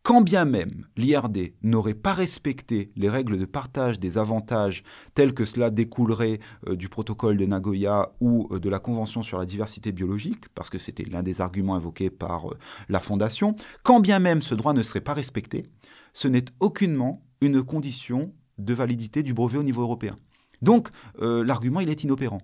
quand 0.04 0.20
bien 0.20 0.44
même 0.44 0.86
l'IRD 0.98 1.54
n'aurait 1.62 1.94
pas 1.94 2.12
respecté 2.12 2.92
les 2.94 3.08
règles 3.08 3.38
de 3.38 3.46
partage 3.46 3.98
des 3.98 4.18
avantages 4.18 4.84
tels 5.14 5.32
que 5.32 5.46
cela 5.46 5.70
découlerait 5.70 6.40
euh, 6.68 6.76
du 6.76 6.90
protocole 6.90 7.38
de 7.38 7.46
Nagoya 7.46 8.12
ou 8.20 8.46
euh, 8.52 8.60
de 8.60 8.68
la 8.68 8.78
Convention 8.78 9.22
sur 9.22 9.38
la 9.38 9.46
diversité 9.46 9.92
biologique, 9.92 10.48
parce 10.54 10.68
que 10.68 10.76
c'était 10.76 11.04
l'un 11.04 11.22
des 11.22 11.40
arguments 11.40 11.74
invoqués 11.74 12.10
par 12.10 12.50
euh, 12.50 12.58
la 12.90 13.00
Fondation, 13.00 13.56
quand 13.82 14.00
bien 14.00 14.18
même 14.18 14.42
ce 14.42 14.54
droit 14.54 14.74
ne 14.74 14.82
serait 14.82 15.00
pas 15.00 15.14
respecté, 15.14 15.64
ce 16.12 16.28
n'est 16.28 16.44
aucunement 16.60 17.24
une 17.40 17.62
condition 17.62 18.34
de 18.58 18.74
validité 18.74 19.22
du 19.22 19.32
brevet 19.32 19.58
au 19.58 19.64
niveau 19.64 19.82
européen. 19.82 20.18
Donc 20.62 20.88
l'argument 21.20 21.80
il 21.80 21.90
est 21.90 22.04
inopérant. 22.04 22.40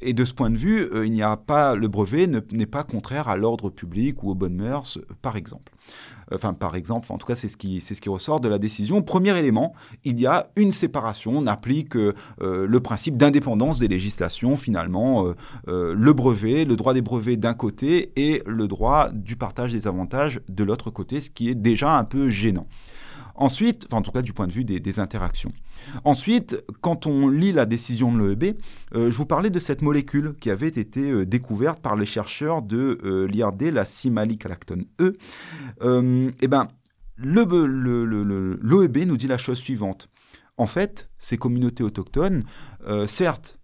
Et 0.00 0.12
de 0.12 0.24
ce 0.24 0.32
point 0.32 0.50
de 0.50 0.56
vue, 0.56 0.88
il 1.04 1.10
n'y 1.10 1.22
a 1.22 1.36
pas 1.36 1.74
le 1.74 1.88
brevet 1.88 2.26
n'est 2.26 2.66
pas 2.66 2.84
contraire 2.84 3.28
à 3.28 3.36
l'ordre 3.36 3.68
public 3.68 4.22
ou 4.22 4.30
aux 4.30 4.34
bonnes 4.34 4.54
mœurs, 4.54 4.98
par 5.22 5.36
exemple. 5.36 5.72
Enfin, 6.32 6.52
par 6.52 6.76
exemple, 6.76 7.10
en 7.10 7.18
tout 7.18 7.26
cas, 7.26 7.34
c'est 7.34 7.48
ce, 7.48 7.56
qui, 7.56 7.80
ce 7.80 8.10
ressort 8.10 8.40
de 8.40 8.48
la 8.48 8.58
décision. 8.58 9.02
Premier 9.02 9.36
élément, 9.36 9.74
il 10.04 10.20
y 10.20 10.26
a 10.26 10.50
une 10.56 10.72
séparation. 10.72 11.32
On 11.36 11.46
applique 11.46 11.96
euh, 11.96 12.12
le 12.38 12.80
principe 12.80 13.16
d'indépendance 13.16 13.78
des 13.78 13.88
législations, 13.88 14.56
finalement. 14.56 15.26
Euh, 15.26 15.34
euh, 15.68 15.94
le 15.96 16.12
brevet, 16.12 16.64
le 16.64 16.76
droit 16.76 16.94
des 16.94 17.02
brevets 17.02 17.36
d'un 17.36 17.54
côté 17.54 18.12
et 18.16 18.42
le 18.46 18.68
droit 18.68 19.10
du 19.12 19.36
partage 19.36 19.72
des 19.72 19.86
avantages 19.86 20.40
de 20.48 20.64
l'autre 20.64 20.90
côté, 20.90 21.20
ce 21.20 21.30
qui 21.30 21.48
est 21.48 21.54
déjà 21.54 21.96
un 21.96 22.04
peu 22.04 22.28
gênant. 22.28 22.66
Ensuite, 23.40 23.86
enfin, 23.86 23.98
en 23.98 24.02
tout 24.02 24.10
cas 24.10 24.20
du 24.20 24.32
point 24.32 24.46
de 24.46 24.52
vue 24.52 24.64
des, 24.64 24.98
interactions. 24.98 25.52
Ensuite, 26.04 26.64
quand 26.80 27.06
on 27.06 27.28
lit 27.28 27.52
la 27.52 27.66
décision 27.66 28.12
de 28.12 28.18
l'OEB, 28.18 28.56
je 28.94 29.16
vous 29.16 29.26
parlais 29.26 29.50
de 29.50 29.60
cette 29.60 29.80
molécule 29.80 30.34
qui 30.40 30.50
avait 30.50 30.66
été 30.66 31.24
découverte 31.24 31.80
par 31.80 31.94
les 31.94 32.06
chercheurs 32.06 32.62
de 32.62 33.26
l'IRD, 33.30 33.70
la 33.72 33.84
Simalicalactone 33.84 34.86
E. 35.00 35.16
eh 35.80 36.48
ben, 36.48 36.68
l'OEB 37.16 38.96
nous 39.06 39.16
dit 39.16 39.28
la 39.28 39.38
chose 39.38 39.58
suivante. 39.58 40.08
En 40.56 40.66
fait, 40.66 41.08
ces 41.18 41.38
communautés 41.38 41.84
autochtones, 41.84 42.42
certes, 43.06 43.58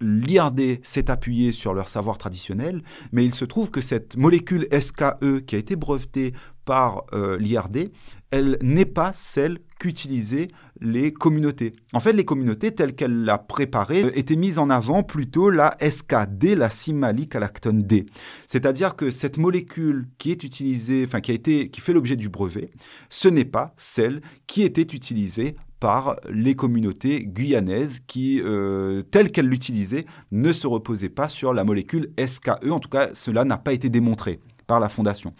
l'IRD 0.00 0.80
s'est 0.82 1.10
appuyé 1.10 1.52
sur 1.52 1.74
leur 1.74 1.88
savoir 1.88 2.18
traditionnel, 2.18 2.82
mais 3.12 3.24
il 3.24 3.34
se 3.34 3.44
trouve 3.44 3.70
que 3.70 3.80
cette 3.80 4.16
molécule 4.16 4.68
SKE 4.72 5.40
qui 5.46 5.54
a 5.54 5.58
été 5.58 5.76
brevetée 5.76 6.34
par 6.66 7.04
euh, 7.14 7.38
l'IRD, 7.38 7.90
elle 8.30 8.58
n'est 8.60 8.84
pas 8.84 9.12
celle 9.14 9.60
qu'utilisaient 9.78 10.48
les 10.80 11.12
communautés. 11.12 11.72
En 11.94 12.00
fait, 12.00 12.12
les 12.12 12.24
communautés 12.24 12.72
telles 12.72 12.94
qu'elles 12.94 13.24
l'a 13.24 13.38
préparées 13.38 14.04
euh, 14.04 14.10
étaient 14.14 14.36
mises 14.36 14.58
en 14.58 14.68
avant 14.68 15.02
plutôt 15.02 15.48
la 15.48 15.76
SKD, 15.80 16.56
la 16.56 16.68
simalic-alactone 16.68 17.82
D. 17.82 18.04
C'est-à-dire 18.46 18.96
que 18.96 19.10
cette 19.10 19.38
molécule 19.38 20.08
qui 20.18 20.32
est 20.32 20.42
utilisée, 20.42 21.06
qui 21.22 21.30
a 21.30 21.34
été, 21.34 21.70
qui 21.70 21.80
fait 21.80 21.92
l'objet 21.94 22.16
du 22.16 22.28
brevet, 22.28 22.70
ce 23.08 23.28
n'est 23.28 23.44
pas 23.46 23.72
celle 23.78 24.20
qui 24.46 24.62
était 24.62 24.82
utilisée 24.82 25.56
par 25.78 26.16
les 26.28 26.56
communautés 26.56 27.26
guyanaises 27.26 28.00
qui, 28.06 28.42
euh, 28.44 29.02
telles 29.02 29.30
qu'elles 29.30 29.48
l'utilisaient, 29.48 30.06
ne 30.32 30.52
se 30.52 30.66
reposaient 30.66 31.10
pas 31.10 31.28
sur 31.28 31.54
la 31.54 31.64
molécule 31.64 32.10
SKE. 32.18 32.70
En 32.70 32.80
tout 32.80 32.88
cas, 32.88 33.10
cela 33.14 33.44
n'a 33.44 33.58
pas 33.58 33.72
été 33.72 33.88
démontré 33.88 34.40
par 34.66 34.80
la 34.80 34.88
Fondation. 34.88 35.34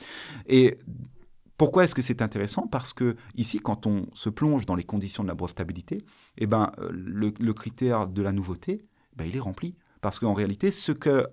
Et 0.46 0.78
pourquoi 1.56 1.84
est-ce 1.84 1.94
que 1.94 2.02
c'est 2.02 2.22
intéressant? 2.22 2.66
Parce 2.66 2.92
que 2.92 3.16
ici, 3.36 3.58
quand 3.58 3.86
on 3.86 4.06
se 4.12 4.28
plonge 4.28 4.66
dans 4.66 4.74
les 4.74 4.84
conditions 4.84 5.22
de 5.22 5.28
la 5.28 5.34
brevetabilité, 5.34 6.04
eh 6.38 6.46
ben, 6.46 6.72
euh, 6.78 6.90
le, 6.92 7.52
critère 7.52 8.08
de 8.08 8.22
la 8.22 8.32
nouveauté, 8.32 8.84
ben, 9.16 9.24
il 9.24 9.36
est 9.36 9.40
rempli. 9.40 9.74
Parce 10.02 10.18
qu'en 10.18 10.34
réalité, 10.34 10.70
ce 10.70 10.92
qu'a 10.92 11.26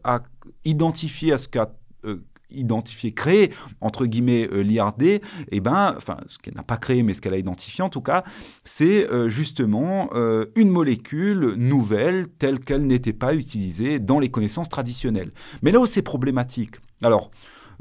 identifié 0.63 1.37
ce 1.37 1.47
qu'a 1.47 1.75
euh, 2.05 2.23
identifié, 2.49 3.13
créé, 3.13 3.51
entre 3.81 4.05
guillemets, 4.05 4.47
euh, 4.53 4.61
l'IRD, 4.61 5.21
eh 5.51 5.59
ben, 5.59 5.93
enfin, 5.97 6.17
ce 6.27 6.37
qu'elle 6.37 6.53
n'a 6.53 6.63
pas 6.63 6.77
créé, 6.77 7.03
mais 7.03 7.13
ce 7.13 7.21
qu'elle 7.21 7.33
a 7.33 7.37
identifié 7.37 7.83
en 7.83 7.89
tout 7.89 8.01
cas, 8.01 8.23
c'est 8.63 9.07
justement 9.27 10.09
une 10.55 10.69
molécule 10.69 11.55
nouvelle 11.57 12.27
telle 12.27 12.59
qu'elle 12.59 12.85
n'était 12.85 13.13
pas 13.13 13.35
utilisée 13.35 13.99
dans 13.99 14.19
les 14.19 14.29
connaissances 14.29 14.69
traditionnelles. 14.69 15.31
Mais 15.61 15.71
là 15.71 15.79
où 15.79 15.85
c'est 15.85 16.01
problématique, 16.01 16.75
alors, 17.01 17.31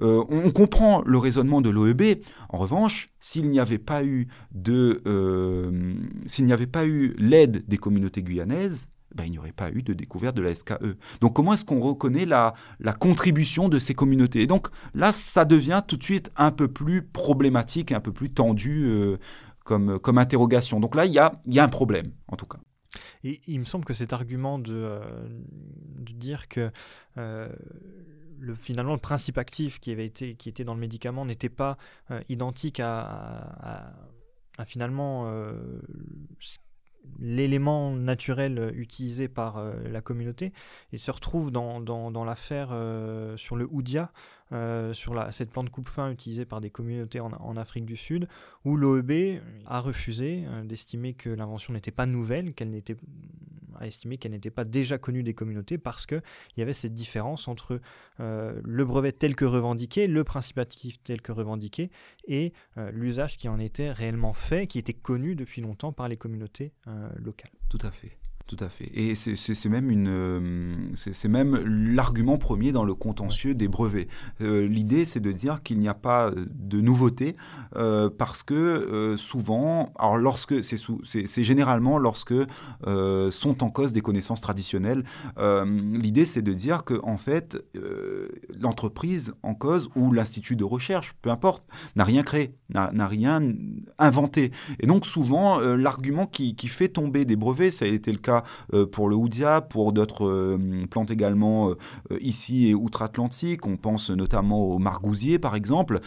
euh, 0.03 0.24
on, 0.28 0.50
comprend 0.50 1.03
le 1.07 1.18
raisonnement 1.18 1.61
de 1.61 1.70
l'OEB. 1.70 2.22
En 2.48 2.59
revanche, 2.59 3.11
s'il 3.20 3.48
n'y 3.48 3.61
avait 3.61 3.78
pas 3.78 4.05
eu 4.05 4.26
de, 4.53 5.00
euh, 5.07 5.94
s'il 6.26 6.44
n'y 6.44 6.53
avait 6.53 6.66
pas 6.66 6.86
eu 6.86 7.14
l'aide 7.18 7.64
des 7.68 7.76
communautés 7.76 8.22
guyanaises, 8.22 8.90
ben, 9.14 9.24
il 9.24 9.30
n'y 9.30 9.38
aurait 9.38 9.53
pas 9.53 9.70
eu 9.70 9.82
de 9.82 9.92
découverte 9.92 10.36
de 10.36 10.42
la 10.42 10.55
SKE. 10.55 10.96
Donc 11.20 11.34
comment 11.34 11.53
est-ce 11.53 11.64
qu'on 11.64 11.80
reconnaît 11.80 12.24
la, 12.24 12.55
contribution 12.98 13.68
de 13.68 13.78
ces 13.78 13.94
communautés? 13.94 14.42
Et 14.42 14.46
donc 14.46 14.68
là, 14.94 15.12
ça 15.12 15.44
devient 15.44 15.82
tout 15.86 15.96
de 15.96 16.05
suite 16.05 16.30
un 16.36 16.50
peu 16.50 16.66
plus 16.66 17.03
problématique, 17.03 17.92
un 17.92 18.00
peu 18.00 18.12
plus 18.12 18.30
tendu 18.30 18.86
euh, 18.86 19.18
comme, 19.64 20.18
interrogation. 20.18 20.80
Donc 20.80 20.96
là, 20.96 21.07
il 21.07 21.12
y 21.12 21.18
a, 21.18 21.38
un 21.62 21.68
problème, 21.68 22.11
en 22.28 22.36
tout 22.36 22.46
cas. 22.46 22.59
Et 23.22 23.40
il 23.46 23.61
me 23.61 23.64
semble 23.64 23.84
que 23.84 23.94
cet 23.94 24.12
argument 24.12 24.59
de 24.59 25.00
dire 26.14 26.48
que 26.48 26.70
finalement, 28.55 28.93
le 28.93 29.01
principe 29.01 29.38
actif 29.38 29.80
qui, 29.80 29.90
était 29.90 30.64
dans 30.64 30.74
le 30.74 30.80
médicament 30.80 31.24
n'était 31.24 31.49
pas 31.49 31.78
euh, 32.11 32.20
identique 32.28 32.80
à, 32.80 33.93
finalement 34.66 35.24
euh, 35.26 35.80
l'élément 37.18 37.90
naturel 37.93 38.72
utilisé 38.76 39.28
par 39.28 39.59
euh, 39.59 39.72
la 39.90 40.01
communauté 40.01 40.53
et 40.93 40.99
se 40.99 41.11
retrouve 41.11 41.51
dans, 41.51 42.24
l'affaire 42.24 42.68
sur 43.36 43.57
le 43.57 43.66
Oudia, 43.70 44.12
sur 44.93 45.14
la, 45.14 45.32
cette 45.32 45.51
plante 45.51 45.70
coupe-fin 45.70 46.11
utilisée 46.11 46.45
par 46.45 46.61
des 46.61 46.70
communautés 46.70 47.20
en, 47.20 47.32
en 47.32 47.57
Afrique 47.57 47.86
du 47.86 47.97
Sud, 47.97 48.28
où 48.64 48.76
l'OEB 48.76 49.40
a 49.66 49.80
refusé 49.80 50.45
d'estimer 50.64 51.14
que 51.14 51.30
l'invention 51.30 51.72
n'était 51.72 51.90
pas 51.90 52.07
nouvelle, 52.07 52.53
qu'elle 52.55 52.70
n'était 52.70 52.97
a 53.83 53.87
estimé 53.87 54.16
qu'elle 54.16 54.33
n'était 54.33 54.51
pas 54.51 54.64
déjà 54.64 54.99
connue 54.99 55.22
des 55.22 55.35
communautés 55.35 55.78
parce 55.78 56.07
qu'il 56.07 56.22
y 56.57 56.62
avait 56.62 56.72
cette 56.72 56.95
différence 56.95 57.49
entre 57.49 57.80
euh, 58.20 58.61
le 58.64 58.85
brevet 58.85 59.12
tel 59.12 59.37
que 59.37 59.45
revendiqué, 59.45 60.07
le 60.07 60.24
principe 60.24 60.59
actif 60.59 61.03
tel 61.03 61.20
que 61.20 61.33
revendiqué, 61.33 61.91
et 62.26 62.53
euh, 62.78 62.91
l'usage 62.93 63.37
qui 63.37 63.49
en 63.49 63.59
était 63.59 63.91
réellement 63.91 64.33
fait, 64.33 64.66
qui 64.66 64.78
était 64.78 64.93
connu 64.93 65.35
depuis 65.35 65.61
longtemps 65.61 65.93
par 65.93 66.09
les 66.09 66.16
communautés 66.16 66.72
euh, 66.87 67.09
locales. 67.16 67.53
Tout 67.68 67.78
à 67.83 67.91
fait. 67.91 68.22
Tout 68.47 68.57
à 68.61 68.68
fait. 68.68 68.90
Et 68.95 69.14
c'est 69.14 69.68
même 69.68 69.90
une, 69.90 70.09
euh, 70.09 70.74
c'est 70.95 71.28
même 71.28 71.57
l'argument 71.95 72.38
premier 72.38 72.72
dans 72.72 72.84
le 72.84 72.95
contentieux 72.95 73.55
des 73.55 73.68
brevets. 73.68 74.09
Euh, 74.40 74.66
l'idée, 74.66 75.05
c'est 75.05 75.20
de 75.20 75.32
dire 75.32 75.62
qu'il 75.62 75.78
n'y 75.78 75.88
a 75.88 75.95
pas 75.95 76.32
de 76.34 76.80
nouveauté 76.80 77.36
euh, 77.76 78.11
parce 78.11 78.43
que 78.43 79.14
souvent, 79.16 79.93
alors 79.99 80.18
lorsque 80.18 80.62
c'est 80.64 81.45
généralement 81.45 81.99
lorsque 81.99 82.34
sont 83.30 83.64
en 83.64 83.70
cause 83.70 83.93
des 83.93 84.01
connaissances 84.01 84.40
traditionnelles. 84.40 85.05
L'idée, 85.38 86.24
c'est 86.24 86.43
de 86.43 86.53
dire 86.53 86.84
que 86.84 87.01
en 87.05 87.18
fait, 87.18 87.62
l'entreprise 88.61 89.34
en 89.43 89.55
cause 89.55 89.88
ou 89.95 90.12
l'institut 90.12 90.57
de 90.57 90.64
recherche, 90.64 91.14
peu 91.22 91.30
importe, 91.30 91.66
n'a 91.97 92.05
rien 92.05 92.22
créé, 92.22 92.55
n'a 92.70 93.07
rien 93.07 93.40
inventé. 93.99 94.51
Et 94.80 94.86
donc 94.86 95.07
souvent, 95.07 95.61
l'argument 95.61 96.26
qui 96.26 96.68
fait 96.68 96.88
tomber 96.88 97.24
des 97.24 97.36
brevets, 97.36 97.70
ça 97.70 97.84
a 97.84 97.88
été 97.88 98.12
le 98.12 98.18
cas 98.18 98.32
euh, 98.74 98.87
pour 98.87 99.09
le 99.09 99.16
Houdia, 99.16 99.61
pour 99.61 99.93
d'autres 99.93 100.26
euh, 100.26 100.87
plantes 100.91 101.11
également 101.11 101.70
euh, 101.70 101.74
ici 102.20 102.68
et 102.68 102.74
outre-Atlantique. 102.74 103.66
On 103.66 103.76
pense 103.76 104.11
notamment 104.11 104.61
au 104.61 104.78
margousier, 104.78 105.39
par 105.39 105.55
exemple. 105.55 106.01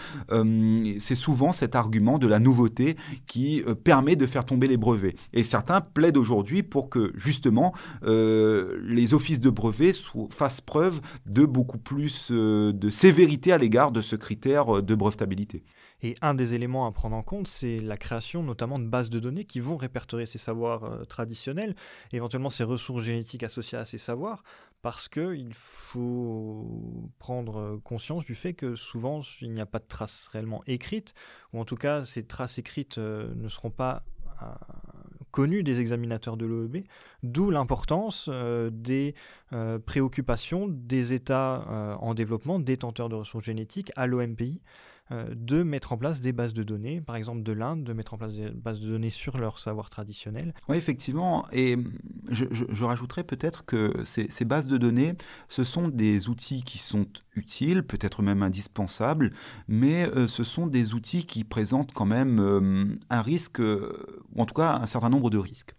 c'est 0.99 1.15
souvent 1.15 1.51
cet 1.51 1.75
argument 1.75 2.17
de 2.17 2.27
la 2.27 2.39
nouveauté 2.39 2.95
qui 3.27 3.63
permet 3.83 4.15
de 4.15 4.25
faire 4.25 4.45
tomber 4.45 4.67
les 4.67 4.77
brevets. 4.77 5.15
Et 5.33 5.43
certains 5.43 5.81
plaident 5.81 6.17
aujourd'hui 6.17 6.63
pour 6.63 6.89
que 6.89 7.11
justement 7.15 7.73
les 8.03 9.13
offices 9.13 9.39
de 9.39 9.49
brevets 9.49 9.95
fassent 10.29 10.61
preuve 10.61 11.01
de 11.25 11.45
beaucoup 11.45 11.77
plus 11.77 12.31
de 12.31 12.89
sévérité 12.89 13.51
à 13.51 13.57
l'égard 13.57 13.91
de 13.91 14.01
ce 14.01 14.15
critère 14.15 14.81
de 14.81 14.95
brevetabilité. 14.95 15.63
Et 16.01 16.15
un 16.21 16.35
des 16.35 16.53
éléments 16.53 16.85
à 16.85 16.91
prendre 16.91 17.15
en 17.15 17.23
compte, 17.23 17.47
c'est 17.47 17.79
la 17.79 17.97
création 17.97 18.43
notamment 18.43 18.79
de 18.79 18.85
bases 18.85 19.09
de 19.09 19.19
données 19.19 19.45
qui 19.45 19.59
vont 19.59 19.77
répertorier 19.77 20.25
ces 20.25 20.37
savoirs 20.37 21.05
traditionnels, 21.07 21.75
éventuellement 22.15 22.49
ces 22.49 22.63
ressources 22.63 23.03
génétiques 23.03 23.43
associées 23.43 23.77
à 23.77 23.85
ces 23.85 23.97
savoirs, 23.97 24.43
parce 24.81 25.07
qu'il 25.07 25.53
faut 25.53 27.09
prendre 27.19 27.79
conscience 27.83 28.25
du 28.25 28.35
fait 28.35 28.53
que 28.53 28.75
souvent 28.75 29.21
il 29.41 29.51
n'y 29.51 29.61
a 29.61 29.65
pas 29.65 29.79
de 29.79 29.87
traces 29.87 30.27
réellement 30.27 30.63
écrites, 30.67 31.13
ou 31.53 31.59
en 31.59 31.65
tout 31.65 31.75
cas 31.75 32.05
ces 32.05 32.23
traces 32.23 32.57
écrites 32.57 32.97
euh, 32.97 33.33
ne 33.35 33.47
seront 33.47 33.71
pas 33.71 34.03
euh, 34.41 34.45
connues 35.31 35.63
des 35.63 35.79
examinateurs 35.79 36.37
de 36.37 36.45
l'OEB, 36.45 36.83
d'où 37.23 37.51
l'importance 37.51 38.29
des 38.71 39.15
préoccupations 39.85 40.67
des 40.69 41.13
États 41.13 41.97
en 41.99 42.13
développement 42.13 42.57
détenteurs 42.57 43.09
de 43.09 43.15
ressources 43.15 43.43
génétiques 43.43 43.91
à 43.97 44.07
l'OMPI, 44.07 44.61
euh, 44.61 44.94
de 45.11 45.61
mettre 45.61 45.93
en 45.93 45.97
place 45.97 46.19
des 46.19 46.31
bases 46.31 46.53
de 46.53 46.63
données, 46.63 46.99
par 46.99 47.15
exemple 47.15 47.43
de 47.43 47.51
l'Inde, 47.51 47.83
de 47.83 47.93
mettre 47.93 48.15
en 48.15 48.17
place 48.17 48.35
des 48.35 48.49
bases 48.49 48.79
de 48.79 48.87
données 48.87 49.11
sur 49.11 49.37
leur 49.37 49.59
savoir 49.59 49.89
traditionnel. 49.89 50.53
Oui, 50.67 50.77
effectivement. 50.77 51.45
Et 51.51 51.77
je, 52.29 52.45
je, 52.51 52.83
rajouterais 52.83 53.23
peut-être 53.23 53.65
que 53.65 53.93
ces, 54.03 54.29
ces, 54.29 54.45
bases 54.45 54.67
de 54.67 54.77
données, 54.77 55.13
ce 55.47 55.63
sont 55.63 55.89
des 55.89 56.27
outils 56.27 56.63
qui 56.63 56.79
sont 56.79 57.05
utiles, 57.35 57.83
peut-être 57.83 58.23
même 58.23 58.41
indispensables, 58.41 59.31
mais 59.67 60.07
euh, 60.09 60.27
ce 60.27 60.43
sont 60.43 60.65
des 60.65 60.93
outils 60.93 61.25
qui 61.25 61.43
présentent 61.43 61.93
quand 61.93 62.05
même 62.05 62.39
euh, 62.39 62.85
un 63.09 63.21
risque, 63.21 63.59
ou 63.59 64.41
en 64.41 64.45
tout 64.45 64.55
cas 64.55 64.79
un 64.81 64.87
certain 64.87 65.09
nombre 65.09 65.29
de 65.29 65.37
risques 65.37 65.75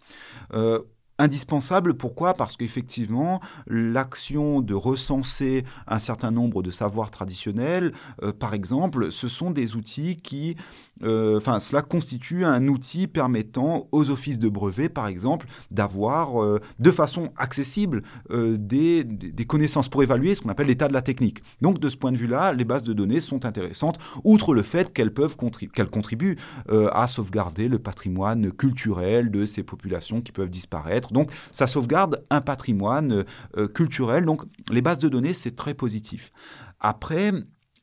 indispensable. 1.19 1.95
Pourquoi? 1.95 2.33
Parce 2.33 2.57
qu'effectivement, 2.57 3.39
l'action 3.67 4.61
de 4.61 4.73
recenser 4.73 5.63
un 5.87 5.99
certain 5.99 6.31
nombre 6.31 6.63
de 6.63 6.71
savoirs 6.71 7.11
traditionnels, 7.11 7.93
euh, 8.23 8.31
par 8.33 8.53
exemple, 8.53 9.11
ce 9.11 9.27
sont 9.27 9.51
des 9.51 9.75
outils 9.75 10.17
qui, 10.17 10.55
enfin, 11.03 11.59
cela 11.59 11.81
constitue 11.81 12.45
un 12.45 12.67
outil 12.67 13.07
permettant 13.07 13.87
aux 13.91 14.09
offices 14.09 14.39
de 14.39 14.49
brevets, 14.49 14.89
par 14.89 15.07
exemple, 15.07 15.47
d'avoir 15.71 16.41
euh, 16.41 16.59
de 16.79 16.91
façon 16.91 17.31
accessible 17.37 18.01
des, 18.29 19.03
des, 19.03 19.45
connaissances 19.45 19.89
pour 19.89 20.03
évaluer 20.03 20.35
ce 20.35 20.41
qu'on 20.41 20.49
appelle 20.49 20.67
l'état 20.67 20.87
de 20.87 20.93
la 20.93 21.01
technique. 21.01 21.41
Donc, 21.61 21.79
de 21.79 21.89
ce 21.89 21.97
point 21.97 22.11
de 22.11 22.17
vue-là, 22.17 22.53
les 22.53 22.65
bases 22.65 22.83
de 22.83 22.93
données 22.93 23.19
sont 23.19 23.45
intéressantes, 23.45 23.97
outre 24.23 24.53
le 24.53 24.63
fait 24.63 24.93
qu'elles 24.93 25.13
peuvent 25.13 25.35
qu'elles 25.73 25.89
contribuent 25.89 26.37
à 26.69 27.07
sauvegarder 27.07 27.67
le 27.67 27.79
patrimoine 27.79 28.51
culturel 28.51 29.31
de 29.31 29.45
ces 29.45 29.63
populations 29.63 30.21
qui 30.21 30.31
peuvent 30.31 30.49
disparaître 30.49 30.77
donc 31.11 31.31
ça 31.51 31.67
sauvegarde 31.67 32.23
un 32.29 32.41
patrimoine 32.41 33.25
euh, 33.57 33.67
culturel. 33.67 34.25
Donc 34.25 34.43
les 34.69 34.81
bases 34.81 34.99
de 34.99 35.09
données, 35.09 35.33
c'est 35.33 35.55
très 35.55 35.73
positif. 35.73 36.31
Après, 36.79 37.31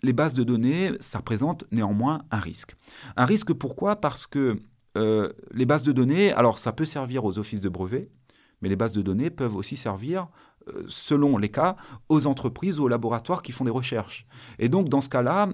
les 0.04 0.12
bases 0.12 0.34
de 0.34 0.44
données, 0.44 0.92
ça 1.00 1.18
représente 1.18 1.64
néanmoins 1.72 2.22
un 2.30 2.38
risque. 2.38 2.76
Un 3.16 3.24
risque 3.24 3.52
pourquoi? 3.52 3.96
Parce 3.96 4.26
que 4.26 4.60
euh, 4.96 5.32
les 5.52 5.66
bases 5.66 5.82
de 5.82 5.92
données, 5.92 6.32
alors 6.32 6.58
ça 6.58 6.72
peut 6.72 6.84
servir 6.84 7.24
aux 7.24 7.38
offices 7.38 7.60
de 7.60 7.68
brevets, 7.68 8.10
mais 8.60 8.68
les 8.68 8.76
bases 8.76 8.92
de 8.92 9.02
données 9.02 9.30
peuvent 9.30 9.56
aussi 9.56 9.76
servir, 9.76 10.28
euh, 10.68 10.84
selon 10.88 11.36
les 11.36 11.48
cas, 11.48 11.76
aux 12.08 12.26
entreprises 12.26 12.78
ou 12.78 12.84
aux 12.84 12.88
laboratoires 12.88 13.42
qui 13.42 13.52
font 13.52 13.64
des 13.64 13.70
recherches. 13.70 14.26
Et 14.58 14.68
donc 14.68 14.88
dans 14.88 15.00
ce 15.00 15.08
cas-là, 15.08 15.48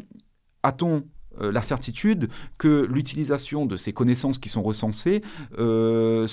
a-t-on 0.62 1.04
la 1.40 1.62
certitude 1.62 2.28
que 2.58 2.86
l'utilisation 2.90 3.66
de 3.66 3.76
ces 3.76 3.92
connaissances 3.92 4.38
qui 4.38 4.48
sont 4.48 4.62
recensées, 4.62 5.22
euh, 5.58 6.26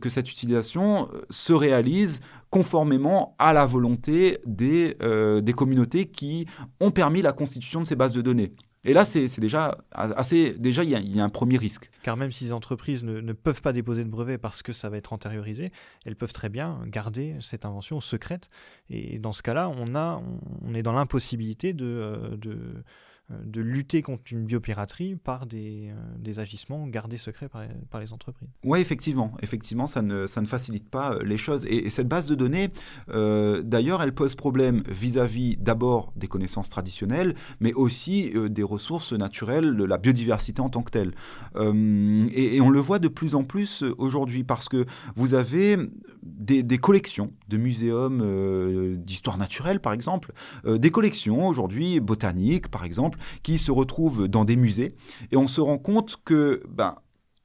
que 0.00 0.08
cette 0.08 0.30
utilisation 0.30 1.08
euh, 1.12 1.22
se 1.30 1.52
réalise 1.52 2.20
conformément 2.50 3.34
à 3.38 3.52
la 3.52 3.66
volonté 3.66 4.38
des, 4.46 4.96
des 5.42 5.52
communautés 5.54 6.06
qui 6.06 6.46
ont 6.78 6.92
permis 6.92 7.20
la 7.20 7.32
constitution 7.32 7.80
de 7.80 7.84
ces 7.84 7.96
bases 7.96 8.12
de 8.12 8.22
données. 8.22 8.52
Et 8.84 8.92
là, 8.92 9.04
c'est 9.04 9.40
déjà 9.40 9.78
assez. 9.92 10.52
Déjà, 10.52 10.84
il 10.84 10.90
y, 10.90 11.20
a 11.20 11.24
un 11.24 11.30
premier 11.30 11.56
risque. 11.56 11.90
Car 12.02 12.16
même 12.18 12.30
si 12.30 12.44
les 12.44 12.52
entreprises 12.52 13.02
ne, 13.02 13.20
ne, 13.20 13.32
peuvent 13.32 13.62
pas 13.62 13.72
déposer 13.72 14.04
de 14.04 14.10
brevet 14.10 14.36
parce 14.36 14.62
que 14.62 14.74
ça 14.74 14.90
va 14.90 14.98
être 14.98 15.14
antériorisé, 15.14 15.72
elles 16.04 16.16
peuvent 16.16 16.34
très 16.34 16.50
bien 16.50 16.80
garder 16.86 17.34
cette 17.40 17.64
invention 17.64 18.00
secrète. 18.00 18.50
Et 18.90 19.18
dans 19.18 19.32
ce 19.32 19.42
cas-là, 19.42 19.70
on, 19.70 19.94
on 19.94 20.74
est 20.74 20.82
dans 20.82 20.92
l'impossibilité 20.92 21.72
de, 21.72 22.36
de 22.36 22.50
euh, 22.50 22.84
de 23.30 23.62
lutter 23.62 24.02
contre 24.02 24.24
une 24.32 24.44
biopiraterie 24.44 25.16
par 25.16 25.46
des, 25.46 25.90
euh, 26.26 26.40
agissements 26.40 26.86
gardés 26.86 27.16
secrets 27.16 27.48
par, 27.48 28.00
les 28.00 28.12
entreprises. 28.12 28.48
Oui, 28.64 28.80
effectivement, 28.80 29.32
effectivement, 29.40 29.86
ça 29.86 30.02
ne, 30.02 30.26
ça 30.26 30.42
ne 30.42 30.46
facilite 30.46 30.90
pas 30.90 31.14
euh, 31.14 31.22
les 31.22 31.38
choses. 31.38 31.64
Et, 31.66 31.88
cette 31.88 32.08
base 32.08 32.26
de 32.26 32.34
données, 32.34 32.70
d'ailleurs, 33.08 34.02
elle 34.02 34.12
pose 34.12 34.34
problème 34.34 34.82
vis-à-vis 34.88 35.56
d'abord 35.56 36.12
des 36.16 36.26
connaissances 36.26 36.68
traditionnelles, 36.68 37.36
mais 37.60 37.72
aussi 37.72 38.32
des 38.50 38.64
ressources 38.64 39.12
naturelles, 39.12 39.76
de 39.76 39.84
la 39.84 39.96
biodiversité 39.96 40.60
en 40.60 40.70
tant 40.70 40.82
que 40.82 40.90
telle. 40.90 41.12
Et, 41.54 42.56
et, 42.56 42.60
on 42.60 42.70
le 42.70 42.80
voit 42.80 42.98
de 42.98 43.06
plus 43.06 43.36
en 43.36 43.44
plus 43.44 43.84
aujourd'hui 43.96 44.42
parce 44.42 44.68
que 44.68 44.86
vous 45.14 45.34
avez 45.34 45.76
des, 46.24 46.64
des 46.64 46.78
collections 46.78 47.32
de 47.48 47.58
muséums 47.58 48.96
d'histoire 48.96 49.38
naturelle, 49.38 49.78
par 49.78 49.92
exemple, 49.92 50.32
des 50.66 50.90
collections 50.90 51.46
aujourd'hui 51.46 52.00
botaniques, 52.00 52.68
par 52.68 52.84
exemple, 52.84 53.13
qui 53.42 53.58
se 53.58 53.70
retrouvent 53.70 54.28
dans 54.28 54.44
des 54.44 54.56
musées. 54.56 54.94
Et 55.30 55.36
on 55.36 55.46
se 55.46 55.60
rend 55.60 55.78
compte 55.78 56.16
que 56.24 56.62
ben, 56.68 56.96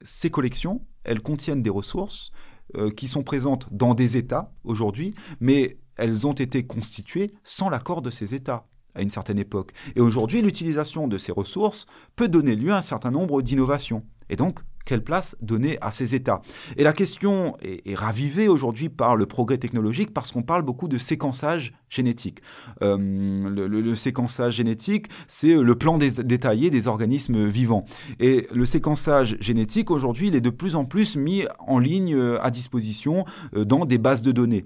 ces 0.02 0.30
collections, 0.30 0.82
elles 1.04 1.22
contiennent 1.22 1.64
des 1.64 1.70
ressources 1.70 2.32
euh, 2.78 2.92
qui 2.92 3.08
sont 3.08 3.24
présentes 3.24 3.68
dans 3.72 3.94
des 3.94 4.18
États 4.18 4.52
aujourd'hui, 4.64 5.14
mais 5.40 5.80
elles 5.96 6.28
ont 6.28 6.34
été 6.34 6.66
constituées 6.66 7.34
sans 7.44 7.70
l'accord 7.70 8.02
de 8.02 8.10
ces 8.10 8.36
États 8.36 8.68
à 8.96 9.02
une 9.02 9.12
certaine 9.12 9.40
époque. 9.40 9.72
Et 9.96 10.02
aujourd'hui, 10.02 10.42
l'utilisation 10.42 11.08
de 11.08 11.18
ces 11.18 11.32
ressources 11.32 11.86
peut 12.16 12.28
donner 12.28 12.56
lieu 12.56 12.72
à 12.72 12.78
un 12.78 12.82
certain 12.82 13.12
nombre 13.12 13.42
d'innovations. 13.42 14.04
Et 14.30 14.36
donc, 14.36 14.60
quelle 14.86 15.04
place 15.04 15.36
donner 15.42 15.78
à 15.82 15.92
ces 15.92 16.16
États 16.16 16.42
Et 16.78 16.84
la 16.84 16.94
question 16.94 17.56
est, 17.62 17.94
ravivée 17.96 18.48
aujourd'hui 18.48 18.90
par 18.90 19.16
le 19.16 19.26
progrès 19.26 19.58
technologique 19.58 20.14
parce 20.14 20.32
qu'on 20.32 20.44
parle 20.44 20.64
beaucoup 20.64 20.88
de 20.88 20.98
séquençage 20.98 21.74
génétique. 21.90 22.40
Euh, 22.82 22.98
le, 22.98 23.96
séquençage 23.96 24.56
génétique, 24.56 25.08
c'est 25.28 25.54
le 25.56 25.76
plan 25.76 25.98
détaillé 25.98 26.70
des 26.70 26.88
organismes 26.88 27.46
vivants. 27.48 27.86
Et 28.20 28.48
le 28.54 28.66
séquençage 28.66 29.38
génétique, 29.40 29.92
aujourd'hui, 29.92 30.28
il 30.28 30.36
est 30.36 30.42
de 30.42 30.50
plus 30.50 30.76
en 30.76 30.86
plus 30.86 31.16
mis 31.16 31.46
en 31.60 31.80
ligne 31.80 32.16
euh, 32.16 32.42
à 32.44 32.52
disposition 32.52 33.26
euh, 33.56 33.66
dans 33.66 33.86
des 33.86 33.98
bases 33.98 34.22
de 34.22 34.32
données. 34.32 34.66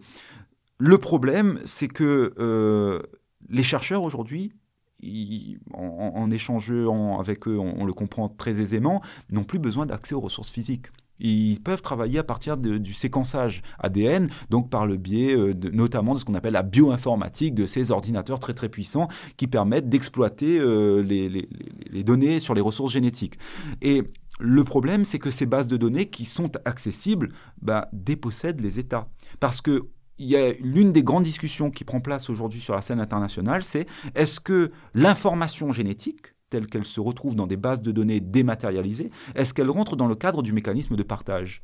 Le 0.80 0.98
problème, 0.98 1.60
c'est 1.66 1.88
que 1.88 2.34
les 3.50 3.64
chercheurs 3.64 4.04
aujourd'hui 4.04 4.52
en, 5.74 6.30
échangeant 6.32 7.20
avec 7.20 7.48
eux, 7.48 7.58
on, 7.58 7.86
le 7.86 7.94
comprend 7.94 8.30
très 8.30 8.62
aisément, 8.62 9.02
n'ont 9.32 9.44
plus 9.44 9.60
besoin 9.60 9.86
d'accès 9.86 10.16
aux 10.16 10.22
ressources 10.22 10.50
physiques. 10.50 10.88
Ils 11.20 11.62
peuvent 11.62 11.82
travailler 11.82 12.20
à 12.20 12.24
partir 12.24 12.58
du 12.58 12.94
séquençage 12.94 13.62
ADN, 13.80 14.30
donc 14.50 14.70
par 14.70 14.86
le 14.88 14.98
biais 14.98 15.36
euh, 15.36 15.54
notamment 15.72 16.16
de 16.16 16.20
ce 16.20 16.26
qu'on 16.26 16.34
appelle 16.34 16.54
la 16.54 16.64
bioinformatique, 16.64 17.54
de 17.54 17.66
ces 17.66 17.92
ordinateurs 17.92 18.40
très 18.40 18.54
très 18.54 18.68
puissants 18.68 19.08
qui 19.38 19.48
permettent 19.48 19.90
d'exploiter 19.90 20.60
euh, 20.60 21.02
les, 21.02 22.04
données 22.04 22.40
sur 22.40 22.56
les 22.56 22.62
ressources 22.62 22.92
génétiques. 22.92 23.38
Et 23.82 24.04
le 24.40 24.64
problème, 24.64 25.06
c'est 25.06 25.20
que 25.20 25.32
ces 25.32 25.46
bases 25.46 25.68
de 25.68 25.78
données 25.78 26.08
qui 26.08 26.26
sont 26.26 26.52
accessibles 26.66 27.30
bah, 27.62 27.88
dépossèdent 27.94 28.62
les 28.62 28.80
États. 28.80 29.08
Parce 29.40 29.62
que 29.62 29.88
il 30.18 30.30
y 30.30 30.36
a 30.36 30.54
l'une 30.60 30.92
des 30.92 31.04
grandes 31.04 31.24
discussions 31.24 31.72
qui 31.72 31.84
prend 31.84 32.02
place 32.02 32.30
aujourd'hui 32.30 32.62
sur 32.62 32.76
la 32.76 32.82
scène 32.82 33.00
internationale, 33.00 33.64
c'est 33.64 33.88
est-ce 34.16 34.40
que 34.40 34.72
l'information 34.94 35.72
génétique, 35.72 36.34
telle 36.50 36.68
qu'elle 36.68 36.86
se 36.86 37.00
retrouve 37.00 37.36
dans 37.36 37.48
des 37.48 37.58
bases 37.58 37.82
de 37.82 37.92
données 37.92 38.20
dématérialisées, 38.20 39.10
est-ce 39.36 39.54
qu'elle 39.54 39.70
rentre 39.70 39.96
dans 39.96 40.08
le 40.08 40.16
cadre 40.16 40.44
du 40.44 40.54
mécanisme 40.54 40.96
de 40.96 41.04
partage? 41.04 41.64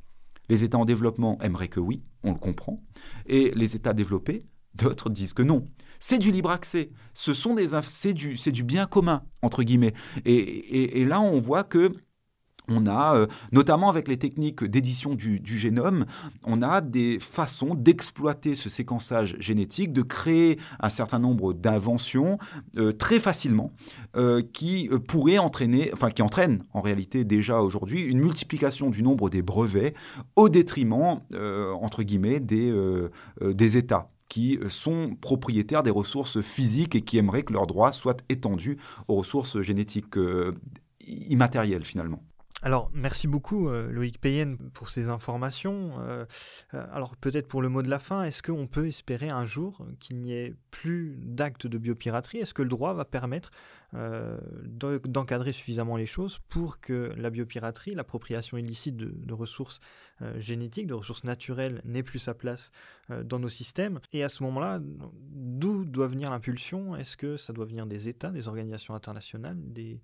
Les 0.49 0.63
États 0.63 0.79
en 0.79 0.85
développement 0.85 1.37
aimeraient 1.41 1.67
que 1.67 1.79
oui, 1.79 2.01
on 2.23 2.31
le 2.31 2.39
comprend, 2.39 2.81
et 3.27 3.51
les 3.51 3.75
États 3.75 3.93
développés, 3.93 4.45
d'autres 4.73 5.09
disent 5.09 5.33
que 5.33 5.43
non. 5.43 5.65
C'est 5.99 6.17
du 6.17 6.31
libre 6.31 6.49
accès, 6.49 6.89
ce 7.13 7.33
sont 7.33 7.55
c'est 7.83 8.13
du, 8.13 8.35
du 8.35 8.63
bien 8.63 8.87
commun 8.87 9.23
entre 9.41 9.63
guillemets, 9.63 9.93
et, 10.25 11.01
et 11.01 11.05
là 11.05 11.21
on 11.21 11.39
voit 11.39 11.63
que 11.63 11.91
on 12.69 12.87
a, 12.87 13.15
euh, 13.15 13.27
notamment 13.51 13.89
avec 13.89 14.07
les 14.07 14.17
techniques 14.17 14.63
d'édition 14.63 15.15
du, 15.15 15.41
génome, 15.57 16.05
on 16.43 16.61
a 16.61 16.81
des 16.81 17.19
façons 17.19 17.75
d'exploiter 17.75 18.55
ce 18.55 18.69
séquençage 18.69 19.35
génétique, 19.39 19.91
de 19.91 20.01
créer 20.01 20.59
un 20.79 20.89
certain 20.89 21.19
nombre 21.19 21.53
d'inventions 21.53 22.37
euh, 22.77 22.91
très 22.91 23.19
facilement, 23.19 23.71
euh, 24.15 24.41
qui 24.53 24.89
pourraient 25.07 25.37
entraîner, 25.37 25.91
enfin 25.93 26.09
qui 26.09 26.21
entraînent 26.21 26.63
en 26.73 26.81
réalité 26.81 27.25
déjà 27.25 27.59
aujourd'hui 27.61 28.03
une 28.03 28.19
multiplication 28.19 28.89
du 28.89 29.03
nombre 29.03 29.29
des 29.29 29.41
brevets 29.41 29.93
au 30.35 30.49
détriment, 30.49 31.21
entre 31.81 32.03
guillemets, 32.03 32.39
des, 32.39 32.73
des 33.41 33.77
États 33.77 34.09
qui 34.27 34.59
sont 34.69 35.15
propriétaires 35.19 35.83
des 35.83 35.91
ressources 35.91 36.41
physiques 36.41 36.95
et 36.95 37.01
qui 37.01 37.17
aimeraient 37.17 37.43
que 37.43 37.53
leurs 37.53 37.67
droits 37.67 37.91
soient 37.91 38.17
étendus 38.29 38.77
aux 39.07 39.15
ressources 39.15 39.61
génétiques 39.61 40.15
immatérielles 41.07 41.83
finalement. 41.83 42.21
Alors, 42.61 42.91
merci 42.93 43.27
beaucoup 43.27 43.69
euh, 43.69 43.89
Loïc 43.89 44.19
Payen 44.19 44.57
pour 44.73 44.89
ces 44.89 45.07
informations. 45.07 45.93
Euh, 45.99 46.25
euh, 46.73 46.85
alors, 46.91 47.15
peut-être 47.15 47.47
pour 47.47 47.61
le 47.61 47.69
mot 47.69 47.81
de 47.81 47.89
la 47.89 47.99
fin, 47.99 48.23
est-ce 48.23 48.43
qu'on 48.43 48.67
peut 48.67 48.87
espérer 48.87 49.29
un 49.29 49.45
jour 49.45 49.85
qu'il 50.01 50.17
n'y 50.17 50.33
ait 50.33 50.55
plus 50.69 51.15
d'actes 51.21 51.67
de 51.67 51.77
biopiraterie? 51.77 52.39
Est-ce 52.39 52.53
que 52.53 52.61
le 52.61 52.69
droit 52.69 52.93
va 52.93 53.05
permettre 53.05 53.51
d'encadrer 53.91 55.51
suffisamment 55.51 55.97
les 55.97 56.05
choses 56.05 56.37
pour 56.47 56.79
que 56.79 57.11
la 57.17 57.31
biopiraterie, 57.31 57.95
l'appropriation 57.95 58.55
illicite 58.55 58.95
de, 58.95 59.33
ressources 59.33 59.79
génétiques, 60.35 60.85
de 60.85 60.93
ressources 60.93 61.23
naturelles, 61.23 61.81
n'ait 61.85 62.03
plus 62.03 62.19
sa 62.19 62.35
place 62.35 62.69
dans 63.09 63.39
nos 63.39 63.49
systèmes? 63.49 63.99
Et 64.13 64.23
à 64.23 64.29
ce 64.29 64.43
moment-là, 64.43 64.79
d'où 64.79 65.85
doit 65.85 66.05
venir 66.05 66.29
l'impulsion? 66.29 66.95
Est-ce 66.95 67.17
que 67.17 67.35
ça 67.35 67.51
doit 67.51 67.65
venir 67.65 67.87
des 67.87 68.09
États, 68.09 68.29
des 68.29 68.47
organisations 68.47 68.93
internationales, 68.93 69.57
des 69.57 70.03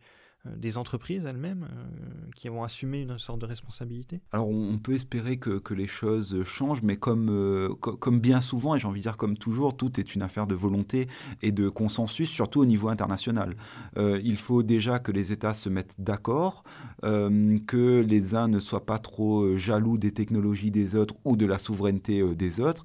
des 0.57 0.77
entreprises 0.77 1.25
elles-mêmes 1.25 1.67
euh, 1.71 2.31
qui 2.35 2.49
vont 2.49 2.63
assumer 2.63 3.01
une 3.01 3.17
sorte 3.17 3.39
de 3.39 3.45
responsabilité 3.45 4.21
Alors 4.31 4.49
on 4.49 4.77
peut 4.77 4.93
espérer 4.93 5.37
que, 5.37 5.61
les 5.73 5.87
choses 5.87 6.43
changent, 6.43 6.83
mais 6.83 6.95
comme, 6.95 7.29
euh, 7.29 7.69
comme 7.75 8.19
bien 8.19 8.39
souvent, 8.39 8.75
et 8.75 8.79
j'ai 8.79 8.87
envie 8.87 8.99
de 8.99 9.03
dire 9.03 9.17
comme 9.17 9.37
toujours, 9.37 9.75
tout 9.75 9.99
est 9.99 10.15
une 10.15 10.21
affaire 10.21 10.47
de 10.47 10.55
volonté 10.55 11.07
et 11.41 11.51
de 11.51 11.67
consensus, 11.69 12.29
surtout 12.29 12.61
au 12.61 12.65
niveau 12.65 12.87
international. 12.87 13.55
il 13.97 14.37
faut 14.37 14.63
déjà 14.63 14.99
que 14.99 15.11
les 15.11 15.31
États 15.31 15.53
se 15.53 15.67
mettent 15.69 15.95
d'accord, 15.97 16.63
que 17.01 18.05
les 18.07 18.35
uns 18.35 18.47
ne 18.47 18.59
soient 18.59 18.85
pas 18.85 18.99
trop 18.99 19.57
jaloux 19.57 19.97
des 19.97 20.11
technologies 20.11 20.71
des 20.71 20.95
autres 20.95 21.15
ou 21.25 21.35
de 21.35 21.45
la 21.45 21.59
souveraineté 21.59 22.23
des 22.35 22.59
autres. 22.59 22.83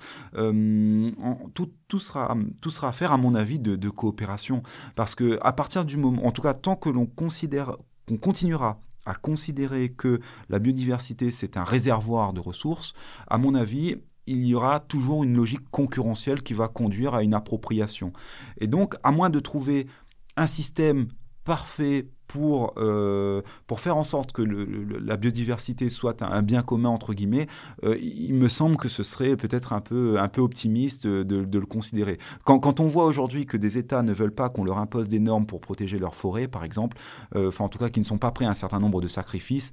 tout, 1.55 1.71
tout, 1.89 2.01
sera, 2.01 2.37
tout 2.61 2.71
sera 2.71 2.89
à 2.89 2.93
faire, 2.93 3.13
à 3.13 3.19
mon 3.19 3.35
avis, 3.35 3.59
de, 3.59 3.77
de 3.77 3.89
coopération. 3.89 4.63
Parce 4.97 5.15
que 5.15 5.39
à 5.43 5.53
partir 5.53 5.85
du 5.85 5.97
moment, 5.97 6.27
en 6.27 6.33
tout 6.33 6.43
cas, 6.43 6.55
tant 6.55 6.77
que 6.77 6.89
l'on 6.89 7.07
considère 7.07 7.50
qu'on 8.07 8.17
continuera 8.17 8.81
à 9.07 9.15
considérer 9.15 9.91
que 9.91 10.21
la 10.49 10.59
biodiversité, 10.59 11.31
c'est 11.31 11.57
un 11.57 11.65
réservoir 11.65 12.33
de 12.33 12.41
ressources, 12.41 12.93
à 13.29 13.39
mon 13.39 13.55
avis, 13.55 13.97
il 14.27 14.45
y 14.47 14.55
aura 14.55 14.81
toujours 14.81 15.25
une 15.25 15.35
logique 15.35 15.69
concurrentielle 15.71 16.43
qui 16.43 16.53
va 16.53 16.69
conduire 16.69 17.15
à 17.15 17.23
une 17.23 17.35
appropriation. 17.35 18.13
Et 18.61 18.67
donc, 18.67 18.95
à 19.03 19.11
moins 19.11 19.31
de 19.31 19.41
trouver 19.41 19.87
un 20.37 20.47
système 20.47 21.09
parfait 21.45 22.07
pour, 22.31 22.75
euh, 22.77 23.43
pour 23.67 23.81
faire 23.81 23.97
en 23.97 24.05
sorte 24.05 24.31
que 24.31 24.43
la 24.43 25.17
biodiversité 25.17 25.89
soit 25.89 26.23
un, 26.23 26.43
bien 26.43 26.63
commun, 26.63 26.89
entre 26.89 27.13
guillemets, 27.13 27.49
euh, 27.83 27.99
il 28.01 28.35
me 28.35 28.49
semble 28.49 28.77
que 28.77 28.89
ce 28.89 29.03
serait 29.03 29.37
peut-être 29.37 29.73
un 29.73 29.81
peu, 29.81 30.17
un 30.17 30.29
peu 30.29 30.41
optimiste 30.41 31.09
de, 31.09 31.59
le 31.59 31.67
considérer. 31.67 32.19
Quand, 32.45 32.61
quand 32.61 32.79
on 32.79 32.87
voit 32.87 33.07
aujourd'hui 33.07 33.47
que 33.47 33.57
des 33.57 33.79
États 33.79 34.03
ne 34.03 34.13
veulent 34.13 34.35
pas 34.35 34.49
qu'on 34.49 34.63
leur 34.63 34.79
impose 34.79 35.09
des 35.09 35.19
normes 35.19 35.45
pour 35.45 35.61
protéger 35.61 35.99
leurs 35.99 36.15
forêts, 36.15 36.47
par 36.47 36.63
exemple, 36.63 36.97
euh, 37.35 37.49
enfin 37.49 37.65
en 37.65 37.69
tout 37.69 37.79
cas 37.79 37.89
qui 37.89 37.99
ne 37.99 38.05
sont 38.05 38.19
pas 38.19 38.31
prêts 38.31 38.45
à 38.45 38.51
un 38.51 38.55
certain 38.55 38.79
nombre 38.79 39.01
de 39.01 39.09
sacrifices, 39.09 39.73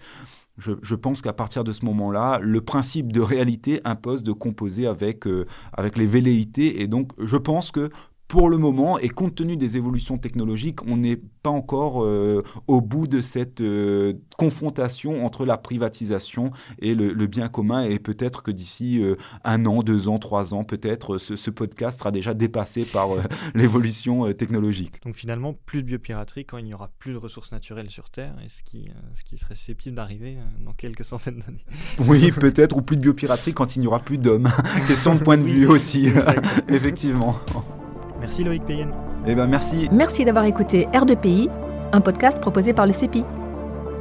je, 0.58 0.96
pense 0.96 1.22
qu'à 1.22 1.34
partir 1.34 1.64
de 1.64 1.72
ce 1.72 1.86
moment-là, 1.86 2.40
le 2.42 2.62
principe 2.62 3.14
de 3.14 3.22
réalité 3.22 3.80
impose 3.84 4.24
de 4.24 4.32
composer 4.32 4.88
avec, 4.88 5.26
avec 5.72 6.00
les 6.00 6.08
velléités. 6.08 6.82
Et 6.82 6.88
donc, 6.88 7.12
je 7.20 7.38
pense 7.38 7.70
que 7.70 7.92
pour 8.28 8.50
le 8.50 8.58
moment, 8.58 9.00
et 9.00 9.08
compte 9.08 9.36
tenu 9.36 9.56
des 9.56 9.78
évolutions 9.78 10.18
technologiques, 10.18 10.86
on 10.86 10.98
n'est 10.98 11.16
pas 11.16 11.50
encore 11.50 12.04
euh, 12.04 12.44
au 12.68 12.82
bout 12.82 13.08
de 13.08 13.22
cette 13.22 13.62
euh, 13.62 14.14
confrontation 14.38 15.26
entre 15.26 15.46
la 15.46 15.58
privatisation 15.58 16.52
et 16.80 16.94
le, 16.94 17.14
bien 17.28 17.48
commun. 17.48 17.84
Et 17.84 18.00
peut-être 18.00 18.44
que 18.44 18.52
d'ici 18.52 19.02
euh, 19.02 19.16
un 19.46 19.66
an, 19.66 19.82
deux 19.82 20.10
ans, 20.10 20.18
trois 20.18 20.54
ans, 20.54 20.66
peut-être 20.66 21.18
ce, 21.18 21.50
podcast 21.50 22.00
sera 22.00 22.12
déjà 22.12 22.34
dépassé 22.34 22.84
par 22.84 23.10
l'évolution 23.56 24.32
technologique. 24.34 25.02
Donc 25.04 25.16
finalement, 25.16 25.54
plus 25.54 25.82
de 25.82 25.88
biopiraterie 25.88 26.46
quand 26.46 26.58
il 26.58 26.66
n'y 26.66 26.74
aura 26.74 26.90
plus 27.00 27.14
de 27.14 27.18
ressources 27.18 27.54
naturelles 27.54 27.90
sur 27.90 28.10
Terre, 28.10 28.36
et 28.46 28.50
ce 28.50 28.62
qui, 28.62 28.90
ce 29.14 29.24
qui 29.24 29.38
serait 29.38 29.56
susceptible 29.56 29.96
d'arriver 29.96 30.38
dans 30.66 30.74
quelques 30.74 31.06
centaines 31.06 31.40
d'années. 31.40 31.66
Oui, 32.08 32.32
peut-être, 32.32 32.76
ou 32.76 32.82
plus 32.82 32.98
de 32.98 33.02
biopiraterie 33.02 33.54
quand 33.54 33.76
il 33.76 33.80
n'y 33.80 33.88
aura 33.88 34.00
plus 34.00 34.18
d'hommes. 34.18 34.50
Question 34.88 35.16
de 35.16 35.20
point 35.20 35.38
de 35.38 35.44
vue 35.44 35.66
aussi, 35.66 36.10
effectivement. 36.68 37.38
Merci 38.20 38.44
Loïc 38.44 38.66
Payen. 38.66 38.90
Eh 39.26 39.36
ben 39.36 39.48
merci. 39.48 39.88
Merci 39.92 40.26
d'avoir 40.26 40.46
écouté 40.46 40.88
R2PI. 40.94 41.50
un 41.94 42.02
podcast 42.02 42.42
proposé 42.42 42.74
par 42.74 42.86
le 42.86 42.94
CEPI. 42.94 43.24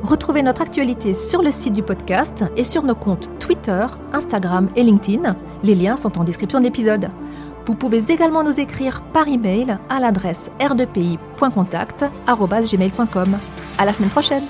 Retrouvez 0.02 0.42
notre 0.42 0.62
actualité 0.62 1.14
sur 1.14 1.42
le 1.42 1.50
site 1.50 1.72
du 1.72 1.82
podcast 1.82 2.44
et 2.56 2.64
sur 2.64 2.82
nos 2.82 2.94
comptes 2.94 3.30
Twitter, 3.38 3.86
Instagram 4.12 4.68
et 4.76 4.82
LinkedIn. 4.82 5.34
Les 5.62 5.74
liens 5.74 5.96
sont 5.96 6.18
en 6.18 6.24
description 6.24 6.60
d'épisode. 6.60 7.08
Vous 7.64 7.74
pouvez 7.74 8.12
également 8.12 8.44
nous 8.44 8.60
écrire 8.60 9.00
par 9.12 9.26
email 9.26 9.78
à 9.88 10.00
l'adresse 10.00 10.50
r2pi.contact@gmail.com. 10.60 13.38
À 13.78 13.84
la 13.84 13.92
semaine 13.92 14.10
prochaine. 14.10 14.44